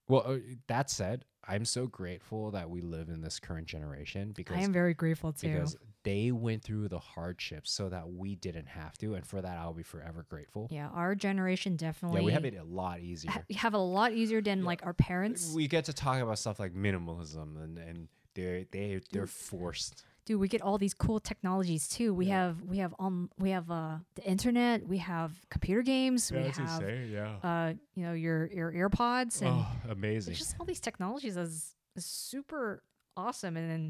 well, 0.08 0.24
uh, 0.26 0.38
that 0.68 0.90
said, 0.90 1.26
I'm 1.48 1.66
so 1.66 1.88
grateful 1.88 2.52
that 2.52 2.70
we 2.70 2.82
live 2.82 3.10
in 3.10 3.22
this 3.22 3.40
current 3.40 3.68
generation 3.68 4.32
because 4.36 4.58
i 4.58 4.62
am 4.62 4.72
very 4.74 4.94
grateful 4.94 5.34
too 5.34 5.48
because 5.50 5.76
they 6.08 6.32
went 6.32 6.64
through 6.64 6.88
the 6.88 7.00
hardships 7.00 7.70
so 7.72 7.90
that 7.90 8.06
we 8.22 8.36
didn't 8.36 8.68
have 8.68 8.98
to, 9.00 9.08
and 9.16 9.26
for 9.26 9.42
that 9.42 9.58
I'll 9.58 9.74
be 9.74 9.84
forever 9.84 10.26
grateful. 10.30 10.68
yeah 10.72 10.88
our 11.02 11.14
generation 11.16 11.76
definitely 11.76 12.22
Yeah, 12.22 12.26
we 12.26 12.32
have 12.38 12.46
it 12.46 12.56
a 12.56 12.64
lot 12.64 12.98
easier. 13.02 13.32
ha- 13.32 13.44
have 13.66 13.74
a 13.74 13.86
lot 13.98 14.14
easier 14.14 14.42
than 14.42 14.64
like 14.64 14.82
our 14.86 14.94
parents 14.94 15.52
We 15.54 15.68
get 15.68 15.84
to 15.86 15.94
talk 15.94 16.18
about 16.22 16.38
stuff 16.40 16.60
like 16.64 16.74
minimalism, 16.74 17.48
and 17.64 17.78
and 17.78 18.08
they 18.36 18.66
they 18.72 19.02
they're 19.12 19.28
forced. 19.28 20.04
dude 20.26 20.40
we 20.40 20.48
get 20.56 20.62
all 20.62 20.78
these 20.86 20.94
cool 21.06 21.20
technologies 21.32 21.84
too 21.98 22.10
we 22.22 22.26
Yeah. 22.28 22.40
have 22.42 22.56
we 22.72 22.78
have 22.84 22.94
um 23.06 23.30
we 23.44 23.50
have 23.58 23.68
uh 23.72 23.96
the 24.20 24.24
internet 24.34 24.78
we 24.94 25.00
have 25.14 25.32
computer 25.56 25.82
games 25.96 26.32
we 26.32 26.44
have 26.44 26.84
yeah. 27.18 27.36
uh 27.50 27.74
you 27.96 28.04
know 28.06 28.14
your 28.26 28.40
your 28.60 28.70
earpods 28.82 29.42
and 29.42 29.56
oh, 29.62 29.68
amazing. 29.98 30.34
just 30.36 30.56
all 30.60 30.66
these 30.74 30.84
technologies 30.90 31.36
is, 31.46 31.76
is 31.96 32.06
super 32.06 32.84
awesome 33.16 33.58
and 33.58 33.68
then 33.72 33.84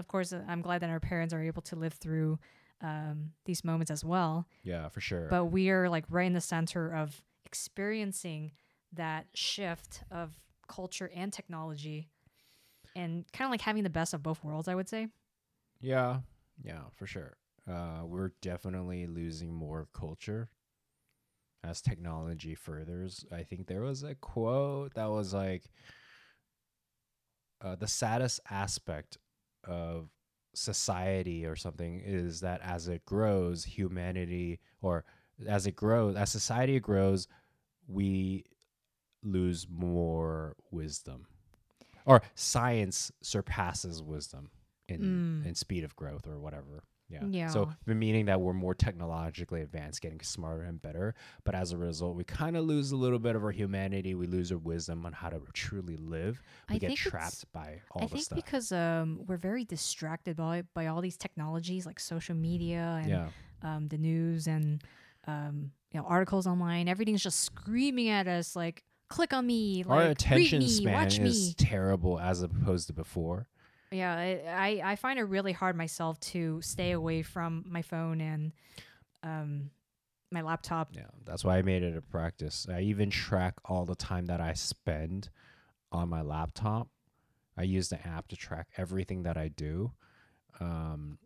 of 0.00 0.08
course 0.08 0.32
uh, 0.32 0.42
i'm 0.48 0.60
glad 0.62 0.82
that 0.82 0.90
our 0.90 0.98
parents 0.98 1.32
are 1.32 1.42
able 1.42 1.62
to 1.62 1.76
live 1.76 1.92
through 1.92 2.38
um 2.82 3.30
these 3.44 3.62
moments 3.64 3.90
as 3.90 4.04
well 4.04 4.46
yeah, 4.64 4.88
for 4.88 5.00
sure. 5.00 5.28
but 5.28 5.44
we 5.46 5.70
are 5.70 5.88
like 5.88 6.04
right 6.10 6.26
in 6.26 6.32
the 6.32 6.40
center 6.40 6.92
of 6.92 7.22
experiencing 7.44 8.50
that 8.92 9.26
shift 9.34 10.02
of 10.10 10.32
culture 10.66 11.10
and 11.14 11.32
technology 11.32 12.08
and 12.96 13.24
kind 13.32 13.46
of 13.46 13.52
like 13.52 13.60
having 13.60 13.84
the 13.84 13.90
best 13.90 14.14
of 14.14 14.22
both 14.22 14.42
worlds 14.42 14.66
i 14.66 14.74
would 14.74 14.88
say 14.88 15.06
Yeah, 15.80 16.20
yeah, 16.62 16.90
for 16.94 17.06
sure. 17.06 17.36
Uh, 17.66 18.02
we're 18.04 18.32
definitely 18.42 19.06
losing 19.06 19.54
more 19.54 19.88
culture 19.94 20.50
as 21.62 21.80
technology 21.80 22.54
furthers. 22.54 23.24
I 23.32 23.42
think 23.44 23.66
there 23.66 23.82
was 23.82 24.02
a 24.02 24.14
quote 24.14 24.94
that 24.94 25.10
was 25.10 25.32
like, 25.32 25.70
uh, 27.60 27.76
"The 27.76 27.86
saddest 27.86 28.40
aspect 28.50 29.18
of 29.64 30.08
society 30.54 31.46
or 31.46 31.56
something 31.56 32.00
is 32.04 32.40
that 32.40 32.60
as 32.62 32.88
it 32.88 33.04
grows, 33.04 33.64
humanity 33.64 34.60
or 34.82 35.04
as 35.46 35.66
it 35.66 35.76
grows, 35.76 36.16
as 36.16 36.30
society 36.30 36.78
grows, 36.80 37.28
we 37.86 38.44
lose 39.22 39.66
more 39.68 40.56
wisdom, 40.70 41.26
or 42.04 42.22
science 42.34 43.12
surpasses 43.22 44.02
wisdom." 44.02 44.50
in 44.88 45.42
Mm. 45.44 45.46
in 45.46 45.54
speed 45.54 45.84
of 45.84 45.94
growth 45.94 46.26
or 46.26 46.40
whatever. 46.40 46.82
Yeah. 47.10 47.24
Yeah. 47.28 47.48
So 47.48 47.70
the 47.86 47.94
meaning 47.94 48.26
that 48.26 48.40
we're 48.40 48.52
more 48.52 48.74
technologically 48.74 49.62
advanced, 49.62 50.00
getting 50.00 50.20
smarter 50.20 50.62
and 50.62 50.80
better, 50.80 51.14
but 51.44 51.54
as 51.54 51.72
a 51.72 51.76
result, 51.76 52.16
we 52.16 52.24
kind 52.24 52.56
of 52.56 52.64
lose 52.64 52.92
a 52.92 52.96
little 52.96 53.18
bit 53.18 53.36
of 53.36 53.42
our 53.44 53.50
humanity. 53.50 54.14
We 54.14 54.26
lose 54.26 54.52
our 54.52 54.58
wisdom 54.58 55.04
on 55.04 55.12
how 55.12 55.30
to 55.30 55.40
truly 55.52 55.96
live. 55.96 56.40
We 56.68 56.76
I 56.76 56.78
get 56.78 56.96
trapped 56.96 57.50
by 57.52 57.80
all 57.90 58.02
I 58.02 58.06
the 58.06 58.10
think 58.12 58.24
stuff. 58.24 58.36
because 58.36 58.72
um, 58.72 59.22
we're 59.26 59.36
very 59.36 59.64
distracted 59.64 60.36
by 60.36 60.62
by 60.74 60.86
all 60.86 61.00
these 61.00 61.16
technologies 61.16 61.86
like 61.86 61.98
social 61.98 62.34
media 62.36 63.00
and 63.02 63.10
yeah. 63.10 63.28
um, 63.62 63.88
the 63.88 63.98
news 63.98 64.46
and 64.46 64.82
um, 65.26 65.72
you 65.92 66.00
know 66.00 66.06
articles 66.06 66.46
online. 66.46 66.88
Everything's 66.88 67.22
just 67.22 67.40
screaming 67.40 68.08
at 68.08 68.28
us 68.28 68.54
like, 68.54 68.84
"Click 69.08 69.32
on 69.32 69.46
me!" 69.46 69.82
Like, 69.82 69.90
Our 69.90 69.98
"Read 70.04 70.10
attention 70.12 70.58
me, 70.60 70.68
span 70.68 71.06
is 71.08 71.18
me." 71.18 71.54
terrible 71.56 72.20
as 72.20 72.42
opposed 72.42 72.86
to 72.86 72.92
before. 72.92 73.48
Yeah, 73.92 74.12
I, 74.14 74.80
I 74.84 74.96
find 74.96 75.18
it 75.18 75.24
really 75.24 75.52
hard 75.52 75.76
myself 75.76 76.20
to 76.20 76.60
stay 76.62 76.92
away 76.92 77.22
from 77.22 77.64
my 77.68 77.82
phone 77.82 78.20
and 78.20 78.52
um, 79.22 79.70
my 80.30 80.42
laptop. 80.42 80.90
Yeah. 80.92 81.08
That's 81.24 81.44
why 81.44 81.58
I 81.58 81.62
made 81.62 81.82
it 81.82 81.96
a 81.96 82.00
practice. 82.00 82.66
I 82.72 82.82
even 82.82 83.10
track 83.10 83.54
all 83.64 83.84
the 83.84 83.96
time 83.96 84.26
that 84.26 84.40
I 84.40 84.52
spend 84.52 85.30
on 85.90 86.08
my 86.08 86.22
laptop. 86.22 86.88
I 87.56 87.62
use 87.64 87.88
the 87.88 88.06
app 88.06 88.28
to 88.28 88.36
track 88.36 88.68
everything 88.76 89.24
that 89.24 89.36
I 89.36 89.48
do. 89.48 89.92
Um, 90.60 91.18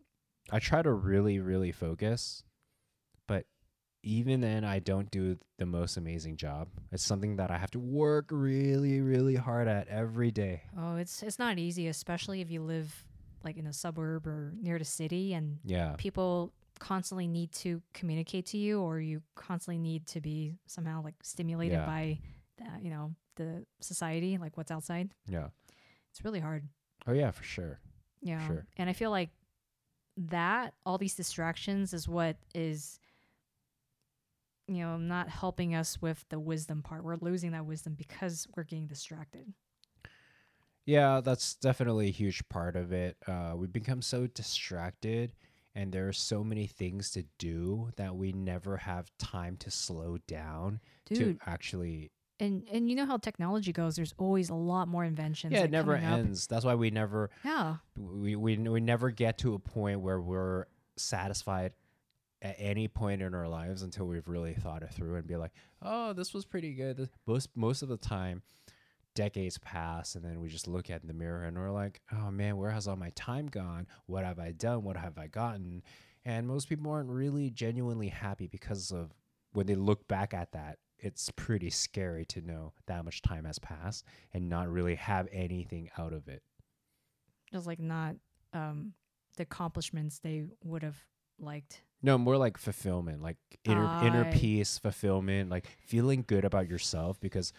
I 0.51 0.59
try 0.59 0.81
to 0.81 0.91
really, 0.91 1.39
really 1.39 1.71
focus, 1.71 2.43
even 4.05 4.39
then, 4.41 4.63
I 4.63 4.79
don't 4.79 5.09
do 5.11 5.37
the 5.57 5.65
most 5.65 5.97
amazing 5.97 6.37
job. 6.37 6.67
It's 6.91 7.03
something 7.03 7.35
that 7.37 7.49
I 7.51 7.57
have 7.57 7.71
to 7.71 7.79
work 7.79 8.27
really, 8.31 9.01
really 9.01 9.35
hard 9.35 9.67
at 9.67 9.87
every 9.87 10.31
day. 10.31 10.61
Oh, 10.77 10.95
it's 10.95 11.21
it's 11.23 11.39
not 11.39 11.57
easy, 11.57 11.87
especially 11.87 12.39
if 12.41 12.49
you 12.51 12.61
live 12.61 13.03
like 13.43 13.57
in 13.57 13.67
a 13.67 13.73
suburb 13.73 14.25
or 14.27 14.53
near 14.61 14.79
the 14.79 14.85
city 14.85 15.33
and 15.33 15.59
Yeah. 15.63 15.95
people 15.97 16.53
constantly 16.79 17.27
need 17.27 17.51
to 17.53 17.81
communicate 17.93 18.45
to 18.47 18.57
you 18.57 18.81
or 18.81 18.99
you 18.99 19.21
constantly 19.35 19.77
need 19.77 20.05
to 20.07 20.19
be 20.21 20.55
somehow 20.67 21.01
like 21.03 21.15
stimulated 21.23 21.77
Yeah. 21.79 21.85
by 21.85 22.19
the, 22.57 22.65
you 22.81 22.89
know 22.89 23.15
the 23.35 23.65
society 23.81 24.37
like 24.37 24.57
what's 24.57 24.71
outside 24.71 25.09
Yeah. 25.27 25.47
it's 26.11 26.23
really 26.25 26.39
hard 26.41 26.67
Oh, 27.07 27.13
yeah, 27.13 27.31
for 27.31 27.43
sure. 27.43 27.79
yeah 28.21 28.45
Sure. 28.47 28.65
and 28.77 28.89
i 28.89 28.93
feel 28.93 29.11
like 29.11 29.29
that 30.17 30.73
all 30.85 30.97
these 30.97 31.15
distractions 31.15 31.93
is 31.93 32.07
what 32.07 32.37
is 32.53 32.99
you 34.67 34.83
know 34.83 34.97
not 34.97 35.29
helping 35.29 35.75
us 35.75 36.01
with 36.01 36.25
the 36.29 36.39
wisdom 36.39 36.81
part 36.81 37.03
we're 37.03 37.17
losing 37.21 37.51
that 37.51 37.65
wisdom 37.65 37.93
because 37.95 38.47
we're 38.55 38.63
getting 38.63 38.87
distracted 38.87 39.53
Yeah, 40.85 41.21
that's 41.23 41.55
definitely 41.55 42.07
a 42.09 42.11
huge 42.11 42.47
part 42.47 42.75
of 42.75 42.91
it. 42.91 43.17
Uh, 43.27 43.53
we 43.55 43.65
become 43.67 44.01
so 44.03 44.27
distracted, 44.27 45.33
and 45.73 45.91
there 45.91 46.07
are 46.07 46.13
so 46.13 46.43
many 46.43 46.67
things 46.67 47.09
to 47.11 47.23
do 47.39 47.89
that 47.95 48.15
we 48.15 48.31
never 48.31 48.77
have 48.77 49.09
time 49.17 49.57
to 49.57 49.71
slow 49.71 50.19
down 50.27 50.79
dude 51.05 51.39
to 51.39 51.45
actually. 51.49 52.11
and 52.39 52.67
and 52.71 52.87
you 52.89 52.95
know 52.95 53.05
how 53.07 53.17
technology 53.17 53.71
goes 53.73 53.95
there's 53.95 54.13
always 54.17 54.49
a 54.49 54.55
lot 54.55 54.87
more 54.87 55.03
inventions 55.03 55.53
Yeah, 55.53 55.61
like, 55.61 55.69
it 55.69 55.71
never 55.71 55.95
coming 55.95 56.11
up. 56.13 56.19
ends. 56.19 56.45
That's 56.47 56.65
why 56.65 56.75
we 56.75 56.91
never 56.91 57.29
yeah 57.43 57.77
we, 57.97 58.35
we 58.35 58.57
we 58.57 58.79
never 58.79 59.09
get 59.09 59.39
to 59.39 59.53
a 59.55 59.59
point 59.59 60.01
where 60.01 60.21
we're 60.21 60.65
satisfied 60.97 61.73
at 62.45 62.55
any 62.59 62.87
point 62.87 63.21
in 63.21 63.33
our 63.33 63.47
lives 63.47 63.81
until 63.81 64.05
we've 64.07 64.27
really 64.27 64.53
thought 64.53 64.83
it 64.83 64.93
through 64.93 65.15
and 65.15 65.27
be 65.27 65.35
like, 65.37 65.51
oh, 65.81 66.13
this 66.13 66.33
was 66.33 66.45
pretty 66.45 66.73
good. 66.73 67.09
Most 67.25 67.49
most 67.55 67.81
of 67.81 67.89
the 67.89 67.97
time, 67.97 68.43
decades 69.15 69.57
pass, 69.59 70.15
and 70.15 70.23
then 70.23 70.41
we 70.41 70.49
just 70.49 70.67
look 70.67 70.89
at 70.89 71.05
the 71.07 71.13
mirror 71.13 71.43
and 71.43 71.57
we're 71.57 71.71
like, 71.71 72.01
oh 72.11 72.31
man, 72.31 72.57
where 72.57 72.71
has 72.71 72.87
all 72.87 72.95
my 72.95 73.11
time 73.15 73.47
gone? 73.47 73.87
What 74.07 74.25
have 74.25 74.39
I 74.39 74.51
done? 74.51 74.83
What 74.83 74.97
have 74.97 75.17
I 75.17 75.27
gotten? 75.27 75.83
And 76.25 76.47
most 76.47 76.69
people 76.69 76.91
aren't 76.91 77.09
really 77.09 77.49
genuinely 77.49 78.09
happy 78.09 78.47
because 78.47 78.91
of 78.91 79.11
when 79.53 79.67
they 79.67 79.75
look 79.75 80.07
back 80.07 80.33
at 80.33 80.51
that. 80.53 80.79
It's 80.99 81.29
pretty 81.35 81.69
scary 81.69 82.25
to 82.27 82.41
know 82.41 82.73
that 82.87 83.05
much 83.05 83.21
time 83.21 83.45
has 83.45 83.59
passed 83.59 84.05
and 84.33 84.49
not 84.49 84.69
really 84.69 84.95
have 84.95 85.27
anything 85.31 85.89
out 85.97 86.13
of 86.13 86.27
it. 86.27 86.41
just 87.51 87.67
like 87.67 87.79
not 87.79 88.15
um 88.53 88.93
the 89.37 89.43
accomplishments 89.43 90.19
they 90.19 90.45
would 90.63 90.83
have 90.83 90.97
liked 91.39 91.81
No, 92.05 92.19
more 92.19 92.37
like 92.37 92.59
fulfillment, 92.59 93.23
like 93.23 93.37
inner 93.63 93.99
inner 94.03 94.31
peace, 94.31 94.77
fulfillment, 94.77 95.49
like 95.49 95.65
feeling 95.87 96.23
good 96.27 96.45
about 96.45 96.69
yourself 96.69 97.19
because 97.19 97.51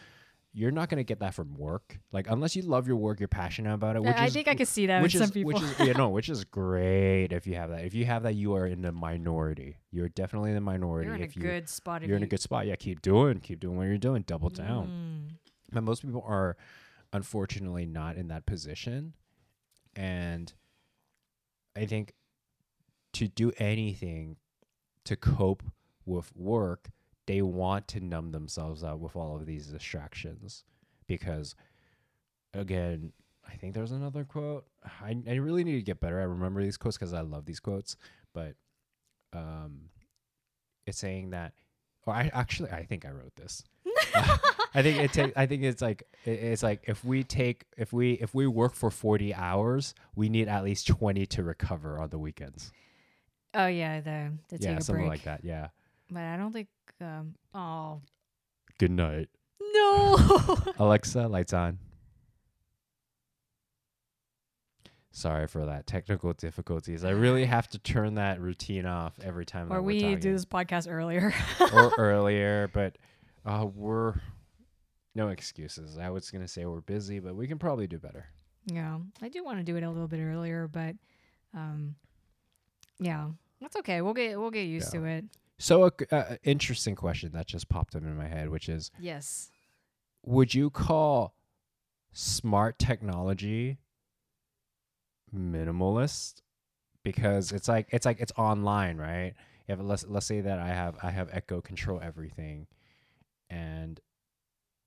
you're 0.53 0.70
not 0.70 0.88
gonna 0.88 1.03
get 1.03 1.18
that 1.18 1.34
from 1.34 1.57
work. 1.57 1.99
Like 2.12 2.30
unless 2.30 2.55
you 2.55 2.62
love 2.62 2.86
your 2.86 2.97
work, 2.97 3.18
you're 3.18 3.26
passionate 3.26 3.74
about 3.74 3.97
it. 3.97 4.05
Which 4.05 4.14
I, 4.14 4.22
I 4.22 4.26
is, 4.26 4.32
think 4.32 4.47
I 4.47 4.55
could 4.55 4.68
see 4.68 4.86
that 4.86 5.03
which 5.03 5.14
with 5.14 5.22
is 5.22 5.28
some 5.28 5.34
people. 5.34 5.53
which 5.53 5.62
is 5.62 5.80
you 5.80 5.94
know 5.94 6.11
which 6.11 6.28
is 6.28 6.44
great 6.44 7.32
if 7.32 7.44
you 7.49 7.57
have 7.57 7.70
that. 7.70 7.84
If 7.84 7.92
you 7.92 8.05
have 8.05 8.22
that, 8.22 8.36
you 8.36 8.55
are 8.55 8.68
in 8.68 8.82
the 8.82 8.92
minority. 8.92 9.78
You're 9.90 10.11
definitely 10.11 10.51
in 10.51 10.55
the 10.55 10.61
minority. 10.61 11.09
you're 11.09 11.16
in 11.16 11.22
a 11.22 11.24
if 11.24 11.34
you, 11.34 11.42
good 11.42 11.68
spot. 11.68 12.05
You're 12.05 12.16
in 12.16 12.22
a 12.22 12.28
good 12.28 12.40
spot, 12.40 12.68
yeah, 12.68 12.76
keep 12.76 13.03
doing, 13.03 13.40
keep 13.40 13.59
doing 13.59 13.76
what 13.76 13.88
you're 13.88 13.99
doing, 13.99 14.22
double 14.22 14.51
down. 14.51 14.86
Mm. 14.86 15.34
But 15.72 15.82
most 15.82 16.03
people 16.03 16.24
are 16.24 16.57
unfortunately 17.12 17.84
not 17.84 18.14
in 18.14 18.28
that 18.28 18.47
position. 18.47 19.14
And 19.97 20.53
I 21.76 21.86
think 21.86 22.12
to 23.17 23.29
do 23.29 23.53
anything 23.59 24.37
to 25.05 25.17
cope 25.17 25.62
with 26.05 26.35
work, 26.37 26.89
they 27.27 27.43
want 27.43 27.89
to 27.89 28.01
numb 28.01 28.31
themselves 28.33 28.83
out 28.85 29.01
with 29.01 29.17
all 29.17 29.37
of 29.37 29.47
these 29.47 29.67
distractions 29.67 30.64
because 31.07 31.55
again, 32.55 33.12
I 33.49 33.55
think 33.57 33.75
there's 33.75 33.93
another 33.93 34.25
quote. 34.25 34.67
I, 35.03 35.17
I 35.29 35.35
really 35.35 35.62
need 35.64 35.77
to 35.77 35.83
get 35.83 36.01
better. 36.01 36.19
I 36.21 36.25
remember 36.25 36.62
these 36.62 36.77
quotes 36.77 36.97
because 36.97 37.12
I 37.12 37.21
love 37.21 37.45
these 37.45 37.61
quotes, 37.61 37.97
but 38.35 38.55
um, 39.33 39.91
it's 40.87 40.99
saying 40.99 41.31
that. 41.31 41.53
Or 42.07 42.14
I 42.14 42.31
actually, 42.33 42.71
I 42.71 42.85
think 42.85 43.05
I 43.05 43.11
wrote 43.11 43.35
this. 43.37 43.62
I 44.75 44.83
think 44.83 45.17
it. 45.17 45.33
I 45.37 45.47
think 45.47 45.62
it's 45.62 45.83
like 45.83 46.05
it- 46.25 46.31
it's 46.31 46.62
like 46.62 46.83
if 46.87 47.05
we 47.05 47.25
take 47.25 47.64
if 47.77 47.93
we 47.93 48.12
if 48.14 48.35
we 48.35 48.47
work 48.47 48.75
for 48.75 48.91
forty 48.91 49.35
hours, 49.35 49.95
we 50.14 50.29
need 50.29 50.49
at 50.49 50.62
least 50.64 50.87
twenty 50.87 51.27
to 51.27 51.43
recover 51.43 51.99
on 52.01 52.11
the 52.11 52.19
weekends. 52.19 52.73
Oh 53.59 53.67
yeah, 53.67 54.01
the 54.01 54.33
the 54.49 54.59
yeah, 54.61 54.79
something 54.81 55.07
break. 55.07 55.09
like 55.09 55.25
that. 55.25 55.45
Yeah. 55.45 55.69
But 56.11 56.23
I 56.25 56.37
don't 56.37 56.53
think. 56.53 56.69
Um. 57.01 57.35
Oh 57.55 58.01
Good 58.79 58.91
night, 58.91 59.29
no. 59.61 60.19
Alexa. 60.79 61.27
Lights 61.29 61.53
on. 61.55 61.79
Sorry 65.11 65.47
for 65.47 65.65
that 65.65 65.87
technical 65.87 66.33
difficulties. 66.35 67.05
I 67.05 67.11
really 67.11 67.45
have 67.47 67.69
to 67.69 67.79
turn 67.79 68.15
that 68.17 68.41
routine 68.41 68.85
off 68.87 69.15
every 69.23 69.47
time. 69.47 69.73
or 69.73 69.77
that 69.77 69.83
we 69.83 69.95
we're 69.95 70.01
need 70.01 70.03
talking. 70.03 70.19
do 70.21 70.33
this 70.33 70.45
podcast 70.45 70.91
earlier. 70.91 71.33
or 71.73 71.93
earlier, 71.99 72.69
but 72.73 72.99
uh, 73.47 73.67
we're 73.75 74.15
no 75.15 75.29
excuses. 75.29 75.97
I 75.97 76.11
was 76.11 76.31
gonna 76.31 76.49
say 76.49 76.67
we're 76.67 76.83
busy, 76.83 77.19
but 77.19 77.35
we 77.35 77.47
can 77.47 77.59
probably 77.59 77.87
do 77.87 77.99
better. 77.99 78.27
yeah, 78.67 78.99
I 79.23 79.29
do 79.31 79.43
want 79.43 79.59
to 79.59 79.65
do 79.65 79.77
it 79.77 79.83
a 79.83 79.89
little 79.91 80.09
bit 80.09 80.21
earlier, 80.21 80.69
but 80.69 80.95
um, 81.55 81.95
yeah, 83.01 83.29
that's 83.61 83.77
okay. 83.77 84.01
We'll 84.03 84.15
get 84.15 84.39
we'll 84.39 84.51
get 84.51 84.65
used 84.65 84.93
Yeah. 84.95 85.01
to 85.01 85.07
it. 85.07 85.25
So, 85.59 85.85
a 85.85 86.15
uh, 86.15 86.37
interesting 86.45 86.95
question 86.95 87.33
that 87.33 87.47
just 87.47 87.69
popped 87.69 87.97
up 87.97 88.03
in 88.03 88.17
my 88.17 88.29
head, 88.29 88.51
which 88.51 88.69
is: 88.69 88.91
Yes. 88.99 89.51
Would 90.25 90.55
you 90.55 90.71
call 90.71 91.35
smart 92.13 92.79
technology 92.79 93.79
minimalist? 95.35 96.43
Because 97.03 97.53
it's 97.53 97.69
like 97.69 97.89
it's 97.91 98.05
like 98.05 98.21
it's 98.21 98.33
online, 98.37 98.97
right? 98.97 99.35
If 99.69 99.79
let's 99.81 100.05
let's 100.07 100.27
say 100.27 100.41
that 100.41 100.59
I 100.59 100.69
have 100.69 100.97
I 101.03 101.11
have 101.11 101.29
Echo 101.33 101.61
control 101.61 102.01
everything, 102.03 102.67
and 103.49 104.01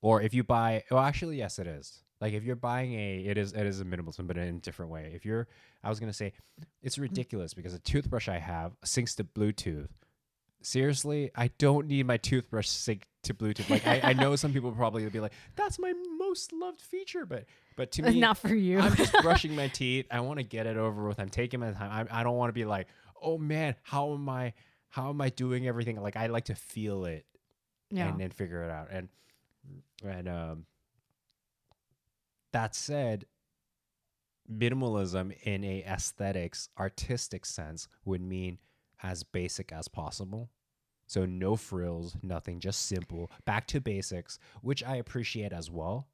or 0.01 0.21
if 0.21 0.33
you 0.33 0.43
buy 0.43 0.83
well 0.91 1.01
actually 1.01 1.37
yes 1.37 1.59
it 1.59 1.67
is 1.67 2.03
like 2.21 2.33
if 2.33 2.43
you're 2.43 2.55
buying 2.55 2.93
a 2.93 3.19
it 3.19 3.37
is 3.37 3.53
it 3.53 3.65
is 3.65 3.81
a 3.81 3.85
minimalism 3.85 4.27
but 4.27 4.37
in 4.37 4.55
a 4.55 4.59
different 4.59 4.91
way. 4.91 5.11
If 5.15 5.25
you're 5.25 5.47
i 5.83 5.89
was 5.89 5.99
going 5.99 6.11
to 6.11 6.15
say 6.17 6.33
it's 6.81 6.97
ridiculous 6.97 7.53
because 7.53 7.73
a 7.73 7.79
toothbrush 7.79 8.27
i 8.27 8.37
have 8.37 8.73
syncs 8.85 9.15
to 9.17 9.23
bluetooth. 9.23 9.89
Seriously 10.61 11.31
i 11.35 11.49
don't 11.57 11.87
need 11.87 12.05
my 12.05 12.17
toothbrush 12.17 12.67
sync 12.67 13.05
to 13.23 13.33
bluetooth. 13.33 13.69
Like 13.69 13.85
I, 13.85 14.01
I 14.03 14.13
know 14.13 14.35
some 14.35 14.53
people 14.53 14.71
probably 14.71 15.03
would 15.03 15.13
be 15.13 15.19
like 15.19 15.33
that's 15.55 15.79
my 15.79 15.93
most 16.17 16.53
loved 16.53 16.81
feature 16.81 17.25
but 17.25 17.45
but 17.75 17.91
to 17.93 18.01
me 18.03 18.19
Not 18.19 18.37
for 18.37 18.53
you. 18.53 18.79
i'm 18.79 18.95
just 18.95 19.13
brushing 19.21 19.55
my 19.55 19.67
teeth. 19.67 20.05
I 20.11 20.19
want 20.21 20.39
to 20.39 20.43
get 20.43 20.67
it 20.67 20.77
over 20.77 21.07
with. 21.07 21.19
I'm 21.19 21.29
taking 21.29 21.59
my 21.59 21.71
time. 21.71 22.07
I, 22.11 22.19
I 22.19 22.23
don't 22.23 22.37
want 22.37 22.49
to 22.49 22.53
be 22.53 22.65
like 22.65 22.87
oh 23.21 23.37
man 23.37 23.75
how 23.83 24.13
am 24.13 24.29
i 24.29 24.53
how 24.89 25.09
am 25.09 25.21
i 25.21 25.29
doing 25.29 25.67
everything? 25.67 26.01
Like 26.01 26.15
i 26.15 26.27
like 26.27 26.45
to 26.45 26.55
feel 26.55 27.05
it 27.05 27.25
yeah. 27.91 28.07
and 28.07 28.19
then 28.19 28.29
figure 28.29 28.63
it 28.63 28.71
out. 28.71 28.87
And 28.91 29.09
and 30.03 30.27
um, 30.27 30.65
that 32.51 32.75
said, 32.75 33.25
minimalism 34.51 35.35
in 35.43 35.63
a 35.63 35.83
aesthetics 35.83 36.69
artistic 36.77 37.45
sense 37.45 37.87
would 38.05 38.21
mean 38.21 38.57
as 39.03 39.23
basic 39.23 39.71
as 39.71 39.87
possible. 39.87 40.49
So 41.07 41.25
no 41.25 41.55
frills, 41.55 42.15
nothing, 42.21 42.59
just 42.59 42.85
simple, 42.85 43.31
back 43.45 43.65
to 43.67 43.81
basics, 43.81 44.37
which 44.61 44.83
I 44.83 44.97
appreciate 44.97 45.51
as 45.53 45.69
well. 45.71 46.07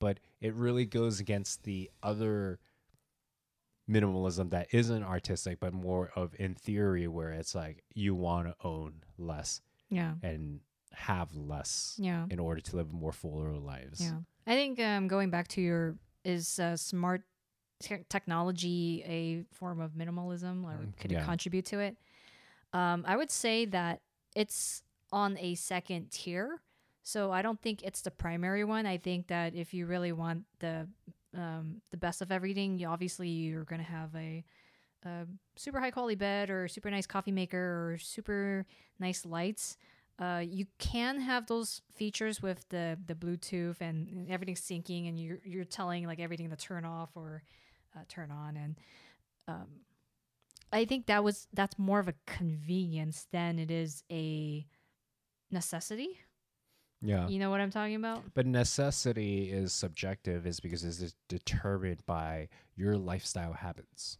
But 0.00 0.18
it 0.40 0.54
really 0.54 0.86
goes 0.86 1.20
against 1.20 1.62
the 1.64 1.90
other 2.02 2.58
minimalism 3.88 4.50
that 4.50 4.68
isn't 4.72 5.02
artistic, 5.02 5.60
but 5.60 5.72
more 5.74 6.10
of 6.16 6.34
in 6.38 6.54
theory, 6.54 7.06
where 7.06 7.32
it's 7.32 7.54
like 7.54 7.84
you 7.94 8.14
want 8.14 8.48
to 8.48 8.54
own 8.66 9.02
less 9.18 9.60
yeah. 9.88 10.14
and 10.22 10.60
have 10.92 11.36
less 11.36 11.96
Yeah. 11.98 12.26
in 12.30 12.38
order 12.38 12.60
to 12.60 12.76
live 12.76 12.92
more 12.92 13.12
fuller 13.12 13.56
lives. 13.56 14.00
Yeah. 14.00 14.20
I 14.46 14.54
think 14.54 14.80
um, 14.80 15.08
going 15.08 15.30
back 15.30 15.48
to 15.48 15.60
your 15.60 15.96
is 16.24 16.58
uh, 16.58 16.76
smart 16.76 17.22
te- 17.80 18.04
technology 18.08 19.02
a 19.06 19.44
form 19.54 19.80
of 19.80 19.92
minimalism 19.92 20.64
or 20.64 20.76
Mm, 20.78 20.96
could 20.98 21.12
yeah. 21.12 21.22
it 21.22 21.24
contribute 21.24 21.64
to 21.66 21.78
it? 21.80 21.96
Um, 22.72 23.04
I 23.06 23.16
would 23.16 23.30
say 23.30 23.64
that 23.66 24.00
it's 24.34 24.82
on 25.12 25.36
a 25.38 25.54
second 25.54 26.10
tier. 26.10 26.60
So 27.02 27.32
I 27.32 27.42
don't 27.42 27.60
think 27.60 27.82
it's 27.82 28.02
the 28.02 28.10
primary 28.10 28.62
one. 28.62 28.86
I 28.86 28.98
think 28.98 29.26
that 29.28 29.54
if 29.54 29.72
you 29.74 29.86
really 29.86 30.12
want 30.12 30.44
the 30.60 30.86
um, 31.34 31.80
the 31.90 31.96
best 31.96 32.22
of 32.22 32.30
everything, 32.32 32.78
you 32.78 32.86
obviously 32.88 33.28
you're 33.28 33.64
gonna 33.64 33.82
have 33.82 34.14
a, 34.14 34.44
a 35.04 35.26
super 35.56 35.80
high 35.80 35.90
quality 35.90 36.14
bed 36.16 36.50
or 36.50 36.68
super 36.68 36.90
nice 36.90 37.06
coffee 37.06 37.32
maker 37.32 37.58
or 37.92 37.98
super 37.98 38.66
nice 38.98 39.24
lights. 39.24 39.76
Uh, 40.20 40.42
you 40.46 40.66
can 40.78 41.18
have 41.18 41.46
those 41.46 41.80
features 41.94 42.42
with 42.42 42.68
the 42.68 42.98
the 43.06 43.14
Bluetooth 43.14 43.80
and 43.80 44.30
everything's 44.30 44.60
syncing, 44.60 45.08
and 45.08 45.18
you're 45.18 45.40
you're 45.44 45.64
telling 45.64 46.06
like 46.06 46.20
everything 46.20 46.50
to 46.50 46.56
turn 46.56 46.84
off 46.84 47.08
or 47.14 47.42
uh, 47.96 48.00
turn 48.08 48.30
on, 48.30 48.56
and 48.56 48.76
um, 49.48 49.66
I 50.72 50.84
think 50.84 51.06
that 51.06 51.24
was 51.24 51.48
that's 51.54 51.78
more 51.78 52.00
of 52.00 52.08
a 52.08 52.14
convenience 52.26 53.26
than 53.32 53.58
it 53.58 53.70
is 53.70 54.04
a 54.10 54.66
necessity. 55.50 56.18
Yeah. 57.02 57.26
You 57.28 57.38
know 57.38 57.48
what 57.48 57.60
I'm 57.60 57.70
talking 57.70 57.94
about? 57.94 58.22
But 58.34 58.46
necessity 58.46 59.50
is 59.50 59.72
subjective, 59.72 60.46
is 60.46 60.60
because 60.60 60.84
it's 60.84 61.14
determined 61.28 62.04
by 62.04 62.48
your 62.76 62.98
lifestyle 62.98 63.54
habits, 63.54 64.18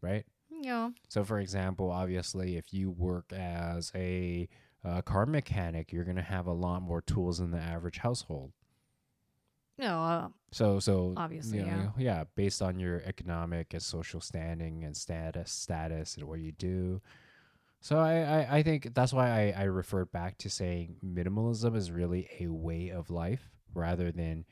right? 0.00 0.26
Yeah. 0.50 0.90
So, 1.08 1.22
for 1.22 1.38
example, 1.38 1.90
obviously, 1.90 2.56
if 2.56 2.72
you 2.72 2.90
work 2.90 3.32
as 3.32 3.92
a 3.94 4.48
uh, 4.84 5.02
car 5.02 5.26
mechanic, 5.26 5.92
you're 5.92 6.04
going 6.04 6.16
to 6.16 6.22
have 6.22 6.46
a 6.46 6.52
lot 6.52 6.82
more 6.82 7.02
tools 7.02 7.38
than 7.38 7.50
the 7.50 7.58
average 7.58 7.98
household. 7.98 8.52
No. 9.78 10.02
Uh, 10.02 10.28
So, 10.52 10.78
so 10.80 11.12
Obviously, 11.16 11.58
you 11.58 11.64
yeah. 11.66 11.76
know, 11.76 11.92
yeah, 11.98 12.24
based 12.34 12.62
on 12.62 12.78
your 12.78 13.02
economic 13.04 13.74
and 13.74 13.82
social 13.82 14.20
standing 14.20 14.84
and 14.84 14.96
status, 14.96 15.50
status, 15.52 16.16
and 16.16 16.24
what 16.26 16.40
you 16.40 16.52
do. 16.52 17.02
So, 17.80 17.98
I, 17.98 18.20
I, 18.20 18.56
I 18.58 18.62
think 18.62 18.94
that's 18.94 19.12
why 19.12 19.28
I, 19.54 19.62
I 19.62 19.64
referred 19.64 20.10
back 20.12 20.38
to 20.38 20.50
saying 20.50 20.96
minimalism 21.04 21.76
is 21.76 21.90
really 21.90 22.28
a 22.40 22.46
way 22.48 22.88
of 22.90 23.10
life 23.10 23.50
rather 23.74 24.10
than 24.10 24.46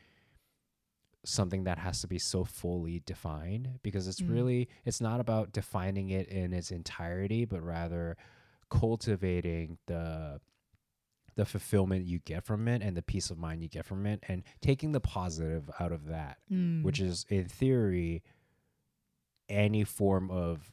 something 1.24 1.64
that 1.64 1.78
has 1.78 2.02
to 2.02 2.06
be 2.06 2.18
so 2.18 2.44
fully 2.44 3.02
defined 3.06 3.78
because 3.82 4.06
it's 4.08 4.20
Mm. 4.20 4.30
really 4.30 4.68
it's 4.84 5.00
not 5.00 5.20
about 5.20 5.52
defining 5.52 6.10
it 6.10 6.28
in 6.28 6.52
its 6.52 6.70
entirety 6.70 7.46
but 7.46 7.62
rather 7.62 8.18
cultivating 8.78 9.78
the 9.86 10.40
the 11.36 11.44
fulfillment 11.44 12.04
you 12.04 12.20
get 12.20 12.44
from 12.44 12.68
it 12.68 12.80
and 12.80 12.96
the 12.96 13.02
peace 13.02 13.28
of 13.28 13.36
mind 13.36 13.60
you 13.60 13.68
get 13.68 13.84
from 13.84 14.06
it 14.06 14.22
and 14.28 14.44
taking 14.60 14.92
the 14.92 15.00
positive 15.00 15.68
out 15.80 15.90
of 15.90 16.06
that 16.06 16.38
mm, 16.50 16.82
which 16.84 17.00
is 17.00 17.26
in 17.28 17.44
theory 17.46 18.22
any 19.48 19.82
form 19.82 20.30
of 20.30 20.72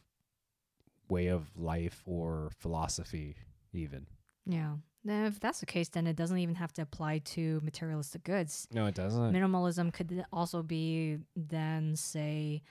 way 1.09 1.27
of 1.27 1.49
life 1.57 2.03
or 2.05 2.51
philosophy 2.59 3.35
even 3.73 4.05
yeah. 4.45 4.75
Then 5.03 5.25
if 5.25 5.39
that's 5.39 5.59
the 5.59 5.65
case, 5.65 5.89
then 5.89 6.05
it 6.05 6.15
doesn't 6.15 6.37
even 6.37 6.55
have 6.55 6.73
to 6.73 6.83
apply 6.83 7.19
to 7.19 7.59
materialistic 7.63 8.23
goods. 8.23 8.67
no 8.71 8.85
it 8.85 8.95
doesn't 8.95 9.33
Minimalism 9.33 9.91
could 9.91 10.25
also 10.31 10.61
be 10.61 11.17
then 11.35 11.95
say 11.95 12.61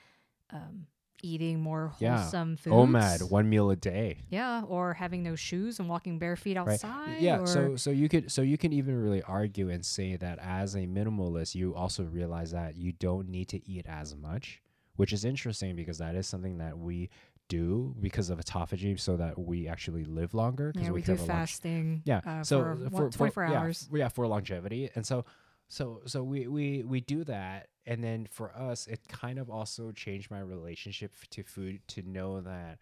um, 0.50 0.86
eating 1.22 1.60
more 1.60 1.92
Yeah. 1.98 2.18
wholesome 2.20 2.56
foods. 2.56 2.74
omad 2.74 3.30
one 3.30 3.48
meal 3.48 3.70
a 3.70 3.76
day 3.76 4.18
Yeah, 4.30 4.62
or 4.66 4.94
having 4.94 5.22
no 5.22 5.34
shoes 5.36 5.78
and 5.78 5.88
walking 5.88 6.18
bare 6.18 6.36
feet 6.36 6.56
outside. 6.56 7.20
yeah 7.20 7.40
or, 7.40 7.46
so 7.46 7.76
so 7.76 7.90
you 7.90 8.08
could 8.08 8.30
so 8.30 8.42
you 8.42 8.58
can 8.58 8.72
even 8.72 9.00
really 9.02 9.22
argue 9.22 9.68
and 9.70 9.84
say 9.84 10.16
that 10.16 10.38
as 10.40 10.74
a 10.74 10.80
minimalist 10.86 11.54
you 11.54 11.74
also 11.74 12.02
realize 12.04 12.50
that 12.52 12.76
you 12.76 12.92
don't 12.92 13.28
need 13.28 13.48
to 13.48 13.68
eat 13.68 13.86
as 13.88 14.14
much 14.16 14.62
which 14.96 15.12
is 15.12 15.24
interesting 15.24 15.76
because 15.76 15.98
that 15.98 16.14
is 16.14 16.26
something 16.26 16.58
that 16.58 16.76
we 16.78 17.08
do 17.48 17.94
because 18.00 18.30
of 18.30 18.38
autophagy 18.38 18.98
so 18.98 19.16
that 19.16 19.36
we 19.36 19.66
actually 19.66 20.04
live 20.04 20.34
longer 20.34 20.70
because 20.72 20.86
yeah, 20.86 20.92
we, 20.92 21.02
can 21.02 21.16
do 21.16 21.22
fasting. 21.24 22.00
yeah 22.04 22.20
uh, 22.24 22.44
so 22.44 22.60
for, 22.62 22.76
for, 22.90 23.02
what, 23.04 23.12
24 23.12 23.44
yeah, 23.46 23.58
hours. 23.60 23.88
yeah 23.92 24.08
for 24.08 24.26
longevity 24.28 24.88
and 24.94 25.04
so 25.04 25.24
so 25.68 26.00
so 26.06 26.22
we 26.22 26.46
we 26.46 26.84
we 26.84 27.00
do 27.00 27.24
that 27.24 27.68
and 27.86 28.02
then 28.04 28.26
for 28.30 28.54
us 28.56 28.86
it 28.86 29.08
kind 29.08 29.38
of 29.38 29.48
also 29.50 29.90
changed 29.92 30.30
my 30.30 30.40
relationship 30.40 31.14
to 31.30 31.42
food 31.42 31.80
to 31.88 32.02
know 32.02 32.40
that 32.40 32.78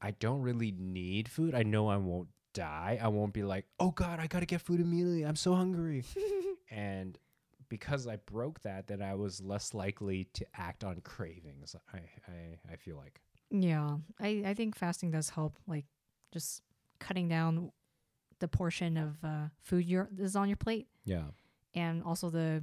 i 0.00 0.10
don't 0.12 0.42
really 0.42 0.72
need 0.78 1.28
food. 1.28 1.54
I 1.54 1.62
know 1.62 1.88
i 1.88 1.96
won't 1.96 2.28
die. 2.54 2.98
I 3.00 3.08
won't 3.08 3.32
be 3.32 3.42
like 3.44 3.66
oh 3.78 3.90
god 3.90 4.18
i 4.20 4.26
gotta 4.26 4.46
get 4.46 4.60
food 4.60 4.80
immediately. 4.80 5.24
I'm 5.24 5.36
so 5.36 5.54
hungry. 5.54 6.04
And 6.70 7.18
because 7.70 8.06
i 8.06 8.16
broke 8.16 8.60
that 8.62 8.86
then 8.88 9.00
i 9.02 9.14
was 9.14 9.40
less 9.40 9.72
likely 9.74 10.24
to 10.34 10.44
act 10.54 10.84
on 10.84 11.00
cravings 11.02 11.74
i 11.94 11.98
i, 12.30 12.72
I 12.72 12.76
feel 12.76 12.96
like. 12.96 13.20
Yeah, 13.50 13.96
I 14.20 14.42
I 14.46 14.54
think 14.54 14.76
fasting 14.76 15.10
does 15.10 15.30
help, 15.30 15.54
like 15.66 15.86
just 16.32 16.62
cutting 16.98 17.28
down 17.28 17.72
the 18.40 18.48
portion 18.48 18.96
of 18.98 19.16
uh, 19.24 19.48
food 19.62 19.84
you're 19.86 20.08
is 20.18 20.36
on 20.36 20.48
your 20.48 20.56
plate, 20.58 20.86
Yeah. 21.06 21.24
and 21.74 22.02
also 22.02 22.28
the 22.30 22.62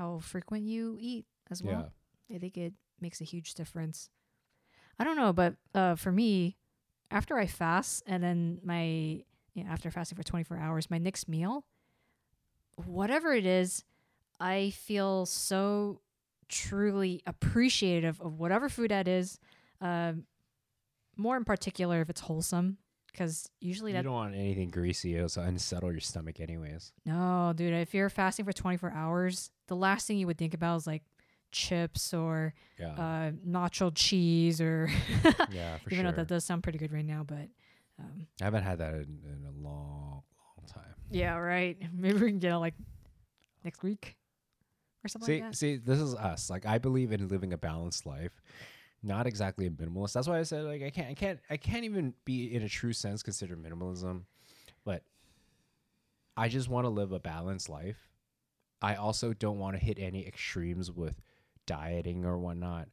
how 0.00 0.18
frequent 0.18 0.64
you 0.64 0.96
eat 0.98 1.26
as 1.50 1.60
Yeah. 1.62 1.68
well. 1.72 1.92
I 2.34 2.38
think 2.38 2.56
it 2.56 2.72
makes 3.00 3.20
a 3.20 3.24
huge 3.24 3.52
difference. 3.54 4.08
I 4.98 5.04
don't 5.04 5.16
know, 5.16 5.32
but 5.32 5.56
uh, 5.74 5.94
for 5.94 6.10
me, 6.12 6.56
after 7.10 7.38
I 7.38 7.46
fast 7.46 8.02
and 8.06 8.22
then 8.22 8.60
my 8.64 9.24
you 9.54 9.64
know, 9.64 9.70
after 9.70 9.90
fasting 9.90 10.16
for 10.16 10.22
24 10.22 10.56
hours, 10.58 10.90
my 10.90 10.98
next 10.98 11.28
meal, 11.28 11.64
whatever 12.86 13.32
it 13.32 13.44
is, 13.44 13.84
I 14.38 14.70
feel 14.70 15.26
so 15.26 16.00
truly 16.48 17.20
appreciative 17.26 18.20
of 18.20 18.38
whatever 18.38 18.68
food 18.68 18.90
that 18.90 19.08
is. 19.08 19.38
Um, 19.80 20.24
more 21.16 21.36
in 21.36 21.44
particular, 21.44 22.00
if 22.00 22.08
it's 22.10 22.20
wholesome, 22.20 22.78
because 23.12 23.50
usually 23.60 23.92
that. 23.92 23.98
You 23.98 24.04
don't 24.04 24.12
want 24.14 24.34
anything 24.36 24.70
greasy. 24.70 25.16
It'll 25.16 25.42
unsettle 25.42 25.90
your 25.90 26.00
stomach, 26.00 26.38
anyways. 26.40 26.92
no, 27.04 27.52
dude. 27.54 27.74
If 27.74 27.92
you're 27.92 28.08
fasting 28.08 28.44
for 28.44 28.52
24 28.52 28.92
hours, 28.92 29.50
the 29.70 29.76
last 29.76 30.06
thing 30.06 30.18
you 30.18 30.26
would 30.26 30.36
think 30.36 30.52
about 30.52 30.76
is 30.76 30.86
like 30.86 31.02
chips 31.52 32.12
or 32.12 32.52
Yeah. 32.78 32.88
uh, 32.92 33.30
nacho 33.48 33.90
cheese 33.94 34.60
or 34.60 34.88
yeah, 35.50 35.78
for 35.78 35.90
even 35.90 36.04
sure. 36.04 36.10
though 36.12 36.16
that 36.16 36.28
does 36.28 36.44
sound 36.44 36.62
pretty 36.62 36.78
good 36.78 36.92
right 36.92 37.04
now, 37.04 37.22
but 37.26 37.48
um, 37.98 38.26
I 38.40 38.44
haven't 38.44 38.64
had 38.64 38.78
that 38.78 38.94
in, 38.94 39.20
in 39.24 39.46
a 39.48 39.52
long, 39.66 40.22
long 40.58 40.66
time. 40.66 40.94
yeah, 41.10 41.36
right. 41.36 41.78
Maybe 41.92 42.18
we 42.18 42.28
can 42.30 42.38
get 42.40 42.52
it 42.52 42.58
like 42.58 42.74
next 43.64 43.82
week 43.82 44.16
or 45.04 45.08
something 45.08 45.26
See, 45.26 45.40
like 45.40 45.50
that. 45.52 45.56
see, 45.56 45.76
this 45.76 45.98
is 46.00 46.14
us. 46.14 46.50
Like 46.50 46.66
I 46.66 46.78
believe 46.78 47.12
in 47.12 47.28
living 47.28 47.52
a 47.52 47.58
balanced 47.58 48.06
life, 48.06 48.42
not 49.02 49.26
exactly 49.26 49.66
a 49.66 49.70
minimalist. 49.70 50.12
That's 50.14 50.28
why 50.28 50.38
I 50.38 50.42
said 50.42 50.64
like 50.64 50.82
I 50.82 50.90
can't, 50.90 51.08
I 51.08 51.14
can't, 51.14 51.40
I 51.48 51.56
can't 51.56 51.84
even 51.84 52.12
be 52.24 52.54
in 52.54 52.62
a 52.62 52.68
true 52.68 52.92
sense 52.92 53.22
consider 53.22 53.56
minimalism, 53.56 54.22
but 54.84 55.02
I 56.36 56.48
just 56.48 56.68
want 56.68 56.84
to 56.86 56.88
live 56.90 57.12
a 57.12 57.20
balanced 57.20 57.68
life. 57.68 58.09
I 58.82 58.94
also 58.94 59.32
don't 59.32 59.58
want 59.58 59.76
to 59.78 59.84
hit 59.84 59.98
any 59.98 60.26
extremes 60.26 60.90
with 60.90 61.20
dieting 61.66 62.24
or 62.24 62.38
whatnot. 62.38 62.88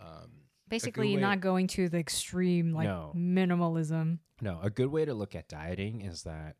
Um, 0.00 0.32
Basically, 0.68 1.14
way- 1.14 1.20
not 1.20 1.40
going 1.40 1.66
to 1.68 1.88
the 1.88 1.98
extreme 1.98 2.72
like 2.72 2.86
No. 2.88 3.12
minimalism. 3.16 4.18
No, 4.40 4.60
a 4.62 4.70
good 4.70 4.88
way 4.88 5.04
to 5.04 5.14
look 5.14 5.34
at 5.34 5.48
dieting 5.48 6.02
is 6.02 6.22
that 6.24 6.56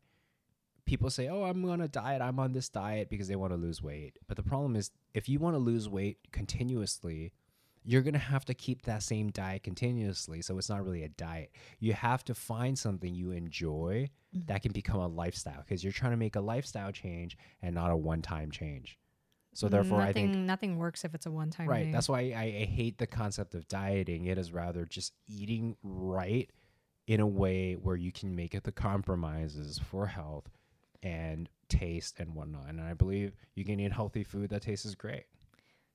people 0.85 1.09
say, 1.09 1.27
"Oh, 1.27 1.43
I'm 1.43 1.63
on 1.65 1.81
a 1.81 1.87
diet. 1.87 2.21
I'm 2.21 2.39
on 2.39 2.51
this 2.53 2.69
diet 2.69 3.09
because 3.09 3.27
they 3.27 3.35
want 3.35 3.53
to 3.53 3.57
lose 3.57 3.81
weight." 3.81 4.17
But 4.27 4.37
the 4.37 4.43
problem 4.43 4.75
is, 4.75 4.91
if 5.13 5.29
you 5.29 5.39
want 5.39 5.53
to 5.53 5.59
lose 5.59 5.87
weight 5.87 6.31
continuously, 6.31 7.31
you're 7.83 8.01
going 8.01 8.13
to 8.13 8.19
have 8.19 8.45
to 8.45 8.53
keep 8.53 8.83
that 8.83 9.03
same 9.03 9.29
diet 9.29 9.63
continuously. 9.63 10.41
So 10.41 10.57
it's 10.57 10.69
not 10.69 10.83
really 10.83 11.03
a 11.03 11.09
diet. 11.09 11.51
You 11.79 11.93
have 11.93 12.23
to 12.25 12.33
find 12.33 12.77
something 12.77 13.13
you 13.13 13.31
enjoy 13.31 14.09
mm-hmm. 14.35 14.45
that 14.47 14.61
can 14.61 14.71
become 14.71 14.99
a 14.99 15.07
lifestyle 15.07 15.63
because 15.65 15.83
you're 15.83 15.93
trying 15.93 16.11
to 16.11 16.17
make 16.17 16.35
a 16.35 16.41
lifestyle 16.41 16.91
change 16.91 17.37
and 17.61 17.73
not 17.73 17.91
a 17.91 17.95
one-time 17.95 18.51
change. 18.51 18.97
So 19.53 19.67
mm, 19.67 19.71
therefore, 19.71 20.01
I 20.01 20.13
think 20.13 20.35
nothing 20.35 20.77
works 20.77 21.03
if 21.03 21.15
it's 21.15 21.25
a 21.25 21.31
one 21.31 21.49
time. 21.49 21.67
Right. 21.67 21.91
That's 21.91 22.09
why 22.09 22.33
I, 22.35 22.43
I 22.43 22.65
hate 22.65 22.97
the 22.97 23.07
concept 23.07 23.55
of 23.55 23.67
dieting. 23.67 24.25
It 24.25 24.37
is 24.37 24.51
rather 24.53 24.85
just 24.85 25.13
eating 25.27 25.75
right 25.83 26.49
in 27.07 27.19
a 27.19 27.27
way 27.27 27.73
where 27.73 27.95
you 27.95 28.11
can 28.11 28.35
make 28.35 28.53
it 28.53 28.63
the 28.63 28.71
compromises 28.71 29.79
for 29.79 30.05
health 30.05 30.47
and 31.01 31.49
taste 31.69 32.19
and 32.19 32.35
whatnot. 32.35 32.67
And 32.69 32.79
I 32.79 32.93
believe 32.93 33.33
you 33.55 33.65
can 33.65 33.79
eat 33.79 33.91
healthy 33.91 34.23
food 34.23 34.49
that 34.51 34.61
tastes 34.61 34.93
great. 34.95 35.23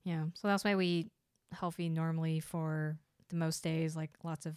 Yeah. 0.05 0.25
So 0.35 0.49
that's 0.49 0.65
why 0.65 0.75
we 0.75 1.11
healthy 1.55 1.89
normally 1.89 2.41
for 2.41 2.99
the 3.29 3.37
most 3.37 3.63
days, 3.63 3.97
like 3.97 4.11
lots 4.23 4.47
of 4.47 4.57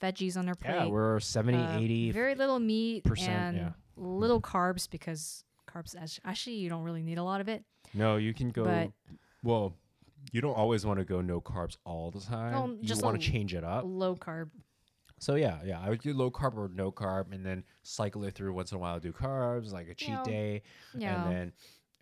veggies 0.00 0.36
on 0.36 0.46
their 0.46 0.54
plate. 0.54 0.74
Yeah, 0.74 0.86
we're 0.86 1.20
70, 1.20 1.58
uh, 1.58 1.78
80. 1.78 2.10
very 2.12 2.34
little 2.34 2.58
meat 2.58 3.04
percent, 3.04 3.56
and 3.56 3.56
yeah. 3.56 3.70
little 3.96 4.40
carbs 4.40 4.88
because 4.88 5.44
carbs 5.68 5.94
actually 6.24 6.56
you 6.56 6.68
don't 6.68 6.82
really 6.82 7.02
need 7.02 7.18
a 7.18 7.24
lot 7.24 7.40
of 7.40 7.48
it. 7.48 7.64
no, 7.92 8.16
you 8.16 8.34
can 8.34 8.50
go. 8.50 8.64
but- 8.64 8.92
well, 9.42 9.74
you 10.32 10.40
don't 10.40 10.54
always 10.56 10.86
want 10.86 10.98
to 10.98 11.04
go 11.04 11.20
no 11.20 11.40
carbs 11.40 11.76
all 11.84 12.10
the 12.10 12.20
time. 12.20 12.78
You 12.80 12.88
just 12.88 13.02
want 13.02 13.20
to 13.20 13.30
change 13.30 13.54
it 13.54 13.62
up. 13.62 13.84
Low 13.86 14.16
carb. 14.16 14.50
So 15.20 15.36
yeah, 15.36 15.58
yeah, 15.64 15.80
I 15.80 15.90
would 15.90 16.00
do 16.00 16.12
low 16.12 16.30
carb 16.30 16.56
or 16.56 16.68
no 16.74 16.90
carb, 16.90 17.32
and 17.32 17.44
then 17.44 17.64
cycle 17.82 18.24
it 18.24 18.34
through 18.34 18.52
once 18.52 18.72
in 18.72 18.76
a 18.76 18.80
while. 18.80 18.98
Do 18.98 19.12
carbs 19.12 19.72
like 19.72 19.88
a 19.88 19.94
cheat 19.94 20.22
day, 20.24 20.62
Yeah. 20.96 21.24
and 21.24 21.32
then 21.32 21.52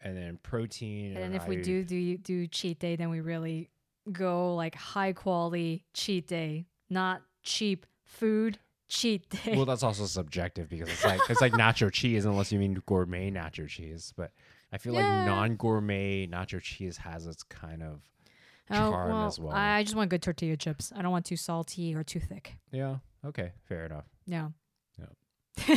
and 0.05 0.17
then 0.17 0.39
protein. 0.43 1.17
And 1.17 1.23
then 1.23 1.35
if 1.35 1.47
we 1.47 1.61
do 1.63 1.85
do 1.85 2.17
do 2.17 2.47
cheat 2.47 2.79
day, 2.79 2.97
then 2.97 3.11
we 3.11 3.21
really 3.21 3.71
go 4.11 4.55
like 4.57 4.75
high 4.75 5.13
quality 5.13 5.85
cheat 5.95 6.27
day, 6.27 6.67
not 6.91 7.23
cheap 7.43 7.87
food 8.05 8.59
cheat 8.89 9.29
day. 9.31 9.55
well, 9.57 9.65
that's 9.65 9.83
also 9.83 10.05
subjective 10.07 10.69
because 10.69 10.89
it's 10.89 11.05
like 11.05 11.21
it's 11.31 11.41
like 11.41 11.53
nacho 11.53 11.91
cheese 11.93 12.25
unless 12.25 12.53
you 12.53 12.59
mean 12.59 12.83
gourmet 12.87 13.31
nacho 13.31 13.69
cheese. 13.69 14.13
But 14.17 14.33
I 14.73 14.79
feel 14.79 14.95
Yeah. 14.95 15.19
like 15.19 15.27
non-gourmet 15.27 16.27
nacho 16.27 16.61
cheese 16.61 16.97
has 16.99 17.27
its 17.27 17.43
kind 17.43 17.83
of 17.83 18.01
oh, 18.71 18.75
charm 18.91 19.27
as 19.27 19.39
well. 19.39 19.53
Oh, 19.53 19.57
I 19.57 19.83
just 19.83 19.95
want 19.97 20.11
good 20.11 20.23
tortilla 20.23 20.57
chips. 20.57 20.93
I 20.97 21.03
don't 21.03 21.13
want 21.13 21.27
too 21.27 21.37
salty 21.37 21.95
or 21.95 22.03
too 22.03 22.21
thick. 22.21 22.55
yeah. 22.71 22.97
Okay, 23.25 23.53
fair 23.69 23.87
enough. 23.87 24.07
Yeah. 24.27 24.49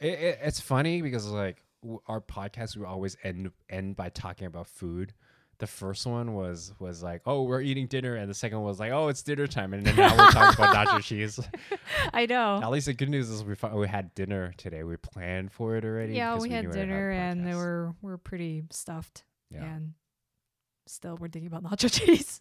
It, 0.00 0.18
it, 0.18 0.38
it's 0.42 0.58
funny 0.58 1.00
because 1.00 1.28
like 1.28 1.62
w- 1.82 2.00
our 2.08 2.20
podcast 2.20 2.76
we 2.76 2.84
always 2.84 3.16
end 3.22 3.52
end 3.70 3.94
by 3.94 4.08
talking 4.08 4.48
about 4.48 4.66
food. 4.66 5.12
The 5.62 5.68
first 5.68 6.06
one 6.08 6.34
was 6.34 6.72
was 6.80 7.04
like, 7.04 7.22
oh, 7.24 7.44
we're 7.44 7.60
eating 7.60 7.86
dinner, 7.86 8.16
and 8.16 8.28
the 8.28 8.34
second 8.34 8.58
one 8.58 8.66
was 8.66 8.80
like, 8.80 8.90
oh, 8.90 9.06
it's 9.06 9.22
dinner 9.22 9.46
time, 9.46 9.72
and 9.74 9.86
then 9.86 9.94
now 9.94 10.10
we're 10.10 10.32
talking 10.32 10.64
about 10.64 10.88
nacho 10.88 11.00
cheese. 11.04 11.38
I 12.12 12.26
know. 12.26 12.60
At 12.60 12.68
least 12.72 12.86
the 12.86 12.94
good 12.94 13.08
news 13.08 13.30
is 13.30 13.44
we 13.44 13.54
fi- 13.54 13.72
we 13.72 13.86
had 13.86 14.12
dinner 14.16 14.52
today. 14.56 14.82
We 14.82 14.96
planned 14.96 15.52
for 15.52 15.76
it 15.76 15.84
already. 15.84 16.14
Yeah, 16.14 16.32
because 16.32 16.42
we 16.42 16.50
had 16.50 16.72
dinner 16.72 17.12
and 17.12 17.46
they 17.46 17.54
were 17.54 17.94
we're 18.02 18.16
pretty 18.16 18.64
stuffed. 18.72 19.22
Yeah. 19.52 19.62
And 19.62 19.92
still 20.88 21.16
we're 21.16 21.28
thinking 21.28 21.46
about 21.46 21.62
nacho 21.62 21.88
cheese. 22.06 22.40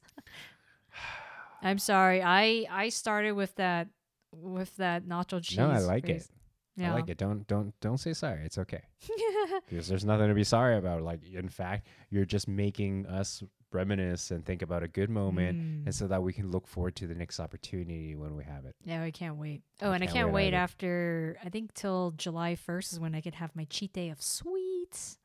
I'm 1.62 1.78
sorry. 1.78 2.24
I 2.24 2.66
I 2.72 2.90
started 2.90 3.34
with 3.34 3.54
that 3.58 3.88
with 4.32 4.76
that 4.78 5.04
nacho 5.06 5.44
cheese. 5.44 5.60
No, 5.60 5.70
I 5.70 5.78
like 5.78 6.08
phrase. 6.08 6.26
it. 6.26 6.41
Yeah. 6.78 6.92
I 6.92 6.96
like 6.96 7.10
it. 7.10 7.18
Don't 7.18 7.46
don't 7.48 7.74
don't 7.82 7.98
say 7.98 8.14
sorry. 8.14 8.44
It's 8.46 8.58
okay 8.58 8.82
because 9.70 9.88
there's 9.88 10.06
nothing 10.06 10.30
to 10.30 10.34
be 10.34 10.44
sorry 10.44 10.78
about. 10.78 11.02
Like 11.02 11.20
in 11.34 11.50
fact, 11.50 11.88
you're 12.10 12.26
just 12.26 12.48
making 12.48 13.06
us 13.08 13.44
reminisce 13.74 14.32
and 14.32 14.46
think 14.46 14.62
about 14.62 14.84
a 14.84 14.88
good 14.88 15.10
moment, 15.10 15.58
Mm. 15.58 15.86
and 15.86 15.96
so 15.96 16.08
that 16.08 16.22
we 16.24 16.34
can 16.34 16.52
look 16.52 16.68
forward 16.68 16.96
to 16.98 17.08
the 17.08 17.16
next 17.16 17.40
opportunity 17.40 18.16
when 18.16 18.36
we 18.36 18.44
have 18.44 18.66
it. 18.66 18.76
Yeah, 18.84 19.02
I 19.04 19.12
can't 19.12 19.38
wait. 19.38 19.64
Oh, 19.82 19.92
and 19.92 20.04
I 20.04 20.08
can't 20.08 20.16
can't 20.16 20.28
wait 20.34 20.52
wait 20.52 20.54
after 20.54 21.38
I 21.44 21.50
think 21.50 21.74
till 21.74 22.12
July 22.18 22.56
1st 22.56 22.94
is 22.94 23.00
when 23.00 23.16
I 23.16 23.22
could 23.22 23.36
have 23.36 23.56
my 23.56 23.66
cheat 23.70 23.94
day 23.94 24.10
of 24.10 24.22
sweets. 24.22 25.18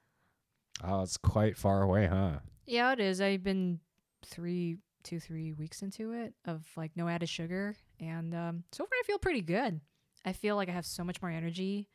Oh, 0.85 1.03
it's 1.03 1.17
quite 1.17 1.57
far 1.57 1.83
away, 1.83 2.07
huh? 2.07 2.41
Yeah, 2.67 2.93
it 2.93 3.01
is. 3.01 3.21
I've 3.21 3.43
been 3.43 3.81
three, 4.25 4.77
two, 5.03 5.19
three 5.21 5.53
weeks 5.53 5.83
into 5.83 6.13
it 6.13 6.35
of 6.45 6.65
like 6.77 6.93
no 6.97 7.09
added 7.09 7.29
sugar, 7.29 7.75
and 7.99 8.35
um, 8.35 8.65
so 8.73 8.85
far 8.85 8.99
I 8.99 9.03
feel 9.07 9.19
pretty 9.19 9.41
good. 9.43 9.81
I 10.27 10.33
feel 10.33 10.57
like 10.57 10.69
I 10.69 10.73
have 10.73 10.85
so 10.85 11.05
much 11.05 11.23
more 11.23 11.31
energy. 11.31 11.89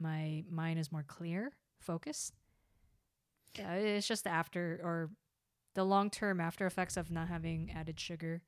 My 0.00 0.42
mind 0.50 0.78
is 0.78 0.90
more 0.90 1.04
clear, 1.06 1.52
focused. 1.78 2.32
Yeah, 3.56 3.74
it's 3.74 4.08
just 4.08 4.24
the 4.24 4.30
after 4.30 4.80
or 4.82 5.10
the 5.74 5.84
long 5.84 6.10
term 6.10 6.40
after 6.40 6.66
effects 6.66 6.96
of 6.96 7.10
not 7.10 7.28
having 7.28 7.70
added 7.74 8.00
sugar. 8.00 8.42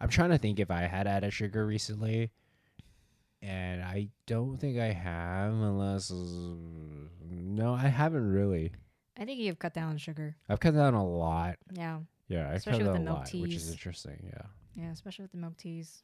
I'm 0.00 0.08
trying 0.10 0.30
to 0.30 0.38
think 0.38 0.60
if 0.60 0.70
I 0.70 0.82
had 0.82 1.06
added 1.06 1.32
sugar 1.32 1.66
recently, 1.66 2.30
and 3.42 3.82
I 3.82 4.08
don't 4.26 4.58
think 4.58 4.78
I 4.78 4.92
have, 4.92 5.52
unless 5.52 6.10
no, 6.10 7.74
I 7.74 7.88
haven't 7.88 8.30
really. 8.30 8.72
I 9.18 9.24
think 9.24 9.40
you've 9.40 9.58
cut 9.58 9.74
down 9.74 9.90
on 9.90 9.98
sugar. 9.98 10.36
I've 10.48 10.60
cut 10.60 10.74
down 10.74 10.94
a 10.94 11.06
lot. 11.06 11.56
Yeah, 11.72 12.00
Yeah, 12.28 12.50
I 12.50 12.54
Especially 12.54 12.80
cut 12.80 12.86
with 12.88 12.94
down 12.96 13.04
the 13.04 13.10
a 13.10 13.14
milk 13.14 13.32
lot, 13.32 13.40
which 13.40 13.54
is 13.54 13.70
interesting. 13.70 14.30
Yeah. 14.32 14.46
yeah, 14.74 14.90
especially 14.90 15.22
with 15.22 15.32
the 15.32 15.38
milk 15.38 15.56
teas. 15.56 16.02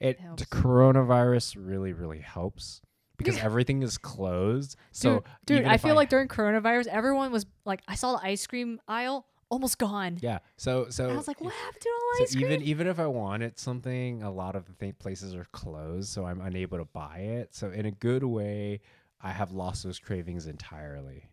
It 0.00 0.18
helps. 0.20 0.42
the 0.42 0.48
coronavirus 0.48 1.56
really 1.58 1.92
really 1.92 2.20
helps 2.20 2.80
because 3.16 3.38
everything 3.38 3.82
is 3.82 3.96
closed. 3.98 4.76
So 4.92 5.24
Dude, 5.46 5.60
even 5.60 5.70
I 5.70 5.78
feel 5.78 5.94
like 5.94 6.10
during 6.10 6.28
coronavirus, 6.28 6.86
everyone 6.88 7.32
was 7.32 7.46
like, 7.64 7.80
I 7.88 7.94
saw 7.94 8.12
the 8.16 8.26
ice 8.26 8.46
cream 8.46 8.78
aisle 8.86 9.26
almost 9.48 9.78
gone. 9.78 10.18
yeah. 10.20 10.40
So 10.56 10.88
so 10.90 11.08
I 11.08 11.16
was 11.16 11.28
like, 11.28 11.40
what 11.40 11.52
happened 11.54 11.80
to 11.82 11.88
all 11.88 12.18
so 12.18 12.22
ice 12.24 12.34
cream? 12.34 12.46
even 12.46 12.62
even 12.62 12.86
if 12.86 12.98
I 12.98 13.06
wanted 13.06 13.58
something, 13.58 14.22
a 14.22 14.30
lot 14.30 14.54
of 14.56 14.66
the 14.66 14.72
th- 14.74 14.98
places 14.98 15.34
are 15.34 15.46
closed, 15.52 16.08
so 16.10 16.24
I'm 16.26 16.40
unable 16.40 16.78
to 16.78 16.84
buy 16.84 17.18
it. 17.18 17.54
So 17.54 17.70
in 17.70 17.86
a 17.86 17.90
good 17.90 18.22
way, 18.24 18.80
I 19.20 19.30
have 19.30 19.52
lost 19.52 19.82
those 19.84 19.98
cravings 19.98 20.46
entirely. 20.46 21.30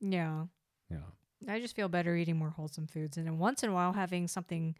yeah. 0.00 0.44
Yeah. 0.90 0.98
I 1.48 1.60
just 1.60 1.74
feel 1.76 1.88
better 1.88 2.14
eating 2.16 2.36
more 2.36 2.50
wholesome 2.50 2.86
foods, 2.86 3.16
and 3.18 3.26
then 3.26 3.38
once 3.38 3.62
in 3.62 3.68
a 3.70 3.72
while 3.74 3.92
having 3.92 4.28
something, 4.28 4.76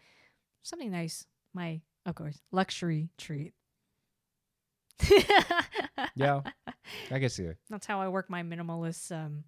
something 0.62 0.90
nice. 0.90 1.26
My 1.52 1.80
of 2.06 2.14
course 2.14 2.38
luxury 2.52 3.08
treat. 3.18 3.52
Yeah. 6.16 6.42
I 7.10 7.18
can 7.18 7.28
see 7.28 7.44
it. 7.44 7.56
That's 7.70 7.86
how 7.86 8.00
I 8.00 8.08
work 8.08 8.30
my 8.30 8.42
minimalist 8.42 9.10
um, 9.10 9.44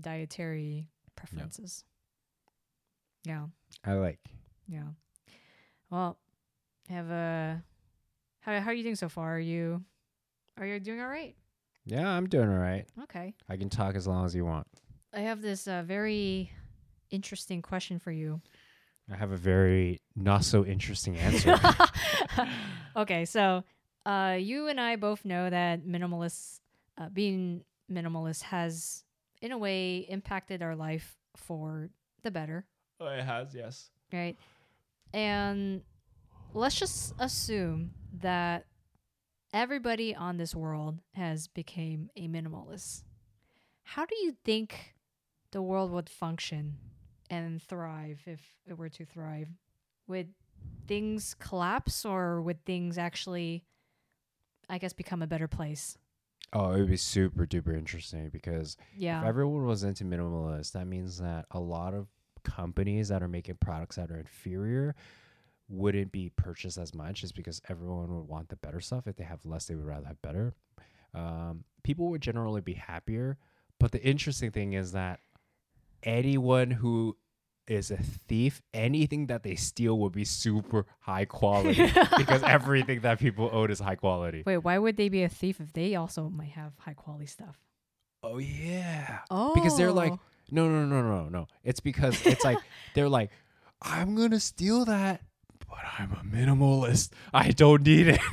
dietary 0.00 0.86
preferences. 1.16 1.84
Yeah, 3.24 3.46
I 3.84 3.94
like. 3.94 4.18
yeah. 4.68 4.84
Well, 5.90 6.18
have 6.88 7.10
a 7.10 7.62
how 8.40 8.60
how 8.60 8.70
are 8.70 8.74
you 8.74 8.82
doing 8.84 8.94
so 8.96 9.08
far? 9.08 9.36
Are 9.36 9.40
you 9.40 9.82
are 10.58 10.66
you 10.66 10.78
doing 10.78 11.00
all 11.00 11.08
right? 11.08 11.34
Yeah, 11.84 12.08
I'm 12.08 12.28
doing 12.28 12.48
all 12.48 12.58
right. 12.58 12.86
Okay. 13.02 13.34
I 13.48 13.56
can 13.56 13.68
talk 13.68 13.94
as 13.96 14.06
long 14.06 14.24
as 14.24 14.34
you 14.34 14.44
want. 14.44 14.66
I 15.12 15.20
have 15.20 15.42
this 15.42 15.66
uh, 15.66 15.82
very 15.84 16.52
interesting 17.10 17.62
question 17.62 17.98
for 17.98 18.12
you. 18.12 18.40
I 19.12 19.16
have 19.16 19.32
a 19.32 19.36
very 19.36 20.00
not 20.14 20.44
so 20.44 20.64
interesting 20.64 21.16
answer. 21.16 21.58
okay, 22.96 23.24
so 23.24 23.64
uh, 24.06 24.36
you 24.38 24.68
and 24.68 24.80
I 24.80 24.96
both 24.96 25.24
know 25.24 25.50
that 25.50 25.86
minimalists, 25.86 26.60
uh, 26.96 27.08
being 27.08 27.64
minimalist, 27.90 28.42
has 28.42 29.04
in 29.42 29.52
a 29.52 29.58
way 29.58 30.06
impacted 30.08 30.62
our 30.62 30.76
life 30.76 31.16
for 31.36 31.90
the 32.22 32.30
better, 32.30 32.66
oh, 33.00 33.06
it 33.06 33.24
has, 33.24 33.54
yes. 33.54 33.90
right? 34.12 34.36
And 35.12 35.82
let's 36.54 36.78
just 36.78 37.14
assume 37.18 37.90
that 38.20 38.66
everybody 39.52 40.14
on 40.14 40.36
this 40.36 40.54
world 40.54 41.00
has 41.14 41.48
became 41.48 42.10
a 42.16 42.28
minimalist. 42.28 43.02
How 43.82 44.06
do 44.06 44.14
you 44.16 44.36
think 44.44 44.94
the 45.50 45.62
world 45.62 45.90
would 45.90 46.08
function 46.08 46.76
and 47.30 47.62
thrive 47.62 48.20
if 48.26 48.40
it 48.66 48.76
were 48.76 48.88
to 48.90 49.04
thrive? 49.06 49.48
Would 50.08 50.34
things 50.86 51.34
collapse 51.38 52.04
or 52.04 52.42
would 52.42 52.64
things 52.64 52.98
actually 52.98 53.64
I 54.68 54.78
guess 54.78 54.92
become 54.92 55.22
a 55.22 55.26
better 55.26 55.48
place? 55.48 55.96
Oh, 56.52 56.72
it 56.72 56.80
would 56.80 56.88
be 56.90 56.96
super 56.96 57.46
duper 57.46 57.76
interesting 57.76 58.28
because 58.28 58.76
Yeah. 58.96 59.20
if 59.20 59.26
everyone 59.26 59.64
was 59.66 59.84
into 59.84 60.04
minimalist, 60.04 60.72
that 60.72 60.86
means 60.86 61.18
that 61.18 61.46
a 61.52 61.60
lot 61.60 61.94
of 61.94 62.08
companies 62.42 63.08
that 63.08 63.22
are 63.22 63.28
making 63.28 63.56
products 63.56 63.96
that 63.96 64.10
are 64.10 64.18
inferior 64.18 64.94
wouldn't 65.68 66.10
be 66.10 66.30
purchased 66.30 66.78
as 66.78 66.92
much 66.94 67.20
just 67.20 67.36
because 67.36 67.60
everyone 67.68 68.14
would 68.16 68.26
want 68.26 68.48
the 68.48 68.56
better 68.56 68.80
stuff. 68.80 69.06
If 69.06 69.16
they 69.16 69.24
have 69.24 69.44
less, 69.44 69.66
they 69.66 69.76
would 69.76 69.84
rather 69.86 70.06
have 70.06 70.20
better. 70.22 70.54
Um, 71.14 71.64
people 71.84 72.08
would 72.10 72.20
generally 72.22 72.60
be 72.60 72.74
happier. 72.74 73.38
But 73.78 73.92
the 73.92 74.02
interesting 74.02 74.50
thing 74.50 74.72
is 74.72 74.92
that 74.92 75.20
anyone 76.02 76.70
who 76.70 77.16
is 77.66 77.90
a 77.90 77.96
thief, 77.96 78.60
anything 78.74 79.26
that 79.28 79.42
they 79.42 79.54
steal 79.54 79.98
will 79.98 80.10
be 80.10 80.24
super 80.24 80.86
high 80.98 81.24
quality 81.24 81.90
because 82.16 82.42
everything 82.42 83.00
that 83.00 83.18
people 83.18 83.48
own 83.52 83.70
is 83.70 83.78
high 83.78 83.94
quality. 83.94 84.42
Wait, 84.44 84.58
why 84.58 84.76
would 84.78 84.96
they 84.96 85.08
be 85.08 85.22
a 85.22 85.28
thief 85.28 85.60
if 85.60 85.72
they 85.72 85.94
also 85.94 86.28
might 86.28 86.50
have 86.50 86.72
high 86.78 86.94
quality 86.94 87.26
stuff? 87.26 87.56
Oh 88.22 88.38
yeah. 88.38 89.20
Oh. 89.30 89.54
because 89.54 89.76
they're 89.76 89.92
like 89.92 90.12
oh. 90.12 90.20
no 90.50 90.68
no 90.68 90.84
no 90.84 91.02
no 91.02 91.28
no 91.28 91.46
it's 91.64 91.80
because 91.80 92.26
it's 92.26 92.44
like 92.44 92.58
they're 92.94 93.08
like 93.08 93.30
i'm 93.82 94.14
gonna 94.14 94.40
steal 94.40 94.84
that 94.84 95.22
but 95.70 95.78
i'm 95.98 96.12
a 96.12 96.22
minimalist 96.36 97.10
i 97.32 97.50
don't 97.52 97.82
need 97.86 98.08
it 98.08 98.20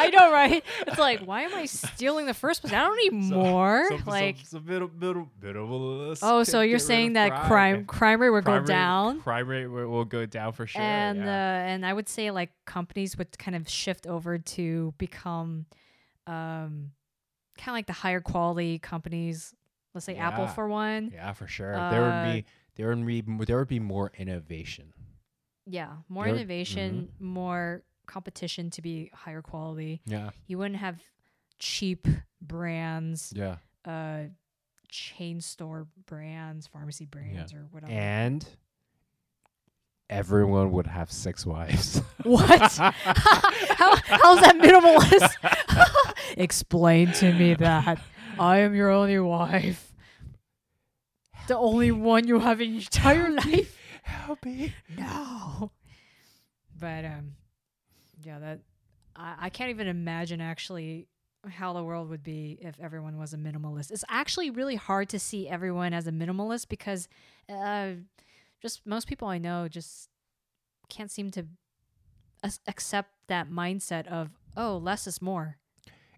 I 0.00 0.10
know, 0.10 0.32
right? 0.32 0.64
It's 0.86 0.98
like, 0.98 1.20
why 1.20 1.42
am 1.42 1.54
I 1.54 1.66
stealing 1.66 2.26
the 2.26 2.34
first 2.34 2.62
place? 2.62 2.72
I 2.72 2.78
don't 2.84 2.96
need 2.96 3.12
more. 3.34 3.84
So- 3.88 3.98
so- 3.98 4.10
like, 4.10 4.36
so 4.44 4.60
middle, 4.60 4.90
middle, 4.98 5.28
minimalist 5.42 6.20
oh, 6.22 6.44
so 6.44 6.60
you're 6.60 6.78
saying 6.78 7.14
that 7.14 7.46
crime 7.46 7.84
crime 7.84 8.20
rate 8.20 8.30
will 8.30 8.40
crime 8.42 8.56
go 8.58 8.60
rate- 8.60 8.66
down, 8.68 9.20
crime 9.20 9.48
rate 9.48 9.66
will 9.66 9.88
will 9.88 10.04
go 10.04 10.24
down 10.24 10.52
for 10.52 10.66
sure 10.66 10.80
and 10.80 11.20
uh, 11.24 11.26
and 11.28 11.84
I 11.84 11.92
would 11.92 12.08
say 12.08 12.30
like 12.30 12.50
companies 12.64 13.18
would 13.18 13.36
kind 13.38 13.56
of 13.56 13.68
shift 13.68 14.06
over 14.06 14.38
to 14.38 14.94
become, 14.98 15.66
um, 16.26 16.92
kind 17.58 17.68
of 17.68 17.72
like 17.74 17.86
the 17.86 17.92
higher 17.92 18.20
quality 18.20 18.78
companies. 18.78 19.52
Let's 19.94 20.06
say 20.06 20.16
Apple 20.16 20.46
for 20.46 20.68
one. 20.68 21.10
yeah 21.12 21.32
for 21.32 21.46
sure 21.48 21.72
there 21.90 22.00
would 22.02 22.08
uh, 22.08 22.32
be 22.32 22.44
there 22.76 22.88
would 22.94 23.06
be 23.06 23.44
there 23.44 23.58
would 23.58 23.68
be 23.68 23.80
more 23.80 24.12
innovation 24.16 24.92
Yeah, 25.70 25.96
more 26.08 26.26
You're- 26.26 26.38
innovation, 26.38 27.12
more 27.20 27.82
competition 28.06 28.70
to 28.70 28.80
be 28.82 29.10
higher 29.12 29.42
quality. 29.42 30.00
yeah 30.06 30.30
You 30.46 30.56
wouldn't 30.58 30.80
have 30.80 30.96
cheap 31.58 32.06
brands, 32.40 33.32
yeah 33.36 33.56
uh, 33.84 34.24
chain 34.90 35.40
store 35.42 35.86
brands, 36.06 36.66
pharmacy 36.66 37.04
brands, 37.04 37.52
or 37.52 37.66
whatever. 37.70 37.92
and 37.92 38.46
everyone 40.10 40.72
would 40.72 40.86
have 40.86 41.12
six 41.12 41.44
wives 41.44 42.00
what? 42.22 42.72
How, 42.78 43.94
how's 44.06 44.40
that 44.40 44.56
minimalist? 44.58 46.14
Explain 46.38 47.12
to 47.12 47.32
me 47.32 47.54
that 47.54 48.00
I 48.38 48.58
am 48.58 48.74
your 48.74 48.90
only 48.90 49.18
wife, 49.18 49.92
the 51.46 51.56
only 51.56 51.90
one 51.90 52.26
you 52.26 52.38
have 52.40 52.60
in 52.60 52.70
your 52.74 52.80
entire 52.80 53.30
life. 53.30 53.77
Help 54.08 54.44
me 54.44 54.74
No. 54.96 55.70
But 56.78 57.04
um, 57.04 57.32
yeah, 58.22 58.38
that 58.38 58.60
I, 59.16 59.34
I 59.42 59.48
can't 59.50 59.70
even 59.70 59.86
imagine 59.86 60.40
actually 60.40 61.08
how 61.48 61.72
the 61.72 61.82
world 61.82 62.08
would 62.08 62.22
be 62.22 62.58
if 62.60 62.78
everyone 62.80 63.18
was 63.18 63.32
a 63.32 63.36
minimalist. 63.36 63.90
It's 63.90 64.04
actually 64.08 64.50
really 64.50 64.74
hard 64.76 65.08
to 65.10 65.18
see 65.18 65.48
everyone 65.48 65.92
as 65.92 66.06
a 66.06 66.12
minimalist 66.12 66.68
because 66.68 67.08
uh, 67.48 67.92
just 68.60 68.84
most 68.86 69.08
people 69.08 69.28
I 69.28 69.38
know 69.38 69.68
just 69.68 70.08
can't 70.88 71.10
seem 71.10 71.30
to 71.32 71.46
as- 72.42 72.60
accept 72.66 73.10
that 73.28 73.50
mindset 73.50 74.06
of 74.06 74.30
oh 74.56 74.76
less 74.76 75.06
is 75.06 75.22
more. 75.22 75.58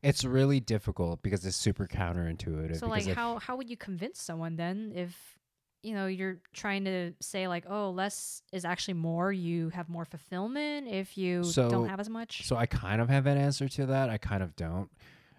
It's 0.02 0.24
really 0.24 0.60
difficult 0.60 1.22
because 1.22 1.44
it's 1.44 1.56
super 1.56 1.86
counterintuitive. 1.86 2.78
So 2.78 2.86
like 2.86 3.06
how 3.08 3.38
how 3.38 3.56
would 3.56 3.68
you 3.68 3.76
convince 3.76 4.20
someone 4.20 4.56
then 4.56 4.92
if 4.94 5.38
you 5.82 5.94
know 5.94 6.06
you're 6.06 6.38
trying 6.52 6.84
to 6.84 7.12
say 7.20 7.48
like 7.48 7.64
oh 7.68 7.90
less 7.90 8.42
is 8.52 8.64
actually 8.64 8.94
more 8.94 9.32
you 9.32 9.70
have 9.70 9.88
more 9.88 10.04
fulfillment 10.04 10.86
if 10.88 11.16
you 11.16 11.42
So- 11.44 11.70
don't 11.70 11.88
have 11.88 12.00
as 12.00 12.08
much 12.10 12.46
so 12.46 12.56
I 12.56 12.66
kind 12.66 13.00
of 13.00 13.08
have 13.08 13.26
an 13.26 13.38
answer 13.38 13.68
to 13.68 13.86
that. 13.86 14.10
I 14.10 14.18
kind 14.18 14.42
of 14.42 14.54
don't 14.56 14.90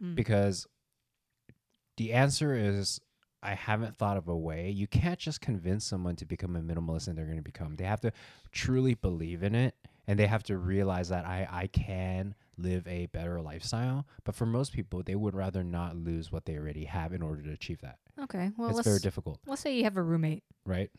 Mm. 0.02 0.16
because 0.16 0.66
the 1.98 2.14
answer 2.14 2.56
is 2.56 3.00
I 3.44 3.54
haven't 3.56 3.96
thought 3.98 4.18
of 4.18 4.28
a 4.28 4.38
way. 4.38 4.70
You 4.70 4.88
can't 4.88 5.18
just 5.20 5.42
convince 5.42 5.84
someone 5.86 6.16
to 6.18 6.26
become 6.26 6.56
a 6.56 6.62
minimalist 6.62 7.08
and 7.08 7.18
they're 7.18 7.26
going 7.26 7.38
to 7.38 7.44
become. 7.44 7.76
They 7.76 7.86
have 7.86 8.02
to 8.02 8.12
truly 8.52 8.94
believe 8.94 9.42
in 9.44 9.56
it 9.56 9.76
and 10.08 10.18
they 10.20 10.28
have 10.28 10.44
to 10.44 10.58
realize 10.58 11.10
that 11.10 11.26
I 11.26 11.48
I 11.52 11.68
can 11.68 12.36
live 12.58 12.88
a 12.88 13.08
better 13.08 13.42
lifestyle. 13.42 14.06
But 14.24 14.36
for 14.36 14.46
most 14.46 14.74
people, 14.74 15.02
they 15.04 15.16
would 15.16 15.34
rather 15.36 15.64
not 15.64 15.96
lose 15.96 16.32
what 16.32 16.46
they 16.46 16.56
already 16.58 16.86
have 16.86 17.14
in 17.14 17.22
order 17.24 17.42
to 17.44 17.52
achieve 17.52 17.82
that. 17.82 17.98
Okay 18.24 18.52
well 18.58 18.70
it's 18.70 18.78
let's 18.78 18.88
very 18.88 19.00
difficult, 19.00 19.40
let's 19.48 19.62
say 19.62 19.76
you 19.76 19.84
have 19.84 19.98
a 19.98 20.02
roommate 20.02 20.44
right? 20.66 20.90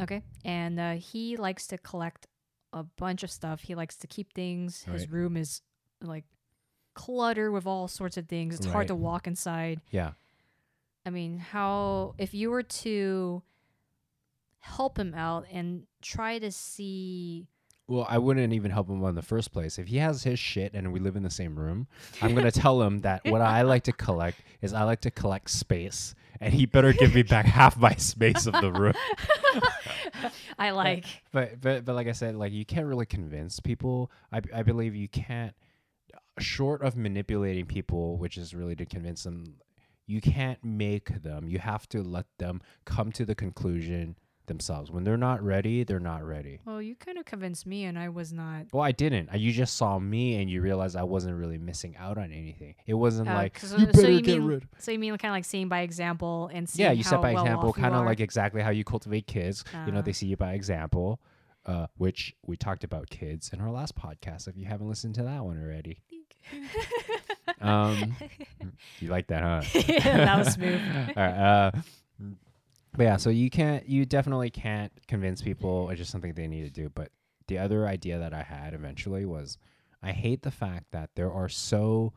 okay 0.00 0.22
and 0.44 0.80
uh, 0.80 0.92
he 0.94 1.36
likes 1.36 1.66
to 1.66 1.78
collect 1.78 2.26
a 2.72 2.82
bunch 2.82 3.22
of 3.22 3.30
stuff 3.30 3.62
he 3.62 3.74
likes 3.74 3.96
to 3.96 4.06
keep 4.06 4.32
things 4.32 4.82
his 4.84 5.02
Right. 5.02 5.10
room 5.10 5.36
is 5.36 5.60
like 6.00 6.24
clutter 6.94 7.50
with 7.52 7.66
all 7.66 7.88
sorts 7.88 8.16
of 8.16 8.26
things 8.28 8.56
it's 8.56 8.66
hard 8.66 8.88
to 8.88 8.94
walk 8.94 9.26
inside 9.26 9.80
Yeah. 9.90 10.12
I 11.04 11.10
mean, 11.10 11.38
how 11.38 12.14
if 12.16 12.32
you 12.32 12.50
were 12.50 12.62
to 12.62 13.42
help 14.60 14.98
him 14.98 15.14
out 15.14 15.46
and 15.52 15.84
try 16.00 16.38
to 16.38 16.52
see 16.52 17.48
Well, 17.88 18.06
I 18.08 18.18
wouldn't 18.18 18.52
even 18.52 18.70
help 18.70 18.88
him 18.88 19.02
in 19.04 19.14
the 19.16 19.22
first 19.22 19.52
place. 19.52 19.78
If 19.78 19.88
he 19.88 19.96
has 19.98 20.22
his 20.22 20.38
shit 20.38 20.72
and 20.74 20.92
we 20.92 21.00
live 21.00 21.16
in 21.16 21.24
the 21.24 21.30
same 21.30 21.58
room, 21.58 21.88
I'm 22.20 22.34
gonna 22.34 22.52
tell 22.52 22.80
him 22.82 23.00
that 23.00 23.24
what 23.24 23.40
I 23.40 23.62
like 23.62 23.82
to 23.84 23.92
collect 23.92 24.38
is 24.60 24.72
I 24.72 24.84
like 24.84 25.00
to 25.00 25.10
collect 25.10 25.50
space, 25.50 26.14
and 26.42 26.52
he 26.52 26.66
better 26.66 26.92
give 26.92 27.14
me 27.14 27.22
back 27.22 27.46
half 27.60 27.78
my 27.78 27.94
space 27.94 28.46
of 28.46 28.54
the 28.60 28.72
room. 28.72 28.94
I 30.58 30.70
like 30.70 31.06
But 31.32 31.60
but 31.60 31.84
but 31.84 31.94
like 31.94 32.08
I 32.08 32.12
said, 32.12 32.34
like 32.34 32.52
you 32.52 32.64
can't 32.64 32.86
really 32.86 33.06
convince 33.06 33.60
people. 33.60 34.10
I 34.32 34.40
I 34.52 34.62
believe 34.62 34.94
you 34.94 35.08
can't. 35.08 35.54
Short 36.38 36.82
of 36.82 36.96
manipulating 36.96 37.66
people, 37.66 38.16
which 38.16 38.38
is 38.38 38.54
really 38.54 38.74
to 38.76 38.86
convince 38.86 39.22
them, 39.22 39.56
you 40.06 40.20
can't 40.22 40.62
make 40.64 41.22
them. 41.22 41.46
You 41.46 41.58
have 41.58 41.86
to 41.90 42.02
let 42.02 42.24
them 42.38 42.62
come 42.86 43.12
to 43.12 43.26
the 43.26 43.34
conclusion 43.34 44.16
themselves. 44.46 44.90
When 44.90 45.04
they're 45.04 45.16
not 45.16 45.42
ready, 45.42 45.84
they're 45.84 46.00
not 46.00 46.24
ready. 46.24 46.60
well, 46.64 46.80
you 46.82 46.94
kind 46.96 47.18
of 47.18 47.24
convinced 47.24 47.66
me 47.66 47.84
and 47.84 47.98
I 47.98 48.08
was 48.08 48.32
not 48.32 48.66
Well, 48.72 48.82
I 48.82 48.92
didn't. 48.92 49.28
I, 49.32 49.36
you 49.36 49.52
just 49.52 49.76
saw 49.76 49.98
me 49.98 50.40
and 50.40 50.50
you 50.50 50.60
realized 50.60 50.96
I 50.96 51.04
wasn't 51.04 51.36
really 51.36 51.58
missing 51.58 51.96
out 51.98 52.18
on 52.18 52.32
anything. 52.32 52.74
It 52.86 52.94
wasn't 52.94 53.28
uh, 53.28 53.34
like 53.34 53.54
'cause, 53.60 53.72
you 53.72 53.84
uh, 53.84 53.86
better 53.86 54.00
so 54.00 54.08
you 54.08 54.20
get 54.20 54.38
mean 54.38 54.46
rid. 54.46 54.68
so 54.78 54.90
you 54.90 54.98
mean 54.98 55.16
kind 55.18 55.30
of 55.32 55.36
like 55.36 55.44
seeing 55.44 55.68
by 55.68 55.80
example 55.80 56.50
and 56.52 56.68
seeing 56.68 56.86
Yeah, 56.86 56.92
you 56.92 57.04
how 57.04 57.10
set 57.10 57.22
by 57.22 57.32
well 57.34 57.44
example, 57.44 57.72
kind 57.72 57.94
of 57.94 58.04
like 58.04 58.20
exactly 58.20 58.62
how 58.62 58.70
you 58.70 58.84
cultivate 58.84 59.26
kids. 59.26 59.64
you 59.86 59.92
know, 59.92 59.98
Uh. 60.00 60.02
they 60.02 60.12
see 60.12 60.26
you 60.26 60.36
by 60.36 60.52
example, 60.54 61.20
uh, 61.66 61.86
which 61.96 62.34
we 62.46 62.56
talked 62.56 62.82
about 62.84 63.08
kids 63.10 63.50
in 63.52 63.60
our 63.60 63.70
last 63.70 63.94
podcast. 63.96 64.48
If 64.48 64.56
you 64.56 64.64
haven't 64.66 64.88
listened 64.88 65.14
to 65.16 65.22
that 65.22 65.44
one 65.44 65.62
already, 65.62 66.00
um, 67.60 68.16
you 69.00 69.08
like 69.08 69.28
that, 69.28 69.42
huh? 69.42 69.80
that 70.02 70.38
was 70.38 70.52
smooth. 70.54 70.80
All 71.16 71.22
right, 71.22 71.32
uh, 71.32 71.70
but 72.96 73.04
yeah, 73.04 73.16
so 73.16 73.30
you 73.30 73.50
can't, 73.50 73.88
you 73.88 74.04
definitely 74.04 74.50
can't 74.50 74.92
convince 75.08 75.42
people. 75.42 75.90
It's 75.90 75.98
just 75.98 76.10
something 76.10 76.34
they 76.34 76.48
need 76.48 76.64
to 76.64 76.70
do. 76.70 76.88
But 76.88 77.10
the 77.48 77.58
other 77.58 77.86
idea 77.86 78.18
that 78.18 78.34
I 78.34 78.42
had 78.42 78.74
eventually 78.74 79.24
was, 79.24 79.58
I 80.02 80.12
hate 80.12 80.42
the 80.42 80.50
fact 80.50 80.86
that 80.92 81.10
there 81.14 81.32
are 81.32 81.48
so 81.48 82.12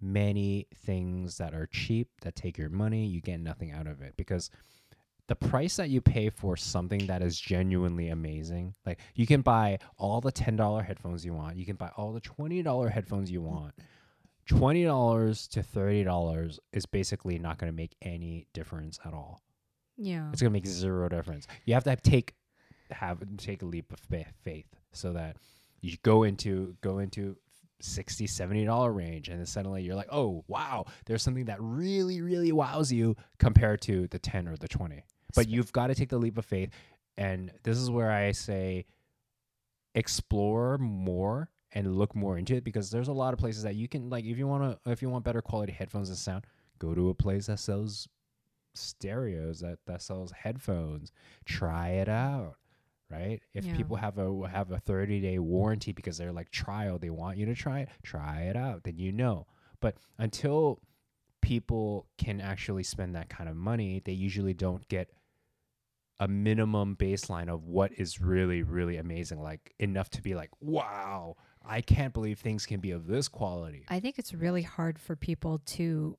many 0.00 0.66
things 0.84 1.38
that 1.38 1.54
are 1.54 1.66
cheap 1.66 2.08
that 2.22 2.36
take 2.36 2.58
your 2.58 2.68
money. 2.68 3.06
You 3.06 3.20
get 3.20 3.40
nothing 3.40 3.72
out 3.72 3.86
of 3.86 4.00
it 4.02 4.14
because 4.16 4.50
the 5.28 5.34
price 5.34 5.76
that 5.76 5.90
you 5.90 6.00
pay 6.00 6.30
for 6.30 6.56
something 6.56 7.06
that 7.06 7.22
is 7.22 7.38
genuinely 7.38 8.08
amazing, 8.08 8.74
like 8.84 9.00
you 9.14 9.26
can 9.26 9.42
buy 9.42 9.78
all 9.98 10.20
the 10.20 10.30
ten 10.30 10.56
dollar 10.56 10.82
headphones 10.82 11.24
you 11.24 11.34
want, 11.34 11.56
you 11.56 11.66
can 11.66 11.76
buy 11.76 11.90
all 11.96 12.12
the 12.12 12.20
twenty 12.20 12.62
dollar 12.62 12.88
headphones 12.88 13.30
you 13.30 13.42
want. 13.42 13.74
Twenty 14.46 14.84
dollars 14.84 15.48
to 15.48 15.62
thirty 15.62 16.04
dollars 16.04 16.60
is 16.72 16.86
basically 16.86 17.38
not 17.38 17.58
going 17.58 17.72
to 17.72 17.76
make 17.76 17.96
any 18.00 18.46
difference 18.52 19.00
at 19.04 19.12
all. 19.12 19.42
Yeah. 19.96 20.28
It's 20.32 20.42
going 20.42 20.52
to 20.52 20.56
make 20.56 20.66
zero 20.66 21.08
difference. 21.08 21.46
You 21.64 21.74
have 21.74 21.84
to 21.84 21.96
take 21.96 22.34
have 22.90 23.22
take 23.36 23.62
a 23.62 23.66
leap 23.66 23.92
of 23.92 23.98
faith 24.42 24.66
so 24.92 25.12
that 25.12 25.36
you 25.80 25.96
go 26.02 26.22
into 26.22 26.76
go 26.80 26.98
into 26.98 27.36
60 27.80 28.26
70 28.26 28.64
dollar 28.64 28.92
range 28.92 29.28
and 29.28 29.38
then 29.38 29.46
suddenly 29.46 29.82
you're 29.82 29.94
like 29.94 30.08
oh 30.10 30.44
wow 30.48 30.84
there's 31.04 31.22
something 31.22 31.44
that 31.44 31.58
really 31.60 32.22
really 32.22 32.52
wows 32.52 32.90
you 32.90 33.16
compared 33.38 33.80
to 33.82 34.06
the 34.08 34.18
10 34.18 34.48
or 34.48 34.56
the 34.56 34.68
20 34.68 35.02
but 35.34 35.48
you've 35.48 35.72
got 35.72 35.88
to 35.88 35.94
take 35.94 36.08
the 36.08 36.16
leap 36.16 36.38
of 36.38 36.46
faith 36.46 36.70
and 37.18 37.52
this 37.64 37.76
is 37.76 37.90
where 37.90 38.10
i 38.10 38.32
say 38.32 38.86
explore 39.94 40.78
more 40.78 41.50
and 41.72 41.96
look 41.96 42.14
more 42.14 42.38
into 42.38 42.54
it 42.54 42.64
because 42.64 42.90
there's 42.90 43.08
a 43.08 43.12
lot 43.12 43.34
of 43.34 43.38
places 43.38 43.62
that 43.62 43.74
you 43.74 43.88
can 43.88 44.08
like 44.08 44.24
if 44.24 44.38
you 44.38 44.46
want 44.46 44.62
to 44.62 44.90
if 44.90 45.02
you 45.02 45.10
want 45.10 45.24
better 45.24 45.42
quality 45.42 45.72
headphones 45.72 46.08
and 46.08 46.16
sound 46.16 46.44
go 46.78 46.94
to 46.94 47.10
a 47.10 47.14
place 47.14 47.46
that 47.46 47.58
sells 47.58 48.08
stereos 48.76 49.60
that 49.60 49.78
that 49.86 50.02
sells 50.02 50.32
headphones. 50.32 51.12
Try 51.44 51.90
it 51.90 52.08
out 52.08 52.56
right? 53.08 53.40
If 53.54 53.66
Yeah. 53.66 53.76
people 53.76 53.96
have 53.96 54.18
a 54.18 54.48
have 54.48 54.72
a 54.72 54.80
30 54.80 55.20
day 55.20 55.38
warranty 55.38 55.92
because 55.92 56.18
they're 56.18 56.32
like 56.32 56.50
trial 56.50 56.98
they 56.98 57.10
want 57.10 57.38
you 57.38 57.46
to 57.46 57.54
try 57.54 57.78
it 57.80 57.88
try 58.02 58.42
it 58.42 58.56
out 58.56 58.82
then 58.82 58.98
you 58.98 59.12
know. 59.12 59.46
But 59.80 59.96
until 60.18 60.80
people 61.40 62.08
can 62.18 62.40
actually 62.40 62.82
spend 62.82 63.14
that 63.14 63.28
kind 63.28 63.48
of 63.48 63.54
money 63.54 64.02
they 64.04 64.12
usually 64.12 64.54
don't 64.54 64.88
get 64.88 65.10
a 66.18 66.26
minimum 66.26 66.96
baseline 66.96 67.48
of 67.48 67.64
what 67.64 67.92
is 67.92 68.20
really 68.20 68.62
really 68.62 68.96
amazing 68.96 69.40
like 69.40 69.72
enough 69.78 70.08
to 70.10 70.22
be 70.22 70.34
like 70.34 70.50
wow 70.60 71.36
i 71.64 71.80
can't 71.80 72.14
believe 72.14 72.38
things 72.40 72.66
can 72.66 72.80
be 72.80 72.90
of 72.90 73.06
this 73.06 73.28
quality. 73.28 73.84
I 73.88 74.00
think 74.00 74.18
it's 74.18 74.32
really 74.34 74.62
hard 74.62 74.98
for 74.98 75.14
people 75.14 75.60
to 75.66 76.16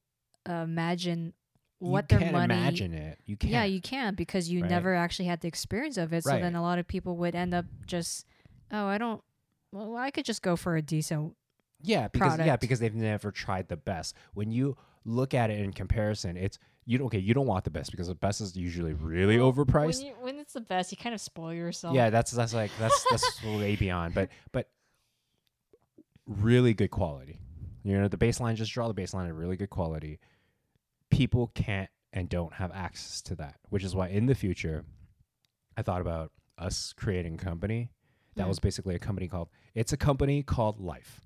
imagine 0.48 1.34
you 1.80 1.88
what 1.90 2.10
their 2.10 2.20
can't 2.20 2.32
money. 2.32 2.54
imagine 2.54 2.94
it 2.94 3.20
you 3.26 3.38
can't 3.38 3.52
Yeah, 3.54 3.64
you 3.66 3.82
can't 3.82 4.18
because 4.18 4.50
you 4.50 4.62
Right. 4.62 4.70
never 4.70 4.96
actually 4.96 5.26
had 5.26 5.42
the 5.42 5.48
experience 5.48 5.98
of 5.98 6.12
it. 6.14 6.24
So 6.24 6.32
then 6.32 6.56
a 6.56 6.62
lot 6.62 6.80
of 6.80 6.88
people 6.88 7.16
would 7.18 7.36
end 7.36 7.54
up 7.54 7.66
just, 7.86 8.26
oh, 8.72 8.86
I 8.88 8.98
don't. 8.98 9.22
Well, 9.72 9.96
I 9.98 10.12
could 10.12 10.26
just 10.26 10.42
go 10.42 10.56
for 10.56 10.76
a 10.76 10.82
decent. 10.82 11.36
Yeah, 11.84 12.08
because 12.08 12.40
yeah, 12.40 12.56
because 12.56 12.80
they've 12.80 12.96
never 12.96 13.32
tried 13.32 13.68
the 13.68 13.78
best. 13.78 14.16
When 14.34 14.52
you 14.52 14.76
look 15.06 15.34
at 15.34 15.52
it 15.52 15.60
in 15.60 15.72
comparison, 15.74 16.36
it's 16.38 16.58
you 16.86 17.04
okay. 17.06 17.20
You 17.20 17.34
don't 17.36 17.46
want 17.46 17.66
the 17.66 17.70
best 17.70 17.92
because 17.92 18.08
the 18.08 18.16
best 18.16 18.42
is 18.42 18.56
usually 18.56 18.94
really 18.94 19.38
overpriced. 19.38 19.98
When, 19.98 20.06
you, 20.08 20.14
when 20.22 20.40
it's 20.40 20.54
the 20.54 20.62
best, 20.62 20.92
you 20.92 20.98
kind 20.98 21.14
of 21.14 21.22
spoil 21.22 21.54
yourself. 21.54 21.94
yeah, 21.94 22.10
that's 22.10 22.32
that's 22.32 22.54
like 22.54 22.72
that's 22.80 23.06
that's 23.12 23.44
way 23.44 23.76
beyond. 23.80 24.16
But 24.16 24.30
but 24.52 24.70
really 26.26 26.74
good 26.74 26.90
quality. 26.92 27.40
You 27.84 28.00
know, 28.00 28.08
the 28.08 28.18
baseline. 28.18 28.56
Just 28.56 28.72
draw 28.72 28.88
the 28.92 29.00
baseline 29.00 29.30
of 29.30 29.38
really 29.38 29.56
good 29.58 29.70
quality. 29.70 30.20
People 31.10 31.52
can't 31.56 31.90
and 32.14 32.30
don't 32.30 32.54
have 32.54 32.72
access 32.74 33.22
to 33.24 33.36
that, 33.36 33.56
which 33.70 33.84
is 33.84 33.96
why 33.96 34.08
in 34.10 34.26
the 34.26 34.36
future, 34.36 34.86
I 35.76 35.82
thought 35.82 36.02
about 36.02 36.32
us 36.58 36.94
creating 36.94 37.36
a 37.36 37.38
company 37.38 37.92
that 38.36 38.46
Mm. 38.46 38.50
was 38.50 38.60
basically 38.60 38.96
a 38.96 39.00
company 39.00 39.28
called. 39.28 39.50
It's 39.76 39.94
a 39.94 39.98
company 39.98 40.44
called 40.44 40.80
Life. 40.80 41.22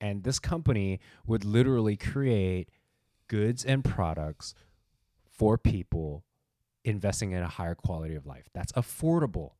And 0.00 0.22
this 0.24 0.38
company 0.38 1.00
would 1.26 1.44
literally 1.44 1.96
create 1.96 2.70
goods 3.28 3.64
and 3.64 3.84
products 3.84 4.54
for 5.28 5.56
people 5.58 6.24
investing 6.84 7.32
in 7.32 7.42
a 7.42 7.48
higher 7.48 7.74
quality 7.74 8.14
of 8.14 8.26
life. 8.26 8.48
That's 8.54 8.72
affordable. 8.72 9.52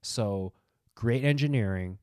So, 0.00 0.52
great 0.94 1.24
engineering, 1.24 1.98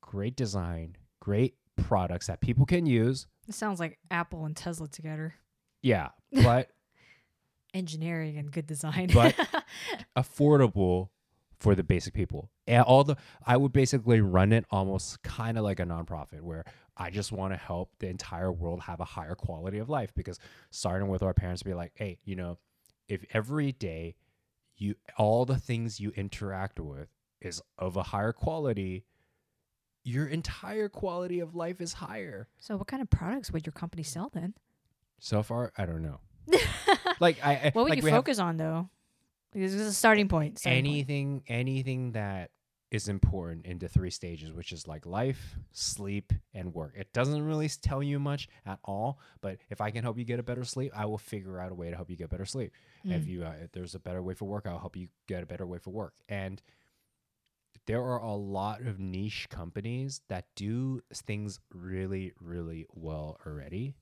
great 0.00 0.34
design, 0.36 0.96
great 1.20 1.56
products 1.76 2.26
that 2.28 2.40
people 2.40 2.64
can 2.64 2.86
use. 2.86 3.26
It 3.46 3.54
sounds 3.54 3.78
like 3.78 3.98
Apple 4.10 4.44
and 4.46 4.56
Tesla 4.56 4.88
together. 4.88 5.34
Yeah, 5.82 6.08
but 6.42 6.70
Engineering 7.74 8.38
and 8.38 8.50
good 8.50 8.66
design. 8.66 9.10
But- 9.12 9.34
affordable 10.16 11.10
for 11.58 11.74
the 11.74 11.82
basic 11.82 12.14
people. 12.14 12.50
And 12.66 12.82
all 12.82 13.04
the 13.04 13.16
I 13.44 13.56
would 13.56 13.72
basically 13.72 14.20
run 14.20 14.52
it 14.52 14.64
almost 14.70 15.22
kind 15.22 15.58
of 15.58 15.64
like 15.64 15.80
a 15.80 15.84
nonprofit 15.84 16.40
where 16.42 16.64
I 16.96 17.10
just 17.10 17.32
want 17.32 17.52
to 17.52 17.56
help 17.56 17.90
the 17.98 18.08
entire 18.08 18.52
world 18.52 18.80
have 18.82 19.00
a 19.00 19.04
higher 19.04 19.34
quality 19.34 19.78
of 19.78 19.88
life 19.88 20.12
because 20.14 20.38
starting 20.70 21.08
with 21.08 21.22
our 21.22 21.34
parents 21.34 21.62
be 21.62 21.74
like, 21.74 21.92
"Hey, 21.94 22.18
you 22.24 22.36
know, 22.36 22.58
if 23.08 23.24
every 23.32 23.72
day 23.72 24.16
you 24.76 24.96
all 25.16 25.44
the 25.44 25.58
things 25.58 26.00
you 26.00 26.10
interact 26.10 26.80
with 26.80 27.08
is 27.40 27.62
of 27.78 27.96
a 27.96 28.02
higher 28.02 28.32
quality, 28.32 29.04
your 30.02 30.26
entire 30.26 30.88
quality 30.88 31.40
of 31.40 31.54
life 31.54 31.80
is 31.80 31.94
higher." 31.94 32.48
so, 32.58 32.76
what 32.76 32.86
kind 32.86 33.02
of 33.02 33.10
products 33.10 33.50
would 33.50 33.66
your 33.66 33.72
company 33.72 34.02
sell 34.02 34.30
then? 34.32 34.54
So 35.18 35.42
far, 35.42 35.72
I 35.76 35.86
don't 35.86 36.02
know. 36.02 36.20
Like 37.20 37.38
I 37.44 37.52
I- 37.52 37.70
What 37.72 37.84
would 37.84 37.90
like 37.90 38.02
you 38.02 38.08
have- 38.08 38.18
focus 38.18 38.38
on 38.38 38.56
though? 38.56 38.88
This 39.52 39.72
is 39.72 39.80
a 39.88 39.92
starting 39.92 40.28
point. 40.28 40.58
starting 40.58 40.84
point. 40.84 40.86
anything 40.94 41.42
anything 41.48 42.12
that 42.12 42.50
is 42.90 43.08
important 43.08 43.66
into 43.66 43.88
three 43.88 44.10
stages 44.10 44.52
which 44.52 44.70
is 44.70 44.86
like 44.86 45.04
life 45.06 45.56
sleep 45.72 46.32
and 46.54 46.72
work 46.72 46.94
it 46.96 47.12
doesn't 47.12 47.42
really 47.42 47.68
tell 47.68 48.00
you 48.02 48.18
much 48.20 48.48
at 48.64 48.78
all 48.84 49.18
but 49.40 49.58
if 49.70 49.80
i 49.80 49.90
can 49.90 50.04
help 50.04 50.16
you 50.16 50.24
get 50.24 50.38
a 50.38 50.42
better 50.42 50.64
sleep 50.64 50.92
i 50.94 51.04
will 51.04 51.18
figure 51.18 51.58
out 51.58 51.72
a 51.72 51.74
way 51.74 51.90
to 51.90 51.96
help 51.96 52.08
you 52.08 52.16
get 52.16 52.30
better 52.30 52.44
sleep 52.44 52.70
if 53.04 53.24
Mm. 53.24 53.26
you 53.28 53.44
uh, 53.44 53.54
if 53.60 53.72
there's 53.72 53.96
a 53.96 53.98
better 53.98 54.22
way 54.22 54.34
for 54.34 54.44
work 54.44 54.66
i'll 54.68 54.78
help 54.78 54.96
you 54.96 55.08
get 55.26 55.42
a 55.42 55.46
better 55.46 55.66
way 55.66 55.78
for 55.78 55.90
work 55.90 56.14
and 56.28 56.62
there 57.86 58.02
are 58.02 58.18
a 58.20 58.34
lot 58.34 58.80
of 58.82 59.00
niche 59.00 59.48
companies 59.50 60.20
that 60.28 60.46
do 60.54 61.00
things 61.12 61.58
really 61.74 62.32
really 62.40 62.86
well 62.94 63.36
already 63.44 63.94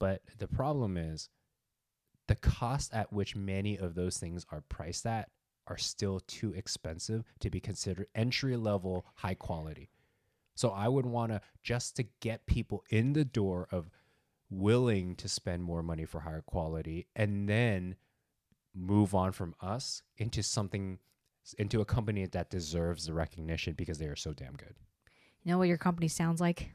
but 0.00 0.22
the 0.38 0.48
problem 0.48 0.96
is 0.96 1.28
the 2.32 2.36
cost 2.36 2.94
at 2.94 3.12
which 3.12 3.36
many 3.36 3.76
of 3.76 3.94
those 3.94 4.16
things 4.16 4.46
are 4.50 4.62
priced 4.70 5.04
at 5.04 5.28
are 5.66 5.76
still 5.76 6.18
too 6.20 6.54
expensive 6.54 7.24
to 7.40 7.50
be 7.50 7.60
considered 7.60 8.06
entry 8.14 8.56
level 8.56 9.04
high 9.16 9.34
quality. 9.34 9.90
So 10.54 10.70
I 10.70 10.88
would 10.88 11.04
want 11.04 11.32
to 11.32 11.42
just 11.62 11.94
to 11.96 12.06
get 12.20 12.46
people 12.46 12.84
in 12.88 13.12
the 13.12 13.26
door 13.26 13.68
of 13.70 13.90
willing 14.48 15.14
to 15.16 15.28
spend 15.28 15.62
more 15.62 15.82
money 15.82 16.06
for 16.06 16.20
higher 16.20 16.40
quality 16.40 17.06
and 17.14 17.50
then 17.50 17.96
move 18.74 19.14
on 19.14 19.32
from 19.32 19.54
us 19.60 20.02
into 20.16 20.42
something 20.42 21.00
into 21.58 21.82
a 21.82 21.84
company 21.84 22.24
that 22.24 22.48
deserves 22.48 23.04
the 23.04 23.12
recognition 23.12 23.74
because 23.74 23.98
they 23.98 24.06
are 24.06 24.16
so 24.16 24.32
damn 24.32 24.54
good. 24.54 24.74
You 25.42 25.52
know 25.52 25.58
what 25.58 25.68
your 25.68 25.76
company 25.76 26.08
sounds 26.08 26.40
like? 26.40 26.70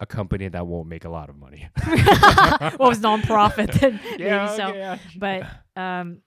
A 0.00 0.06
company 0.06 0.48
that 0.48 0.66
won't 0.66 0.88
make 0.88 1.04
a 1.04 1.08
lot 1.08 1.28
of 1.30 1.36
money. 1.36 1.68
well, 1.86 2.90
it's 2.90 2.98
nonprofit. 3.00 3.72
Then 3.80 4.00
maybe 4.10 4.24
yeah, 4.24 4.56
so. 4.56 4.66
okay, 4.68 4.78
yeah. 4.78 4.98
But 5.16 5.80
um, 5.80 6.20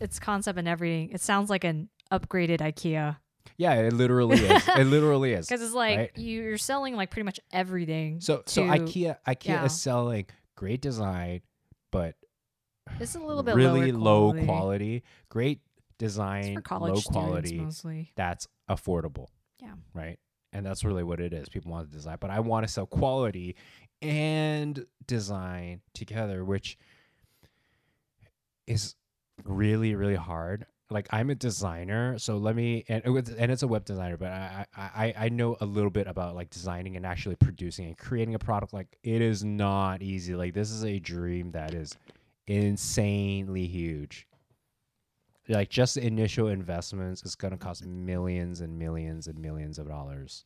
its 0.00 0.18
concept 0.18 0.58
and 0.58 0.66
everything. 0.66 1.10
It 1.10 1.20
sounds 1.20 1.48
like 1.48 1.62
an 1.64 1.88
upgraded 2.12 2.58
IKEA 2.58 3.16
Yeah, 3.56 3.74
it 3.74 3.92
literally 3.92 4.38
is. 4.38 4.68
It 4.76 4.86
literally 4.88 5.32
is. 5.32 5.46
because 5.46 5.62
it's 5.62 5.74
like 5.74 5.96
Right. 5.98 6.10
you- 6.16 6.42
you're 6.42 6.58
selling 6.58 6.96
like 6.96 7.10
pretty 7.10 7.24
much 7.24 7.38
everything. 7.52 8.20
So 8.20 8.42
so 8.46 8.64
to- 8.66 8.70
IKEA 8.72 9.16
IKEA 9.26 9.44
yeah. 9.46 9.64
is 9.64 9.80
selling 9.80 10.26
great 10.56 10.80
design, 10.80 11.40
but 11.92 12.16
It's 13.00 13.14
a 13.14 13.20
little 13.20 13.42
bit 13.44 13.54
really 13.54 13.92
lower 13.92 14.02
low 14.02 14.32
quality. 14.32 14.46
quality. 14.46 15.02
Great 15.28 15.60
design, 15.98 16.60
low 16.68 17.00
quality. 17.00 17.60
mostly. 17.60 18.12
That's 18.16 18.48
affordable. 18.68 19.28
Yeah. 19.62 19.74
Right. 19.94 20.18
And 20.54 20.64
that's 20.64 20.84
really 20.84 21.02
what 21.02 21.20
it 21.20 21.34
is. 21.34 21.48
People 21.48 21.72
want 21.72 21.90
to 21.90 21.94
design, 21.94 22.16
but 22.20 22.30
I 22.30 22.40
want 22.40 22.66
to 22.66 22.72
sell 22.72 22.86
quality 22.86 23.56
and 24.00 24.86
design 25.06 25.80
together, 25.92 26.44
which 26.44 26.78
is 28.66 28.94
really 29.44 29.94
really 29.94 30.14
hard. 30.14 30.66
Like 30.90 31.08
I'm 31.10 31.30
a 31.30 31.34
designer, 31.34 32.18
so 32.18 32.36
let 32.36 32.54
me 32.54 32.84
and 32.88 33.04
and 33.04 33.50
it's 33.50 33.62
a 33.62 33.68
web 33.68 33.84
designer, 33.84 34.16
but 34.16 34.28
I 34.28 34.66
I 34.76 35.14
I 35.16 35.28
know 35.28 35.56
a 35.60 35.66
little 35.66 35.90
bit 35.90 36.06
about 36.06 36.36
like 36.36 36.50
designing 36.50 36.96
and 36.96 37.04
actually 37.04 37.36
producing 37.36 37.86
and 37.86 37.98
creating 37.98 38.34
a 38.34 38.38
product. 38.38 38.72
Like 38.72 38.96
it 39.02 39.20
is 39.20 39.42
not 39.42 40.02
easy. 40.02 40.34
Like 40.34 40.54
this 40.54 40.70
is 40.70 40.84
a 40.84 40.98
dream 40.98 41.50
that 41.52 41.74
is 41.74 41.96
insanely 42.46 43.66
huge. 43.66 44.26
Like 45.48 45.68
just 45.68 45.96
the 45.96 46.06
initial 46.06 46.48
investments 46.48 47.22
is 47.24 47.34
gonna 47.36 47.58
cost 47.58 47.84
millions 47.84 48.60
and 48.60 48.78
millions 48.78 49.26
and 49.26 49.38
millions 49.38 49.78
of 49.78 49.86
dollars. 49.88 50.44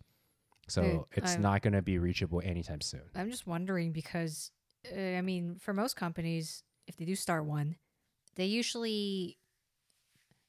So 0.68 0.82
Dude, 0.82 1.05
it's 1.12 1.32
I'm- 1.32 1.42
not 1.42 1.62
gonna 1.62 1.82
be 1.82 1.99
reachable 1.99 2.42
anytime 2.44 2.80
soon. 2.80 3.03
I'm 3.14 3.30
just 3.30 3.46
wondering 3.46 3.92
because, 3.92 4.51
uh, 4.92 4.99
I 4.99 5.20
mean, 5.22 5.57
for 5.61 5.72
most 5.72 5.96
companies, 5.96 6.62
if 6.86 6.96
they 6.96 7.05
do 7.05 7.14
start 7.14 7.44
one, 7.44 7.76
they 8.34 8.46
usually 8.46 9.38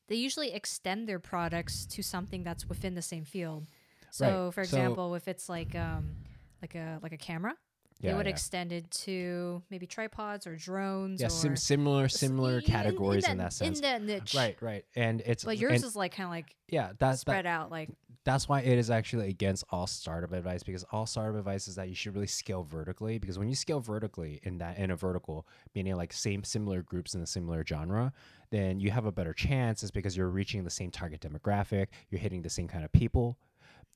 they 0.08 0.16
usually 0.16 0.52
extend 0.54 1.08
their 1.08 1.20
products 1.20 1.86
to 1.86 2.02
something 2.02 2.44
that's 2.44 2.68
within 2.68 2.96
the 2.96 3.02
same 3.02 3.26
field. 3.26 3.68
So, 4.10 4.46
Right. 4.46 4.54
for 4.56 4.66
So- 4.66 4.78
example, 4.78 5.14
if 5.14 5.28
it's 5.28 5.48
like 5.48 5.76
um 5.76 6.16
like 6.62 6.74
a 6.76 7.00
like 7.04 7.12
a 7.12 7.18
camera, 7.18 7.54
they 8.02 8.10
Yeah, 8.10 8.18
would 8.18 8.26
yeah. 8.28 8.32
extend 8.32 8.72
it 8.72 8.90
to 8.92 9.62
maybe 9.70 9.86
tripods 9.86 10.48
or 10.48 10.56
drones 10.56 11.20
Yeah, 11.22 11.28
or 11.28 11.32
sim- 11.32 11.56
similar 11.58 12.08
similar 12.08 12.58
in- 12.60 12.64
in 12.64 12.70
categories 12.70 13.28
in 13.28 13.38
that 13.38 13.54
sense. 13.54 13.78
In 13.80 13.84
that 13.84 14.02
niche. 14.02 14.34
Right, 14.34 14.62
right. 14.62 14.86
And 14.96 15.22
it's 15.26 15.44
But 15.44 15.58
yours 15.58 15.82
and, 15.82 15.84
is 15.86 15.96
like 15.96 16.14
kind 16.14 16.26
of 16.26 16.32
like 16.32 16.56
yeah, 16.70 16.94
that's 16.98 17.18
that, 17.18 17.20
spread 17.20 17.46
out 17.46 17.72
like 17.72 17.90
that's 18.26 18.48
why 18.48 18.60
it 18.62 18.78
is 18.78 18.92
actually 18.92 19.30
against 19.30 19.64
all 19.70 19.88
startup 19.88 20.32
advice 20.34 20.62
because 20.62 20.84
all 20.92 21.06
startup 21.06 21.40
advice 21.40 21.68
is 21.68 21.76
that 21.76 21.90
you 21.90 21.96
should 21.96 22.14
really 22.14 22.28
scale 22.28 22.64
vertically 22.64 23.18
because 23.18 23.40
when 23.40 23.48
you 23.50 23.56
scale 23.56 23.80
vertically 23.80 24.40
in 24.44 24.60
that 24.60 24.78
in 24.78 24.92
a 24.92 24.96
vertical 24.96 25.48
meaning 25.74 25.96
like 25.96 26.14
same 26.14 26.44
similar 26.44 26.84
groups 26.84 27.16
in 27.16 27.22
a 27.22 27.26
similar 27.26 27.64
genre 27.66 28.12
then 28.52 28.80
you 28.80 28.92
have 28.92 29.06
a 29.06 29.12
better 29.12 29.34
chance 29.34 29.84
is 29.84 29.90
because 29.90 30.16
you're 30.18 30.30
reaching 30.30 30.64
the 30.64 30.70
same 30.70 30.92
target 30.92 31.22
demographic 31.22 31.88
you're 32.10 32.20
hitting 32.22 32.42
the 32.44 32.50
same 32.50 32.68
kind 32.68 32.84
of 32.86 32.92
people 32.92 33.38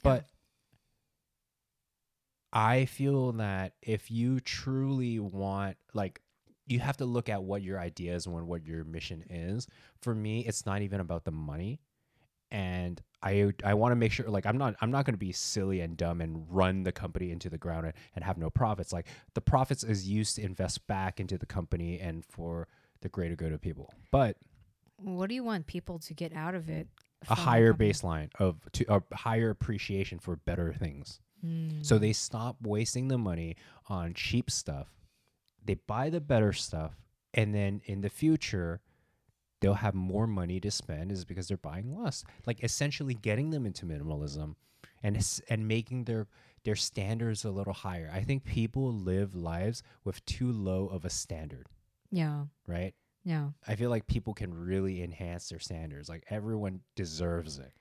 but 0.01 0.25
i 2.53 2.85
feel 2.85 3.33
that 3.33 3.73
if 3.81 4.09
you 4.09 4.39
truly 4.39 5.19
want 5.19 5.75
like 5.93 6.21
you 6.65 6.79
have 6.79 6.95
to 6.95 7.05
look 7.05 7.27
at 7.27 7.43
what 7.43 7.61
your 7.61 7.79
idea 7.79 8.15
is 8.15 8.25
and 8.25 8.47
what 8.47 8.65
your 8.65 8.83
mission 8.85 9.23
is 9.29 9.67
for 10.01 10.15
me 10.15 10.41
it's 10.41 10.65
not 10.65 10.81
even 10.81 10.99
about 10.99 11.25
the 11.25 11.31
money 11.31 11.79
and 12.53 13.01
I 13.23 13.51
I 13.63 13.73
want 13.73 13.91
to 13.91 13.95
make 13.95 14.11
sure 14.11 14.29
like 14.29 14.45
I'm 14.45 14.57
not 14.57 14.75
I'm 14.79 14.91
not 14.91 15.05
going 15.05 15.15
to 15.15 15.19
be 15.19 15.31
silly 15.31 15.81
and 15.81 15.97
dumb 15.97 16.21
and 16.21 16.45
run 16.49 16.83
the 16.83 16.91
company 16.91 17.31
into 17.31 17.49
the 17.49 17.57
ground 17.57 17.87
and, 17.87 17.95
and 18.15 18.23
have 18.23 18.37
no 18.37 18.49
profits. 18.51 18.93
Like 18.93 19.07
the 19.33 19.41
profits 19.41 19.83
is 19.83 20.07
used 20.07 20.35
to 20.35 20.43
invest 20.43 20.85
back 20.85 21.19
into 21.19 21.37
the 21.37 21.47
company 21.47 21.99
and 21.99 22.23
for 22.23 22.67
the 23.01 23.09
greater 23.09 23.35
good 23.35 23.51
of 23.51 23.59
people. 23.59 23.91
But 24.11 24.37
what 24.97 25.29
do 25.29 25.35
you 25.35 25.43
want 25.43 25.65
people 25.65 25.97
to 25.99 26.13
get 26.13 26.31
out 26.33 26.53
of 26.53 26.69
it? 26.69 26.87
a 27.29 27.35
higher 27.35 27.73
baseline 27.73 28.29
of 28.37 28.57
to 28.73 28.85
a 28.93 29.01
higher 29.15 29.49
appreciation 29.49 30.19
for 30.19 30.35
better 30.35 30.73
things. 30.73 31.21
Mm. 31.45 31.85
So 31.85 31.97
they 31.97 32.13
stop 32.13 32.57
wasting 32.61 33.07
the 33.07 33.17
money 33.17 33.55
on 33.87 34.13
cheap 34.13 34.49
stuff. 34.49 34.87
They 35.65 35.75
buy 35.75 36.09
the 36.09 36.21
better 36.21 36.53
stuff 36.53 36.93
and 37.33 37.53
then 37.53 37.81
in 37.85 38.01
the 38.01 38.09
future 38.09 38.81
they'll 39.61 39.75
have 39.75 39.93
more 39.95 40.27
money 40.27 40.59
to 40.59 40.69
spend 40.69 41.11
is 41.11 41.23
because 41.25 41.47
they're 41.47 41.57
buying 41.57 41.95
less. 41.97 42.23
Like 42.45 42.63
essentially 42.63 43.13
getting 43.13 43.49
them 43.51 43.65
into 43.65 43.85
minimalism 43.85 44.55
and 45.01 45.41
and 45.49 45.67
making 45.67 46.03
their 46.05 46.27
their 46.63 46.75
standards 46.75 47.43
a 47.45 47.51
little 47.51 47.73
higher. 47.73 48.11
I 48.13 48.21
think 48.23 48.43
people 48.45 48.91
live 48.93 49.35
lives 49.35 49.83
with 50.03 50.23
too 50.25 50.51
low 50.51 50.87
of 50.87 51.03
a 51.05 51.09
standard, 51.09 51.67
yeah, 52.09 52.45
right? 52.67 52.93
yeah. 53.25 53.49
I 53.67 53.75
feel 53.75 53.89
like 53.89 54.07
people 54.07 54.33
can 54.33 54.53
really 54.53 55.03
enhance 55.03 55.49
their 55.49 55.59
standards. 55.59 56.07
Like 56.07 56.23
everyone 56.29 56.81
deserves 56.95 57.57
it. 57.59 57.71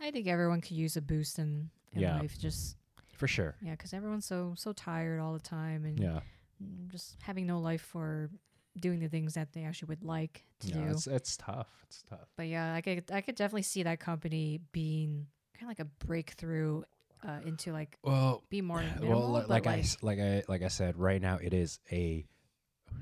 I 0.00 0.10
think 0.12 0.26
everyone 0.28 0.60
could 0.60 0.76
use 0.76 0.96
a 0.96 1.02
boost 1.02 1.38
in, 1.40 1.70
in 1.92 2.02
Yeah. 2.02 2.18
life. 2.20 2.38
Just 2.38 2.76
For 3.14 3.26
sure. 3.28 3.54
yeah, 3.62 3.72
because 3.72 3.92
everyone's 3.92 4.26
so 4.26 4.54
so 4.56 4.72
tired 4.72 5.20
all 5.20 5.32
the 5.32 5.38
time 5.38 5.84
and 5.84 5.98
Yeah. 5.98 6.20
mm, 6.62 6.88
just 6.90 7.16
having 7.22 7.46
no 7.46 7.60
life 7.60 7.82
for 7.82 8.30
doing 8.78 8.98
the 9.00 9.08
things 9.08 9.34
that 9.34 9.52
they 9.52 9.62
actually 9.64 9.86
would 9.88 10.02
like 10.04 10.44
to 10.60 10.68
Yeah, 10.68 10.74
do. 10.86 10.90
it's 10.90 11.06
it's 11.06 11.36
tough. 11.36 11.68
It's 11.86 12.02
tough. 12.02 12.28
But 12.36 12.48
yeah, 12.48 12.74
I 12.74 12.80
could 12.80 13.04
I 13.12 13.20
could 13.20 13.36
definitely 13.36 13.62
see 13.62 13.84
that 13.84 14.00
company 14.00 14.60
being 14.72 15.28
kind 15.58 15.70
of 15.70 15.78
like 15.78 15.86
a 15.86 16.06
breakthrough 16.06 16.82
uh, 17.26 17.38
into 17.46 17.72
like 17.72 17.96
Well, 18.02 18.42
be 18.50 18.60
more 18.62 18.82
minimal, 19.00 19.32
well, 19.32 19.42
li- 19.42 19.46
like, 19.48 19.66
like, 19.66 19.78
I 19.78 19.84
like 20.02 20.18
I 20.18 20.42
like 20.48 20.62
I 20.62 20.68
said, 20.68 20.96
right 20.98 21.22
now 21.22 21.38
it 21.40 21.54
is 21.54 21.78
a 21.92 22.26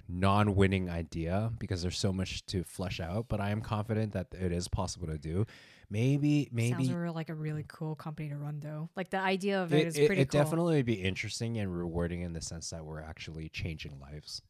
non-winning 0.08 0.88
idea 0.90 1.50
because 1.58 1.82
there's 1.82 1.98
so 1.98 2.12
much 2.12 2.44
to 2.46 2.64
flesh 2.64 3.00
out. 3.00 3.26
But 3.28 3.40
I 3.40 3.50
am 3.50 3.60
confident 3.60 4.12
that 4.12 4.28
it 4.32 4.52
is 4.52 4.68
possible 4.68 5.06
to 5.06 5.18
do. 5.18 5.46
Maybe, 5.92 6.48
maybe 6.52 6.84
sounds 6.86 6.92
real, 6.92 7.12
like 7.12 7.28
a 7.28 7.34
really 7.34 7.64
cool 7.68 7.94
company 7.94 8.30
to 8.30 8.36
run 8.36 8.60
though. 8.60 8.88
Like 8.96 9.10
the 9.10 9.18
idea 9.18 9.62
of 9.62 9.72
it 9.74 9.80
it, 9.80 9.86
is 9.88 9.96
it, 9.98 10.06
pretty 10.06 10.22
it 10.22 10.30
cool. 10.30 10.40
definitely 10.42 10.76
would 10.76 10.86
be 10.86 10.94
interesting 10.94 11.58
and 11.58 11.74
rewarding 11.76 12.22
in 12.22 12.32
the 12.32 12.40
sense 12.40 12.70
that 12.70 12.84
we're 12.84 13.02
actually 13.02 13.48
changing 13.50 14.00
lives. 14.00 14.40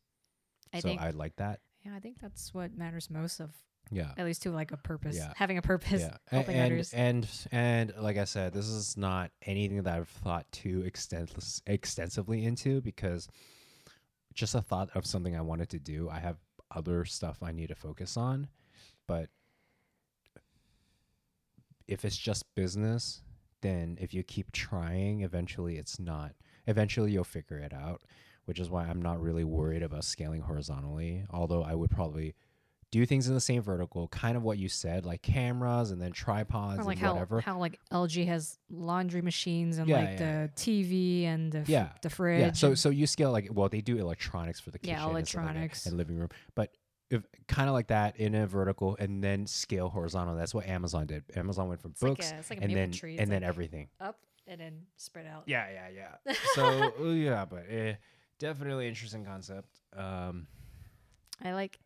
I 0.73 0.79
so 0.81 0.89
think 0.89 1.01
I 1.01 1.11
like 1.11 1.37
that. 1.37 1.61
yeah, 1.85 1.95
I 1.97 1.99
think 2.01 2.21
that's 2.21 2.55
what 2.55 2.77
matters 2.77 3.11
most 3.11 3.41
of 3.41 3.51
Yeah. 3.91 4.13
at 4.17 4.25
least 4.25 4.43
to 4.45 4.53
like 4.53 4.71
a 4.71 4.77
purpose, 4.77 5.17
Yeah. 5.17 5.33
having 5.37 5.59
a 5.59 5.63
purpose, 5.63 6.01
Yeah, 6.01 6.17
helping 6.29 6.55
and 6.55 6.73
others. 6.73 6.95
and 6.95 7.29
and 7.51 7.93
like 7.99 8.17
I 8.19 8.25
said, 8.25 8.53
this 8.53 8.69
is 8.69 8.97
not 8.97 9.33
anything 9.45 9.83
that 9.83 9.95
I've 9.97 10.09
thought 10.09 10.47
too 10.53 10.83
extens- 10.87 11.61
extensively 11.67 12.45
into 12.45 12.81
because 12.81 13.29
just 14.33 14.55
a 14.55 14.63
thought 14.63 14.91
of 14.95 15.05
something 15.05 15.37
I 15.37 15.41
wanted 15.43 15.69
to 15.71 15.79
do. 15.79 16.09
I 16.09 16.21
have 16.21 16.37
other 16.71 17.05
stuff 17.05 17.43
I 17.43 17.53
need 17.53 17.69
to 17.69 17.75
focus 17.75 18.17
on, 18.17 18.49
but 19.07 19.29
if 21.93 22.05
it's 22.05 22.17
just 22.17 22.45
business, 22.55 23.23
then 23.61 23.97
if 24.01 24.13
you 24.15 24.23
keep 24.23 24.51
trying, 24.53 25.21
eventually 25.23 25.77
it's 25.77 25.99
not. 26.01 26.33
Eventually 26.67 27.13
you'll 27.13 27.25
figure 27.25 27.59
it 27.59 27.73
out, 27.73 28.03
which 28.47 28.59
is 28.59 28.71
why 28.71 28.85
I'm 28.87 29.03
not 29.03 29.21
really 29.21 29.45
worried 29.45 29.83
about 29.83 30.05
scaling 30.05 30.41
horizontally. 30.43 31.25
Although 31.31 31.63
I 31.63 31.75
would 31.75 31.91
probably 31.91 32.35
do 32.91 33.07
things 33.07 33.27
in 33.29 33.35
the 33.35 33.41
same 33.41 33.63
vertical, 33.63 34.09
kind 34.09 34.37
of 34.37 34.43
what 34.43 34.59
you 34.59 34.69
said, 34.69 35.07
like 35.07 35.23
cameras 35.23 35.91
and 35.91 36.01
then 36.01 36.13
tripods 36.13 36.81
or 36.81 36.85
like 36.85 36.99
and 36.99 37.07
how 37.07 37.13
whatever. 37.15 37.41
how 37.41 37.59
like 37.59 37.79
LG 37.93 38.27
has 38.27 38.59
laundry 38.71 39.23
machines 39.23 39.79
and 39.79 39.89
Yeah, 39.89 39.99
like 40.01 40.21
yeah, 40.21 40.47
the 40.47 40.51
TV 40.57 41.25
and 41.25 41.51
the 41.53 41.59
f- 41.61 41.69
Yeah, 41.69 41.89
the 42.03 42.11
fridge. 42.11 42.41
yeah, 42.41 42.53
so 42.53 42.75
so 42.75 42.91
you 42.91 43.07
scale 43.07 43.33
like 43.33 43.49
well, 43.53 43.69
they 43.69 43.81
do 43.81 43.97
electronics 43.99 44.61
for 44.61 44.71
the 44.71 44.79
Yeah, 44.83 44.97
kitchen, 44.97 45.05
and, 45.05 45.15
like 45.15 45.35
electronics. 45.35 45.87
and 45.87 45.97
living 45.97 46.17
room, 46.19 46.29
but 46.55 46.75
kind 47.49 47.69
of 47.69 47.75
like 47.75 47.89
that 47.89 48.17
in 48.17 48.35
a 48.35 48.47
vertical 48.47 48.97
and 48.99 49.23
then 49.23 49.47
scale 49.47 49.89
horizontal. 49.89 50.35
That's 50.37 50.55
what 50.55 50.67
Amazon 50.67 51.07
did. 51.07 51.25
Amazon 51.37 51.69
went 51.69 51.81
from 51.81 51.93
it's 51.93 52.03
like 52.03 52.17
books 52.17 52.33
a, 52.33 52.55
like 52.55 52.63
and 52.63 52.75
then 52.75 52.93
tree. 52.93 53.15
It's 53.15 53.23
and 53.23 53.31
then 53.31 53.43
like 53.43 53.49
everything. 53.49 53.89
up 54.01 54.19
and 54.47 54.61
then 54.61 54.83
spread 54.97 55.27
out. 55.27 55.45
Yeah, 55.47 55.67
yeah, 55.73 56.17
yeah. 56.27 56.35
so 56.55 56.93
yeah, 57.13 57.45
but 57.45 57.65
eh, 57.69 57.95
definitely 58.39 58.89
interesting 58.89 59.25
concept. 59.25 59.69
Um, 59.97 60.47
I 61.43 61.53
like 61.53 61.79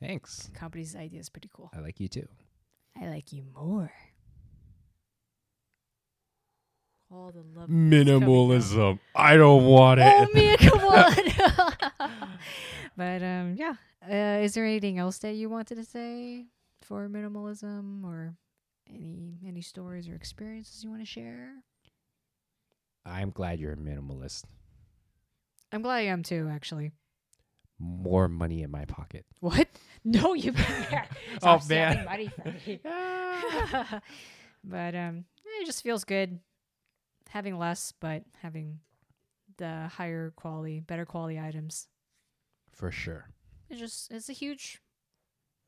thanks. 0.00 0.50
company's 0.54 0.96
idea 0.96 1.20
is 1.20 1.28
pretty 1.28 1.50
cool. 1.52 1.70
I 1.74 1.80
like 1.80 2.00
you 2.00 2.08
too. 2.08 2.28
I 3.00 3.06
like 3.06 3.32
you 3.32 3.44
more. 3.54 3.92
All 7.10 7.30
the 7.30 7.42
love. 7.58 7.68
Minimalism. 7.68 8.98
I 9.14 9.36
don't 9.36 9.66
want 9.66 10.00
it. 10.00 10.06
Oh 10.06 10.26
man, 10.32 10.56
come 10.56 10.80
on. 12.00 12.28
but 12.96 13.22
um, 13.22 13.54
yeah. 13.58 13.74
Uh, 14.10 14.40
is 14.42 14.54
there 14.54 14.64
anything 14.64 14.98
else 14.98 15.18
that 15.18 15.34
you 15.34 15.48
wanted 15.48 15.76
to 15.76 15.84
say 15.84 16.46
for 16.80 17.08
minimalism, 17.08 18.04
or 18.04 18.34
any 18.88 19.38
any 19.46 19.60
stories 19.62 20.08
or 20.08 20.14
experiences 20.14 20.82
you 20.82 20.90
want 20.90 21.02
to 21.02 21.06
share? 21.06 21.52
I'm 23.06 23.30
glad 23.30 23.58
you're 23.60 23.72
a 23.72 23.76
minimalist. 23.76 24.44
I'm 25.72 25.82
glad 25.82 25.96
I 25.96 26.00
am 26.02 26.22
too. 26.22 26.48
Actually. 26.50 26.92
More 27.78 28.28
money 28.28 28.62
in 28.62 28.70
my 28.70 28.84
pocket. 28.84 29.24
What? 29.40 29.68
No, 30.04 30.34
you. 30.34 30.52
Oh, 31.44 31.58
Stop 31.58 31.68
man. 31.68 32.04
money 32.04 32.26
for 32.28 32.48
me. 32.66 32.80
but 34.64 34.94
um, 34.96 35.24
it 35.60 35.64
just 35.66 35.82
feels 35.84 36.02
good 36.04 36.40
having 37.28 37.56
less, 37.56 37.92
but 38.00 38.24
having 38.42 38.80
the 39.58 39.88
higher 39.94 40.32
quality, 40.34 40.80
better 40.80 41.06
quality 41.06 41.38
items. 41.38 41.86
For 42.72 42.90
sure. 42.90 43.28
It's 43.72 43.80
just 43.80 44.10
it's 44.12 44.28
a 44.28 44.34
huge 44.34 44.80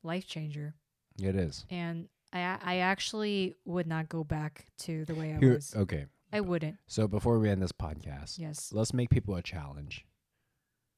life 0.03 0.27
changer, 0.27 0.75
It 1.19 1.35
is. 1.35 1.65
and 1.71 2.07
I 2.31 2.57
I 2.61 2.77
actually 2.77 3.55
would 3.65 3.87
not 3.87 4.09
go 4.09 4.23
back 4.23 4.67
to 4.79 5.05
the 5.05 5.15
way 5.15 5.33
I 5.33 5.39
Here, 5.39 5.55
was. 5.55 5.75
okay. 5.75 6.05
I 6.31 6.41
wouldn't. 6.41 6.77
So 6.87 7.07
before 7.07 7.39
we 7.39 7.49
end 7.49 7.61
this 7.63 7.71
podcast, 7.71 8.37
Yes. 8.37 8.71
let's 8.71 8.93
make 8.93 9.09
people 9.09 9.35
a 9.35 9.41
challenge. 9.41 10.05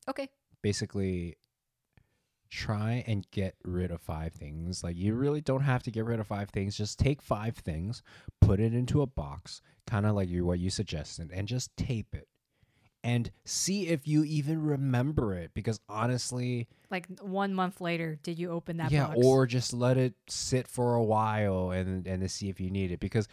Okay. 0.09 0.27
Basically, 0.61 1.37
try 2.49 3.03
and 3.07 3.29
get 3.31 3.55
rid 3.63 3.91
of 3.91 4.01
five 4.01 4.33
things. 4.33 4.83
Like 4.83 4.95
you 4.97 5.13
really 5.13 5.41
don't 5.41 5.61
have 5.63 5.83
to 5.83 5.91
get 5.91 6.05
rid 6.05 6.19
of 6.19 6.27
five 6.27 6.49
things. 6.49 6.75
Just 6.77 6.99
take 6.99 7.21
five 7.21 7.55
things, 7.57 8.01
put 8.41 8.59
it 8.59 8.73
into 8.73 9.01
a 9.01 9.07
box, 9.07 9.61
kind 9.85 10.05
of 10.05 10.15
like 10.15 10.27
you 10.29 10.45
what 10.45 10.59
you 10.59 10.69
suggested, 10.69 11.31
and 11.33 11.47
just 11.47 11.75
tape 11.77 12.13
it. 12.13 12.27
And 13.07 13.31
see 13.45 13.87
if 13.87 14.05
you 14.05 14.23
even 14.25 14.61
remember 14.61 15.33
it. 15.33 15.51
Because 15.53 15.79
honestly, 15.87 16.67
Like 16.91 17.07
one 17.21 17.53
month 17.53 17.79
later, 17.79 18.19
did 18.21 18.37
you 18.37 18.51
open 18.51 18.77
that 18.77 18.91
yeah, 18.91 19.07
box? 19.07 19.17
or 19.25 19.45
just 19.47 19.73
let 19.73 19.97
it 19.97 20.13
sit 20.27 20.67
for 20.67 20.93
a 20.95 21.03
while 21.03 21.71
and 21.71 22.05
and 22.05 22.21
to 22.21 22.27
see 22.29 22.49
if 22.49 22.59
you 22.59 22.69
need 22.69 22.91
it. 22.91 22.99
Because 22.99 23.27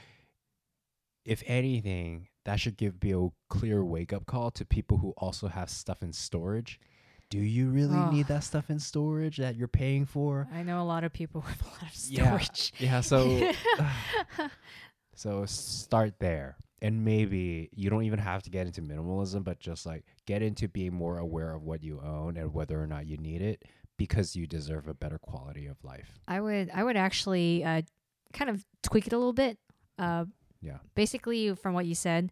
if 1.25 1.43
anything, 1.47 2.29
that 2.45 2.61
should 2.61 2.77
give 2.77 3.01
be 3.01 3.13
a 3.13 3.29
clear 3.49 3.83
wake 3.85 4.13
up 4.13 4.27
call 4.27 4.51
to 4.53 4.65
people 4.65 4.99
who 4.99 5.11
also 5.17 5.49
have 5.49 5.69
stuff 5.71 6.03
in 6.03 6.13
storage. 6.13 6.79
Do 7.31 7.39
you 7.39 7.69
really 7.71 7.97
Ugh. 7.97 8.13
need 8.13 8.27
that 8.29 8.45
stuff 8.45 8.71
in 8.71 8.79
storage 8.79 9.39
that 9.39 9.57
you're 9.57 9.67
paying 9.67 10.05
for? 10.07 10.47
I 10.53 10.63
know 10.63 10.81
a 10.81 10.85
lot 10.85 11.03
of 11.03 11.13
people 11.13 11.41
with 11.49 11.61
a 11.63 11.65
lot 11.65 11.91
of 11.91 11.97
Yeah. 11.97 12.39
storage. 12.39 12.73
Yeah, 12.79 13.01
so 13.01 13.19
so 15.15 15.47
start 15.47 16.15
there. 16.21 16.57
And 16.85 17.03
maybe 17.03 17.71
you 17.75 17.89
don't 17.89 18.03
even 18.05 18.19
have 18.19 18.43
to 18.43 18.51
get 18.51 18.67
into 18.67 18.83
minimalism, 18.83 19.43
but 19.43 19.59
just 19.59 19.87
like 19.87 20.05
get 20.27 20.43
into 20.43 20.69
being 20.69 20.93
more 20.93 21.17
aware 21.19 21.55
of 21.55 21.63
what 21.63 21.83
you 21.83 21.99
own 22.05 22.37
and 22.37 22.53
whether 22.53 22.79
or 22.81 22.87
not 22.87 23.07
you 23.07 23.17
need 23.17 23.41
it 23.41 23.63
because 23.97 24.37
you 24.37 24.47
deserve 24.47 24.87
a 24.87 24.93
better 24.93 25.19
quality 25.19 25.67
of 25.67 25.83
life. 25.83 26.19
I 26.29 26.43
would 26.43 26.71
I 26.75 26.85
would 26.85 26.97
actually 26.99 27.65
uh, 27.65 27.83
kind 28.35 28.51
of 28.51 28.67
tweak 28.83 29.07
it 29.07 29.15
a 29.15 29.17
little 29.17 29.33
bit. 29.33 29.57
Uh, 29.99 30.27
Yeah. 30.61 30.79
Basically, 30.95 31.55
from 31.55 31.73
what 31.73 31.87
you 31.87 31.95
said, 31.95 32.31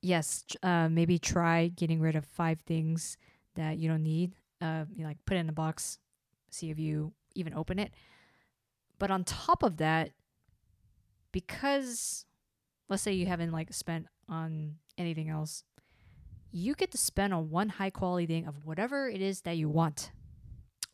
yes, 0.00 0.44
uh, 0.62 0.88
maybe 0.88 1.18
try 1.18 1.68
getting 1.68 2.00
rid 2.00 2.14
of 2.14 2.24
five 2.24 2.60
things 2.60 3.16
that 3.56 3.78
you 3.78 3.88
don't 3.88 4.04
need. 4.04 4.34
Uh, 4.60 4.84
you 4.94 5.02
know, 5.02 5.08
like 5.08 5.18
put 5.26 5.36
it 5.36 5.40
in 5.40 5.48
a 5.48 5.52
box, 5.52 5.98
see 6.50 6.70
if 6.70 6.78
you 6.78 7.12
even 7.34 7.52
open 7.54 7.80
it. 7.80 7.90
But 9.00 9.10
on 9.10 9.24
top 9.24 9.64
of 9.64 9.78
that, 9.78 10.10
because 11.32 12.26
let's 12.92 13.02
say 13.02 13.12
you 13.12 13.26
haven't 13.26 13.50
like 13.50 13.72
spent 13.72 14.06
on 14.28 14.76
anything 14.96 15.28
else, 15.28 15.64
you 16.52 16.74
get 16.74 16.90
to 16.92 16.98
spend 16.98 17.32
on 17.34 17.50
one 17.50 17.68
high 17.70 17.90
quality 17.90 18.26
thing 18.26 18.46
of 18.46 18.64
whatever 18.64 19.08
it 19.08 19.20
is 19.22 19.40
that 19.42 19.56
you 19.56 19.68
want, 19.68 20.12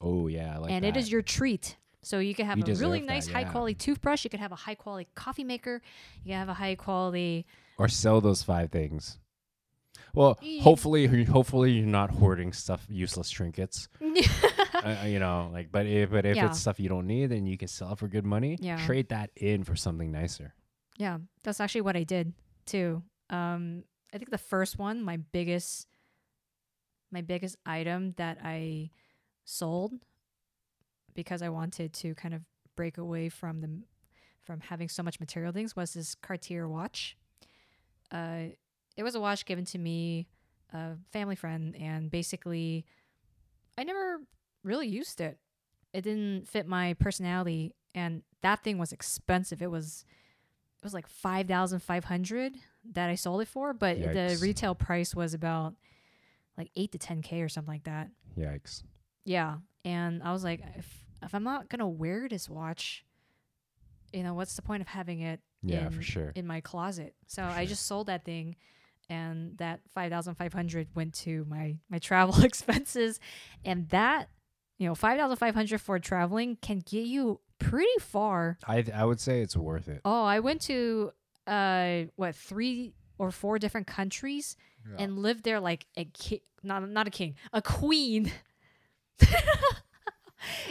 Oh 0.01 0.29
yeah, 0.29 0.55
I 0.55 0.59
like 0.59 0.71
and 0.71 0.85
it 0.85 0.95
that. 0.95 1.01
is 1.01 1.11
your 1.11 1.23
treat. 1.23 1.77
So 2.03 2.21
you 2.21 2.33
can 2.35 2.47
have 2.47 2.57
You 2.59 2.63
a 2.63 2.67
really 2.77 3.01
deserve 3.01 3.09
that, 3.09 3.13
nice 3.15 3.27
high 3.29 3.43
quality 3.45 3.75
toothbrush. 3.75 4.23
You 4.23 4.31
could 4.31 4.39
have 4.39 4.53
a 4.53 4.57
high 4.57 4.77
quality 4.77 5.09
coffee 5.17 5.43
maker. 5.43 5.83
You 6.25 6.31
can 6.31 6.39
have 6.39 6.49
a 6.49 6.55
high 6.55 6.77
quality. 6.77 7.45
or 7.77 7.89
sell 7.89 8.21
those 8.21 8.43
five 8.45 8.71
things. 8.71 9.19
Well, 10.15 10.39
Ye- 10.41 10.61
hopefully, 10.61 11.07
hopefully 11.25 11.73
you're 11.73 11.87
not 11.87 12.11
hoarding 12.11 12.53
stuff, 12.53 12.87
useless 12.89 13.29
trinkets. 13.29 13.89
uh, 14.75 15.05
you 15.07 15.19
know, 15.19 15.51
like, 15.53 15.71
but 15.73 15.87
if 15.87 16.11
but 16.11 16.25
if 16.25 16.37
Yeah. 16.37 16.47
it's 16.47 16.61
stuff 16.61 16.79
you 16.79 16.89
don't 16.89 17.07
need, 17.09 17.27
then 17.27 17.45
you 17.47 17.59
can 17.59 17.67
sell 17.69 17.93
it 17.93 17.99
for 17.99 18.07
good 18.07 18.25
money. 18.25 18.57
Yeah. 18.61 18.79
Trade 18.87 19.09
that 19.09 19.31
in 19.37 19.65
for 19.65 19.75
something 19.75 20.13
nicer. 20.13 20.55
Yeah, 20.99 21.19
that's 21.45 21.61
actually 21.61 21.83
what 21.83 21.97
I 21.97 22.03
did 22.03 22.35
too. 22.67 23.03
Um, 23.31 23.85
I 24.13 24.19
think 24.19 24.31
the 24.31 24.39
first 24.39 24.79
one, 24.79 25.03
my 25.03 25.17
biggest, 25.17 25.87
my 27.11 27.23
biggest 27.23 27.57
item 27.65 28.15
that 28.17 28.39
I 28.43 28.91
sold 29.45 29.93
because 31.15 31.41
I 31.41 31.49
wanted 31.49 31.93
to 31.95 32.15
kind 32.15 32.35
of 32.35 32.43
break 32.77 32.99
away 32.99 33.29
from 33.29 33.61
the 33.61 33.71
from 34.43 34.61
having 34.61 34.89
so 34.89 35.03
much 35.03 35.21
material 35.21 35.53
things 35.53 35.77
was 35.77 35.95
this 35.95 36.15
Cartier 36.15 36.67
watch. 36.69 37.17
Uh, 38.11 38.45
it 38.97 39.03
was 39.03 39.15
a 39.15 39.21
watch 39.21 39.45
given 39.45 39.65
to 39.67 39.79
me, 39.79 40.27
a 40.73 40.93
family 41.13 41.37
friend, 41.37 41.77
and 41.77 42.11
basically, 42.11 42.87
I 43.77 43.85
never 43.85 44.21
really 44.65 44.89
used 44.89 45.21
it. 45.21 45.39
It 45.93 46.03
didn't 46.03 46.49
fit 46.49 46.67
my 46.67 46.95
personality, 46.95 47.75
and 47.95 48.23
that 48.43 48.65
thing 48.65 48.79
was 48.79 48.93
expensive. 48.93 49.61
It 49.61 49.71
was 49.71 50.05
it 50.81 50.85
was 50.85 50.95
like 50.95 51.07
five 51.09 51.47
thousand 51.49 51.81
five 51.81 52.05
hundred 52.05 52.55
that 52.93 53.11
I 53.11 53.15
sold 53.17 53.43
it 53.43 53.49
for, 53.49 53.73
but 53.75 53.99
the 54.01 54.39
retail 54.41 54.75
price 54.75 55.15
was 55.15 55.35
about 55.35 55.75
like 56.57 56.71
eight 56.77 56.93
to 56.93 56.99
ten 56.99 57.23
k 57.23 57.43
or 57.43 57.49
something 57.49 57.73
like 57.73 57.85
that. 57.85 58.11
Yikes. 58.37 58.83
Yeah, 59.25 59.57
and 59.85 60.23
I 60.23 60.33
was 60.33 60.45
like, 60.45 60.63
if 60.77 61.05
if 61.23 61.35
I'm 61.35 61.43
not 61.45 61.69
gonna 61.69 61.89
wear 61.89 62.29
this 62.29 62.49
watch, 62.49 63.05
you 64.13 64.23
know, 64.23 64.35
what's 64.35 64.55
the 64.57 64.63
point 64.63 64.81
of 64.81 64.89
having 64.89 65.21
it 65.21 65.41
Yeah, 65.63 65.87
in, 65.87 65.91
for 65.93 66.03
sure. 66.03 66.33
in 66.35 66.47
my 66.47 66.61
closet? 66.61 67.15
So 67.27 67.43
For 67.43 67.49
I 67.49 67.63
sure. 67.65 67.69
just 67.71 67.87
sold 67.87 68.07
that 68.07 68.25
thing, 68.25 68.57
and 69.11 69.59
that 69.59 69.81
five 69.93 70.11
thousand 70.11 70.37
five 70.37 70.53
hundred 70.53 70.89
went 70.95 71.15
to 71.15 71.45
my 71.49 71.77
my 71.91 71.99
travel 71.99 72.41
expenses, 72.45 73.19
and 73.65 73.89
that 73.91 74.29
you 74.79 74.89
know 74.89 74.95
five 74.95 75.19
thousand 75.19 75.37
five 75.37 75.55
hundred 75.55 75.81
for 75.81 75.99
traveling 75.99 76.57
can 76.63 76.79
get 76.79 77.07
you 77.07 77.41
pretty 77.59 77.99
far. 78.01 78.59
I 78.67 78.85
I 78.95 79.05
would 79.05 79.21
say 79.21 79.43
it's 79.43 79.57
worth 79.57 79.89
it. 79.89 80.01
Oh, 80.05 80.25
I 80.25 80.41
went 80.41 80.63
to 80.63 81.13
uh 81.47 82.03
what 82.17 82.35
three 82.35 82.95
or 83.19 83.31
four 83.31 83.59
different 83.59 83.87
countries 83.87 84.57
and 84.99 85.19
lived 85.19 85.45
there 85.45 85.61
like 85.61 85.87
a 85.97 86.05
king, 86.07 86.41
not 86.63 86.89
not 86.89 87.07
a 87.07 87.11
king, 87.11 87.35
a 87.53 87.61
queen. 87.61 88.33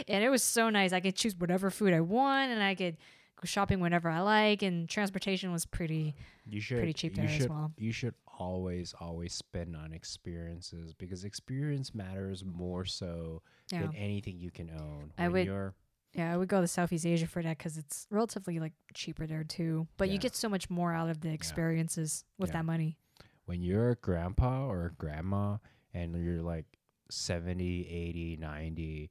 and 0.08 0.24
it 0.24 0.30
was 0.30 0.42
so 0.42 0.70
nice. 0.70 0.92
I 0.92 1.00
could 1.00 1.14
choose 1.14 1.36
whatever 1.36 1.70
food 1.70 1.92
I 1.92 2.00
want, 2.00 2.50
and 2.50 2.62
I 2.62 2.74
could 2.74 2.96
go 3.36 3.44
shopping 3.44 3.80
whenever 3.80 4.08
I 4.08 4.20
like. 4.20 4.62
And 4.62 4.88
transportation 4.88 5.52
was 5.52 5.66
pretty 5.66 6.14
you 6.46 6.60
should 6.60 6.78
pretty 6.78 6.94
cheap 6.94 7.14
there 7.14 7.26
as 7.26 7.48
well. 7.48 7.72
You 7.76 7.92
should 7.92 8.14
always 8.38 8.94
always 9.00 9.34
spend 9.34 9.76
on 9.76 9.92
experiences 9.92 10.94
because 10.94 11.24
experience 11.24 11.94
matters 11.94 12.44
more 12.44 12.84
so 12.84 13.42
yeah. 13.70 13.82
than 13.82 13.94
anything 13.96 14.38
you 14.38 14.50
can 14.50 14.70
own. 14.70 15.12
I 15.18 15.24
When 15.24 15.32
would- 15.32 15.46
you're- 15.46 15.72
Yeah, 16.14 16.32
I 16.32 16.36
would 16.38 16.48
go 16.48 16.60
to 16.62 16.66
Southeast 16.66 17.04
Asia 17.04 17.26
for 17.26 17.42
that 17.42 17.58
because 17.58 17.76
it's 17.76 18.06
relatively 18.10 18.58
like 18.58 18.72
cheaper 18.94 19.26
there 19.26 19.44
too. 19.44 19.86
But 19.98 20.08
you 20.08 20.18
get 20.18 20.34
so 20.34 20.48
much 20.48 20.70
more 20.70 20.92
out 20.94 21.10
of 21.10 21.20
the 21.20 21.30
experiences 21.30 22.24
with 22.38 22.50
Yeah. 22.50 22.54
that 22.58 22.64
money. 22.64 22.96
when 23.44 23.62
you're 23.62 23.90
a 23.90 23.96
grandpa 23.96 24.66
or 24.66 24.84
a 24.86 24.92
grandma 24.92 25.56
and 25.94 26.14
you're 26.22 26.42
like 26.42 26.66
70 27.10 27.86
80 27.88 28.36
90 28.36 29.10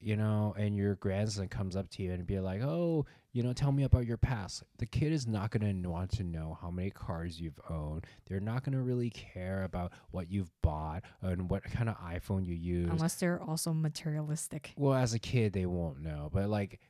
you 0.00 0.16
know 0.16 0.54
and 0.58 0.74
your 0.76 0.94
grandson 0.96 1.46
comes 1.48 1.76
up 1.76 1.88
to 1.90 2.02
you 2.02 2.12
and 2.12 2.26
be 2.26 2.40
like 2.40 2.62
oh 2.62 3.04
you 3.32 3.42
know 3.42 3.52
tell 3.52 3.70
me 3.70 3.84
about 3.84 4.06
your 4.06 4.16
past. 4.16 4.64
The 4.78 4.86
kid 4.86 5.12
is 5.12 5.26
not 5.26 5.50
going 5.52 5.82
to 5.82 5.88
want 5.88 6.10
to 6.12 6.24
know 6.24 6.58
how 6.60 6.70
many 6.70 6.90
cars 6.90 7.40
you've 7.40 7.60
owned. 7.68 8.06
They're 8.26 8.40
not 8.40 8.64
going 8.64 8.72
to 8.76 8.82
really 8.82 9.10
care 9.10 9.62
about 9.62 9.92
what 10.10 10.30
you've 10.30 10.50
bought 10.62 11.04
and 11.22 11.48
what 11.48 11.62
kind 11.62 11.88
of 11.88 11.96
iphone 11.98 12.44
you 12.44 12.54
use 12.54 12.88
Unless 12.90 13.16
they're 13.16 13.40
also 13.40 13.72
materialistic. 13.72 14.72
well 14.76 14.94
as 14.94 15.14
a 15.14 15.18
kid 15.20 15.52
they 15.52 15.66
won't 15.66 16.00
know 16.00 16.28
but 16.32 16.48
like 16.48 16.80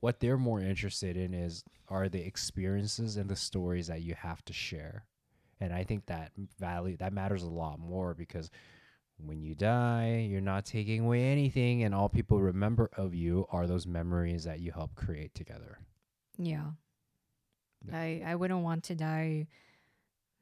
what 0.00 0.20
they're 0.20 0.36
more 0.36 0.60
interested 0.60 1.16
in 1.16 1.32
is 1.34 1.64
are 1.88 2.08
the 2.08 2.20
experiences 2.24 3.16
and 3.16 3.28
the 3.30 3.34
stories 3.36 3.86
that 3.86 4.02
you 4.02 4.14
have 4.14 4.44
to 4.44 4.52
share. 4.52 5.04
And 5.60 5.72
i 5.72 5.84
think 5.84 6.06
that 6.06 6.32
value 6.58 6.96
that 6.98 7.12
matters 7.12 7.42
a 7.42 7.48
lot 7.48 7.78
more 7.80 8.14
because 8.14 8.50
when 9.18 9.42
you 9.42 9.54
die 9.54 10.26
you're 10.30 10.40
not 10.40 10.64
taking 10.64 11.00
away 11.04 11.24
anything 11.32 11.82
and 11.82 11.94
all 11.94 12.08
people 12.08 12.40
remember 12.40 12.88
of 12.96 13.14
you 13.14 13.46
are 13.50 13.66
those 13.66 13.86
memories 13.86 14.44
that 14.44 14.60
you 14.60 14.70
help 14.72 14.94
create 14.94 15.34
together 15.34 15.78
Yeah. 16.38 16.70
Yeah. 17.86 17.96
I 17.98 18.22
I 18.26 18.34
wouldn't 18.36 18.62
want 18.62 18.84
to 18.84 18.94
die 18.94 19.46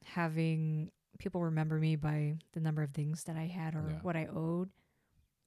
having 0.04 0.90
people 1.18 1.42
remember 1.42 1.78
me 1.78 1.96
by 1.96 2.34
the 2.52 2.60
number 2.60 2.82
of 2.82 2.90
things 2.90 3.24
that 3.24 3.36
I 3.36 3.46
had 3.46 3.74
or 3.74 3.84
Yeah. 3.90 3.98
what 4.02 4.16
I 4.16 4.26
owed 4.26 4.70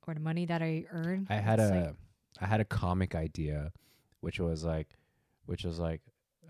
or 0.07 0.13
the 0.15 0.19
money 0.19 0.45
that 0.47 0.61
I 0.63 0.85
earned. 0.91 1.27
i 1.29 1.35
had 1.35 1.59
It's 1.59 1.71
a 1.71 1.75
like- 1.85 1.95
I 2.41 2.45
had 2.47 2.61
a 2.61 2.65
comic 2.65 3.15
idea 3.15 3.71
which 4.21 4.39
was 4.39 4.63
like 4.63 4.97
which 5.45 5.63
was 5.63 5.79
like 5.79 6.01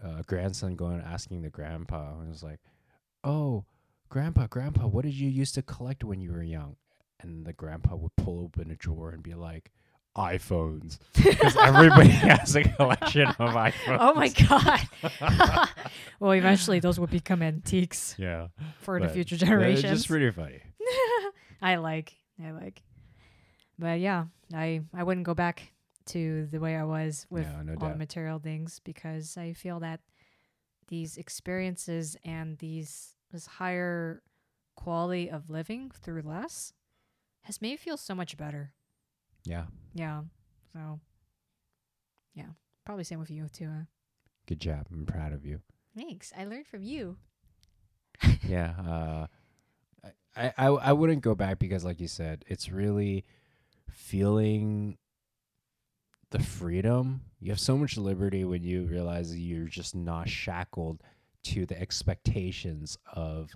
a 0.01 0.23
grandson 0.23 0.75
going 0.75 0.99
and 0.99 1.03
asking 1.03 1.41
the 1.41 1.49
grandpa 1.49 2.19
and 2.19 2.29
was 2.29 2.43
like 2.43 2.59
oh 3.23 3.65
grandpa 4.09 4.47
grandpa 4.47 4.87
what 4.87 5.05
did 5.05 5.13
you 5.13 5.29
used 5.29 5.55
to 5.55 5.61
collect 5.61 6.03
when 6.03 6.19
you 6.19 6.31
were 6.31 6.43
young 6.43 6.75
and 7.19 7.45
the 7.45 7.53
grandpa 7.53 7.95
would 7.95 8.15
pull 8.15 8.39
open 8.41 8.71
a 8.71 8.75
drawer 8.75 9.11
and 9.11 9.23
be 9.23 9.33
like 9.33 9.71
iphones 10.17 10.97
because 11.13 11.55
everybody 11.57 12.09
has 12.27 12.55
a 12.55 12.63
collection 12.63 13.27
of 13.27 13.35
iPhones. 13.37 13.73
oh 13.99 14.13
my 14.13 14.27
god. 14.29 15.69
well, 16.19 16.31
eventually 16.33 16.79
those 16.79 16.99
would 16.99 17.11
become 17.11 17.41
antiques 17.41 18.15
yeah, 18.17 18.47
for 18.81 18.99
the 18.99 19.07
future 19.07 19.37
generations. 19.37 19.85
It's 19.85 19.93
just 19.93 20.07
pretty 20.09 20.31
funny. 20.31 20.61
I 21.61 21.75
like. 21.75 22.15
I 22.43 22.51
like. 22.51 22.81
But 23.77 23.99
yeah, 23.99 24.25
I 24.53 24.81
I 24.93 25.03
wouldn't 25.03 25.25
go 25.25 25.33
back 25.33 25.71
to 26.07 26.47
the 26.47 26.59
way 26.59 26.75
I 26.75 26.83
was 26.83 27.27
with 27.29 27.45
No, 27.45 27.61
no 27.61 27.73
all 27.73 27.79
doubt. 27.79 27.91
the 27.93 27.97
material 27.97 28.39
things 28.39 28.81
because 28.83 29.37
I 29.37 29.53
feel 29.53 29.79
that 29.81 29.99
these 30.87 31.17
experiences 31.17 32.17
and 32.25 32.57
these 32.57 33.15
this 33.31 33.45
higher 33.45 34.21
quality 34.75 35.29
of 35.29 35.49
living 35.49 35.91
through 35.91 36.21
less 36.21 36.73
has 37.41 37.61
made 37.61 37.71
me 37.71 37.77
feel 37.77 37.97
so 37.97 38.15
much 38.15 38.37
better. 38.37 38.73
Yeah, 39.45 39.65
Yeah. 39.93 40.21
So 40.73 40.99
yeah, 42.35 42.45
probably 42.85 43.03
same 43.03 43.19
with 43.19 43.31
you 43.31 43.47
too. 43.51 43.67
Huh? 43.67 43.83
good 44.47 44.59
job. 44.59 44.87
I'm 44.91 45.05
proud 45.05 45.31
of 45.31 45.45
you. 45.45 45.61
Thanks. 45.95 46.33
I 46.37 46.45
learned 46.45 46.65
from 46.67 46.81
you. 46.83 47.17
yeah, 48.47 48.73
uh, 48.87 49.27
I, 50.35 50.53
I 50.57 50.67
I 50.67 50.93
wouldn't 50.93 51.21
go 51.21 51.35
back 51.35 51.59
because, 51.59 51.85
like 51.85 51.99
you 51.99 52.07
said, 52.07 52.43
it's 52.47 52.71
really 52.71 53.25
feeling 53.89 54.97
the 56.31 56.39
freedom. 56.39 57.21
You 57.39 57.51
have 57.51 57.59
so 57.59 57.77
much 57.77 57.97
liberty 57.97 58.43
when 58.43 58.63
you 58.63 58.85
realize 58.85 59.35
you're 59.37 59.67
just 59.67 59.95
not 59.95 60.29
shackled 60.29 61.01
to 61.43 61.65
the 61.65 61.79
expectations 61.79 62.97
of 63.13 63.55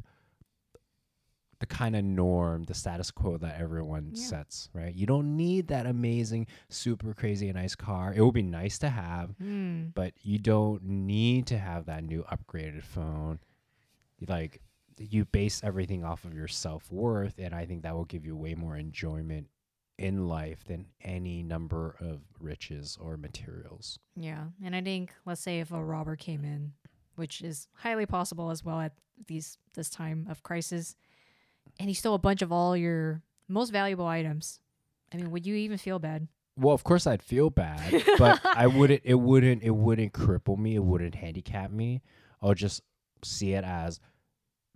the 1.59 1.65
kind 1.67 1.95
of 1.95 2.03
norm, 2.03 2.63
the 2.63 2.73
status 2.73 3.09
quo 3.09 3.37
that 3.37 3.59
everyone 3.59 4.11
Yeah. 4.13 4.21
sets, 4.21 4.69
right? 4.73 4.93
You 4.93 5.05
don't 5.05 5.37
need 5.37 5.67
that 5.67 5.85
amazing, 5.85 6.47
super 6.67 7.13
crazy 7.13 7.51
nice 7.53 7.75
car. 7.75 8.13
It 8.13 8.21
would 8.21 8.33
be 8.33 8.41
nice 8.41 8.77
to 8.79 8.89
have, 8.89 9.35
Hmm. 9.37 9.87
but 9.95 10.13
you 10.21 10.39
don't 10.39 10.83
need 10.83 11.47
to 11.47 11.57
have 11.57 11.85
that 11.85 12.03
new 12.03 12.23
upgraded 12.23 12.83
phone. 12.83 13.39
Like 14.27 14.61
you 14.97 15.25
base 15.25 15.63
everything 15.63 16.03
off 16.03 16.25
of 16.25 16.33
your 16.33 16.47
self 16.49 16.91
worth, 16.91 17.39
and 17.39 17.53
I 17.55 17.65
think 17.65 17.83
that 17.83 17.95
will 17.95 18.05
give 18.05 18.25
you 18.25 18.35
way 18.35 18.55
more 18.55 18.75
enjoyment 18.75 19.47
in 19.97 20.27
life 20.27 20.63
than 20.65 20.87
any 21.01 21.43
number 21.43 21.95
of 21.99 22.21
riches 22.39 22.97
or 22.99 23.15
materials. 23.15 23.99
Yeah, 24.15 24.49
and 24.61 24.75
I 24.75 24.81
think 24.81 25.13
let's 25.25 25.41
say 25.41 25.59
if 25.61 25.71
a 25.71 25.83
robber 25.83 26.15
came 26.15 26.43
in, 26.43 26.73
which 27.15 27.41
is 27.41 27.67
highly 27.73 28.05
possible 28.05 28.49
as 28.49 28.63
well 28.63 28.79
at 28.79 28.93
these 29.27 29.57
this 29.73 29.89
time 29.89 30.27
of 30.29 30.43
crisis, 30.43 30.95
and 31.79 31.89
he 31.89 31.93
stole 31.93 32.15
a 32.15 32.19
bunch 32.19 32.41
of 32.41 32.51
all 32.51 32.75
your 32.75 33.21
most 33.47 33.71
valuable 33.71 34.07
items. 34.07 34.59
I 35.13 35.17
mean, 35.17 35.31
would 35.31 35.45
you 35.45 35.55
even 35.55 35.77
feel 35.77 35.99
bad? 35.99 36.27
Well, 36.55 36.73
of 36.73 36.83
course 36.83 37.07
I'd 37.07 37.23
feel 37.23 37.49
bad, 37.49 38.03
but 38.17 38.41
I 38.43 38.67
wouldn't 38.67 39.01
it 39.03 39.15
wouldn't 39.15 39.63
it 39.63 39.75
wouldn't 39.75 40.13
cripple 40.13 40.57
me, 40.57 40.75
it 40.75 40.83
wouldn't 40.83 41.15
handicap 41.15 41.71
me. 41.71 42.01
I'll 42.41 42.53
just 42.53 42.81
see 43.23 43.53
it 43.53 43.63
as 43.63 43.99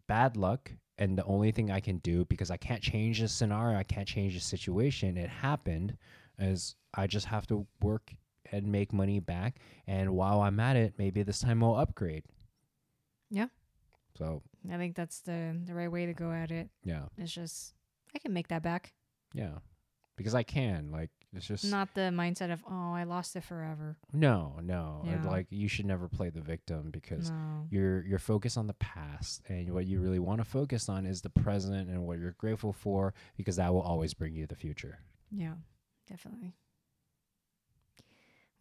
bad 0.08 0.38
luck 0.38 0.72
and 0.98 1.18
the 1.18 1.24
only 1.26 1.52
thing 1.52 1.70
I 1.70 1.80
can 1.80 1.98
do 1.98 2.26
because 2.26 2.50
I 2.50 2.58
can't 2.58 2.82
change 2.82 3.20
the 3.20 3.28
scenario, 3.28 3.78
I 3.78 3.84
can't 3.84 4.08
change 4.08 4.34
the 4.34 4.40
situation. 4.40 5.18
It 5.18 5.30
happened 5.30 5.98
is 6.40 6.76
I 6.94 7.08
just 7.08 7.28
have 7.28 7.46
to 7.48 7.68
work 7.82 8.14
and 8.52 8.68
make 8.68 8.92
money 8.94 9.20
back 9.20 9.58
and 9.88 10.12
while 10.16 10.42
I'm 10.42 10.60
at 10.60 10.76
it, 10.76 10.94
maybe 10.98 11.24
this 11.24 11.40
time 11.40 11.64
I'll 11.64 11.76
upgrade. 11.76 12.24
Yeah. 13.30 13.48
So, 14.18 14.42
I 14.72 14.78
think 14.78 14.96
that's 14.96 15.20
the 15.22 15.56
the 15.66 15.74
right 15.76 15.92
way 15.92 16.06
to 16.08 16.14
go 16.14 16.32
at 16.32 16.52
it. 16.52 16.70
yeah. 16.84 17.04
It's 17.18 17.32
just 17.34 17.74
I 18.16 18.20
can 18.20 18.34
make 18.34 18.48
that 18.50 18.64
back. 18.64 18.94
Yeah. 19.34 19.60
Because 20.16 20.34
I 20.34 20.42
can. 20.44 20.92
Like 20.92 21.12
it's 21.34 21.46
just 21.46 21.66
Not 21.66 21.94
the 21.94 22.10
mindset 22.10 22.52
of 22.52 22.64
oh 22.70 22.94
I 22.94 23.04
lost 23.04 23.36
it 23.36 23.44
forever. 23.44 23.98
no, 24.14 24.58
no. 24.64 25.04
Yeah. 25.06 25.24
Like 25.30 25.48
you 25.52 25.68
should 25.68 25.86
never 25.86 26.08
play 26.10 26.30
the 26.32 26.42
victim 26.42 26.90
because 26.90 27.30
No. 27.30 27.68
you're 27.70 28.04
you're 28.06 28.18
focused 28.18 28.58
on 28.58 28.66
the 28.68 28.74
past 28.76 29.42
and 29.48 29.72
what 29.74 29.86
you 29.86 30.00
really 30.02 30.20
want 30.20 30.40
to 30.40 30.46
focus 30.46 30.90
on 30.90 31.06
is 31.06 31.22
the 31.22 31.30
present 31.30 31.90
and 31.90 32.08
what 32.08 32.18
you're 32.18 32.32
grateful 32.40 32.74
for 32.74 33.14
because 33.36 33.58
that 33.58 33.72
will 33.74 33.82
always 33.82 34.14
bring 34.16 34.34
you 34.34 34.48
the 34.48 34.56
future. 34.56 35.00
Yeah, 35.32 35.56
definitely. 36.10 36.56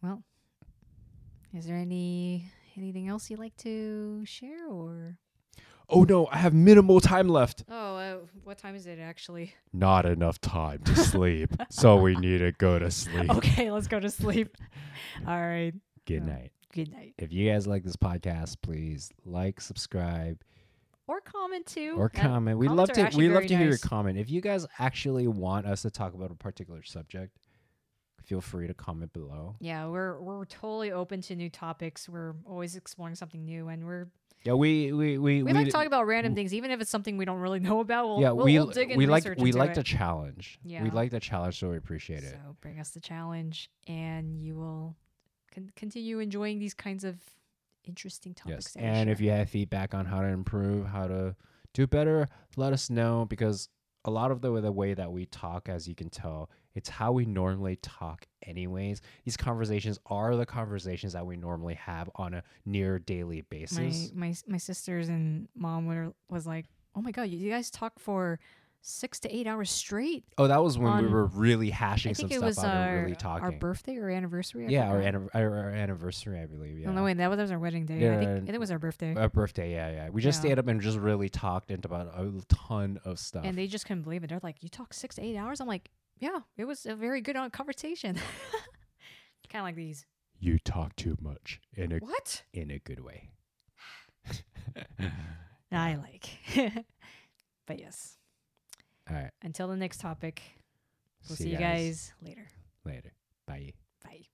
Well, 0.01 0.23
is 1.53 1.65
there 1.65 1.77
any 1.77 2.45
anything 2.75 3.07
else 3.07 3.29
you'd 3.29 3.39
like 3.39 3.55
to 3.57 4.23
share 4.25 4.67
or? 4.69 5.17
Oh 5.89 6.03
no, 6.03 6.27
I 6.31 6.37
have 6.37 6.53
minimal 6.53 6.99
time 6.99 7.29
left. 7.29 7.63
Oh, 7.69 7.95
uh, 7.95 8.17
what 8.43 8.57
time 8.57 8.75
is 8.75 8.87
it 8.87 8.99
actually? 8.99 9.53
Not 9.71 10.05
enough 10.05 10.39
time 10.41 10.81
to 10.83 10.95
sleep. 10.95 11.49
so 11.69 11.95
we 11.95 12.15
need 12.17 12.39
to 12.39 12.51
go 12.51 12.77
to 12.77 12.91
sleep. 12.91 13.29
Okay, 13.31 13.71
let's 13.71 13.87
go 13.87 13.99
to 13.99 14.09
sleep. 14.09 14.57
All 15.25 15.39
right. 15.41 15.73
Good 16.05 16.25
Yeah. 16.27 16.33
night. 16.33 16.51
Good 16.73 16.91
night. 16.91 17.13
If 17.17 17.31
you 17.31 17.49
guys 17.49 17.65
like 17.65 17.83
this 17.83 17.95
podcast, 17.95 18.57
please 18.61 19.09
like, 19.25 19.61
subscribe, 19.61 20.41
Or 21.07 21.21
comment 21.21 21.65
too. 21.65 21.95
or 21.97 22.05
Uh, 22.13 22.19
comment. 22.21 22.59
We 22.59 22.67
comments 22.67 22.97
love 22.97 23.11
to 23.11 23.17
we 23.17 23.29
love 23.29 23.45
to 23.47 23.57
hear 23.57 23.69
your 23.69 23.77
comment. 23.77 24.17
If 24.17 24.29
you 24.29 24.41
guys 24.41 24.67
actually 24.79 25.27
want 25.27 25.65
us 25.65 25.83
to 25.83 25.89
talk 25.89 26.13
about 26.13 26.29
a 26.31 26.35
particular 26.35 26.83
subject, 26.83 27.37
feel 28.27 28.41
free 28.41 28.67
to 28.67 28.73
comment 28.73 29.13
below. 29.13 29.55
Yeah, 29.59 29.87
we're 29.87 30.19
we're 30.19 30.45
totally 30.45 30.91
open 30.91 31.21
to 31.21 31.35
new 31.35 31.49
topics. 31.49 32.07
We're 32.07 32.35
always 32.45 32.75
exploring 32.75 33.15
something 33.15 33.43
new, 33.43 33.69
and 33.69 33.85
we're 33.85 34.07
Yeah, 34.43 34.53
we 34.53 34.91
we 34.91 35.17
we 35.17 35.43
we, 35.43 35.53
like 35.53 35.69
talking 35.69 35.87
about 35.87 36.05
random 36.05 36.35
things, 36.35 36.53
even 36.53 36.69
if 36.69 36.81
it's 36.81 36.91
something 36.91 37.17
we 37.17 37.25
don't 37.25 37.39
really 37.39 37.59
know 37.67 37.79
about. 37.79 38.07
We'll, 38.07 38.21
yeah, 38.21 38.31
we'll, 38.31 38.45
we 38.45 38.53
we'll 38.59 38.67
dig 38.67 38.95
we 38.95 39.07
like 39.07 39.25
we 39.37 39.53
like 39.53 39.71
it. 39.71 39.75
the 39.75 39.83
challenge. 39.83 40.59
Yeah. 40.63 40.83
We 40.83 40.91
like 40.91 41.11
the 41.11 41.19
challenge, 41.19 41.57
so 41.57 41.69
we 41.69 41.77
appreciate 41.77 42.23
it. 42.23 42.31
So 42.31 42.55
bring 42.61 42.79
us 42.79 42.89
the 42.89 42.99
challenge, 42.99 43.71
and 43.87 44.39
you 44.39 44.55
will 44.55 44.95
con- 45.53 45.71
continue 45.75 46.19
enjoying 46.19 46.59
these 46.59 46.73
kinds 46.73 47.03
of 47.05 47.17
interesting 47.85 48.33
topics. 48.33 48.73
Yes. 48.75 48.83
And 48.83 49.09
if 49.09 49.21
you 49.21 49.31
have 49.31 49.49
feedback 49.49 49.93
on 49.93 50.05
how 50.05 50.19
to 50.21 50.27
improve, 50.27 50.85
how 50.87 51.07
to 51.07 51.35
do 51.73 51.87
better, 51.87 52.27
let 52.57 52.73
us 52.73 52.89
know 52.89 53.25
because 53.29 53.69
a 54.03 54.11
lot 54.11 54.31
of 54.31 54.41
the 54.41 54.59
the 54.61 54.71
way 54.71 54.93
that 54.93 55.11
we 55.11 55.25
talk, 55.25 55.69
as 55.69 55.87
you 55.87 55.95
can 55.95 56.09
tell, 56.09 56.49
it's 56.77 56.89
how 56.89 57.11
we 57.11 57.25
normally 57.25 57.75
talk 57.77 58.27
anyways. 58.43 59.01
These 59.25 59.35
conversations 59.35 59.97
are 60.05 60.35
the 60.35 60.45
conversations 60.45 61.13
that 61.13 61.25
we 61.25 61.35
normally 61.35 61.73
have 61.73 62.07
on 62.15 62.35
a 62.35 62.43
near 62.65 62.99
daily 62.99 63.41
basis. 63.41 64.11
my 64.13 64.35
my 64.47 64.57
sisters 64.57 65.09
and 65.09 65.49
mom 65.55 65.87
were 65.87 66.13
was 66.29 66.45
like, 66.45 66.65
"Oh 66.95 67.01
my 67.01 67.11
god, 67.11 67.23
you, 67.23 67.49
guys 67.49 67.71
talk 67.71 67.99
for 67.99 68.39
six 68.81 69.19
to 69.21 69.35
eight 69.35 69.47
hours 69.47 69.71
straight." 69.71 70.23
oh, 70.37 70.47
that 70.47 70.63
was 70.63 70.77
when 70.77 71.01
we 71.03 71.07
were 71.09 71.25
really 71.25 71.71
hashing 71.71 72.13
some 72.13 72.29
stuff 72.29 72.43
was 72.43 72.59
out 72.59 72.65
and 72.65 72.89
our 72.89 73.01
really 73.05 73.15
talking. 73.15 73.43
our 73.45 73.51
birthday 73.53 73.97
or 73.97 74.09
anniversary. 74.11 74.67
I 74.67 74.69
yeah, 74.69 74.87
our, 74.91 75.01
anniv- 75.01 75.29
our, 75.33 75.69
anniversary, 75.71 76.39
I 76.39 76.45
believe. 76.45 76.77
Yeah. 76.77 76.89
Oh, 76.89 76.93
no, 76.93 77.03
wait, 77.03 77.17
that 77.17 77.27
was, 77.27 77.37
that 77.37 77.43
was 77.43 77.51
our 77.51 77.59
wedding 77.59 77.87
day. 77.87 77.95
I 77.95 77.97
Yeah, 77.97 78.19
think 78.19 78.29
I 78.29 78.39
think 78.41 78.49
it 78.53 78.59
was 78.59 78.69
our 78.71 78.79
birthday. 78.79 79.15
Our 79.15 79.29
birthday, 79.29 79.71
yeah, 79.73 79.89
yeah. 79.91 80.09
We 80.09 80.21
just 80.21 80.37
Yeah. 80.37 80.49
stayed 80.49 80.59
up 80.59 80.67
and 80.67 80.79
just 80.79 80.99
really 80.99 81.27
talked 81.27 81.71
into 81.71 81.87
about 81.87 82.13
a 82.15 82.31
ton 82.49 82.99
of 83.03 83.17
stuff. 83.17 83.45
and 83.45 83.57
they 83.57 83.65
just 83.65 83.87
couldn't 83.87 84.03
believe 84.03 84.23
it. 84.23 84.27
They're 84.29 84.39
like, 84.43 84.61
"You 84.61 84.69
talk 84.69 84.93
six 84.93 85.15
to 85.15 85.23
eight 85.23 85.35
hours?" 85.37 85.59
I'm 85.59 85.67
like, 85.67 85.89
"Yeah, 86.19 86.39
it 86.57 86.65
was 86.65 86.85
a 86.85 86.95
very 86.95 87.21
good 87.21 87.35
uh, 87.35 87.49
conversation." 87.49 88.15
kind 89.51 89.61
of 89.61 89.63
like 89.63 89.75
these. 89.75 90.05
you 90.39 90.59
talk 90.59 90.95
too 90.95 91.17
much 91.21 91.59
in 91.73 91.91
a 91.91 91.97
What? 91.97 92.43
in 92.53 92.69
a 92.71 92.79
good 92.79 92.99
way. 92.99 93.29
I 95.71 95.95
like. 95.95 96.29
but 97.67 97.79
yes, 97.79 98.17
All 99.09 99.15
right. 99.15 99.31
until 99.41 99.67
the 99.67 99.75
next 99.77 99.99
topic, 100.01 100.41
we'll 101.27 101.35
see, 101.37 101.49
you 101.49 101.57
guys 101.57 102.11
guys 102.11 102.13
later. 102.21 102.47
later. 102.85 103.13
Bye. 103.45 103.73
Bye. 104.03 104.27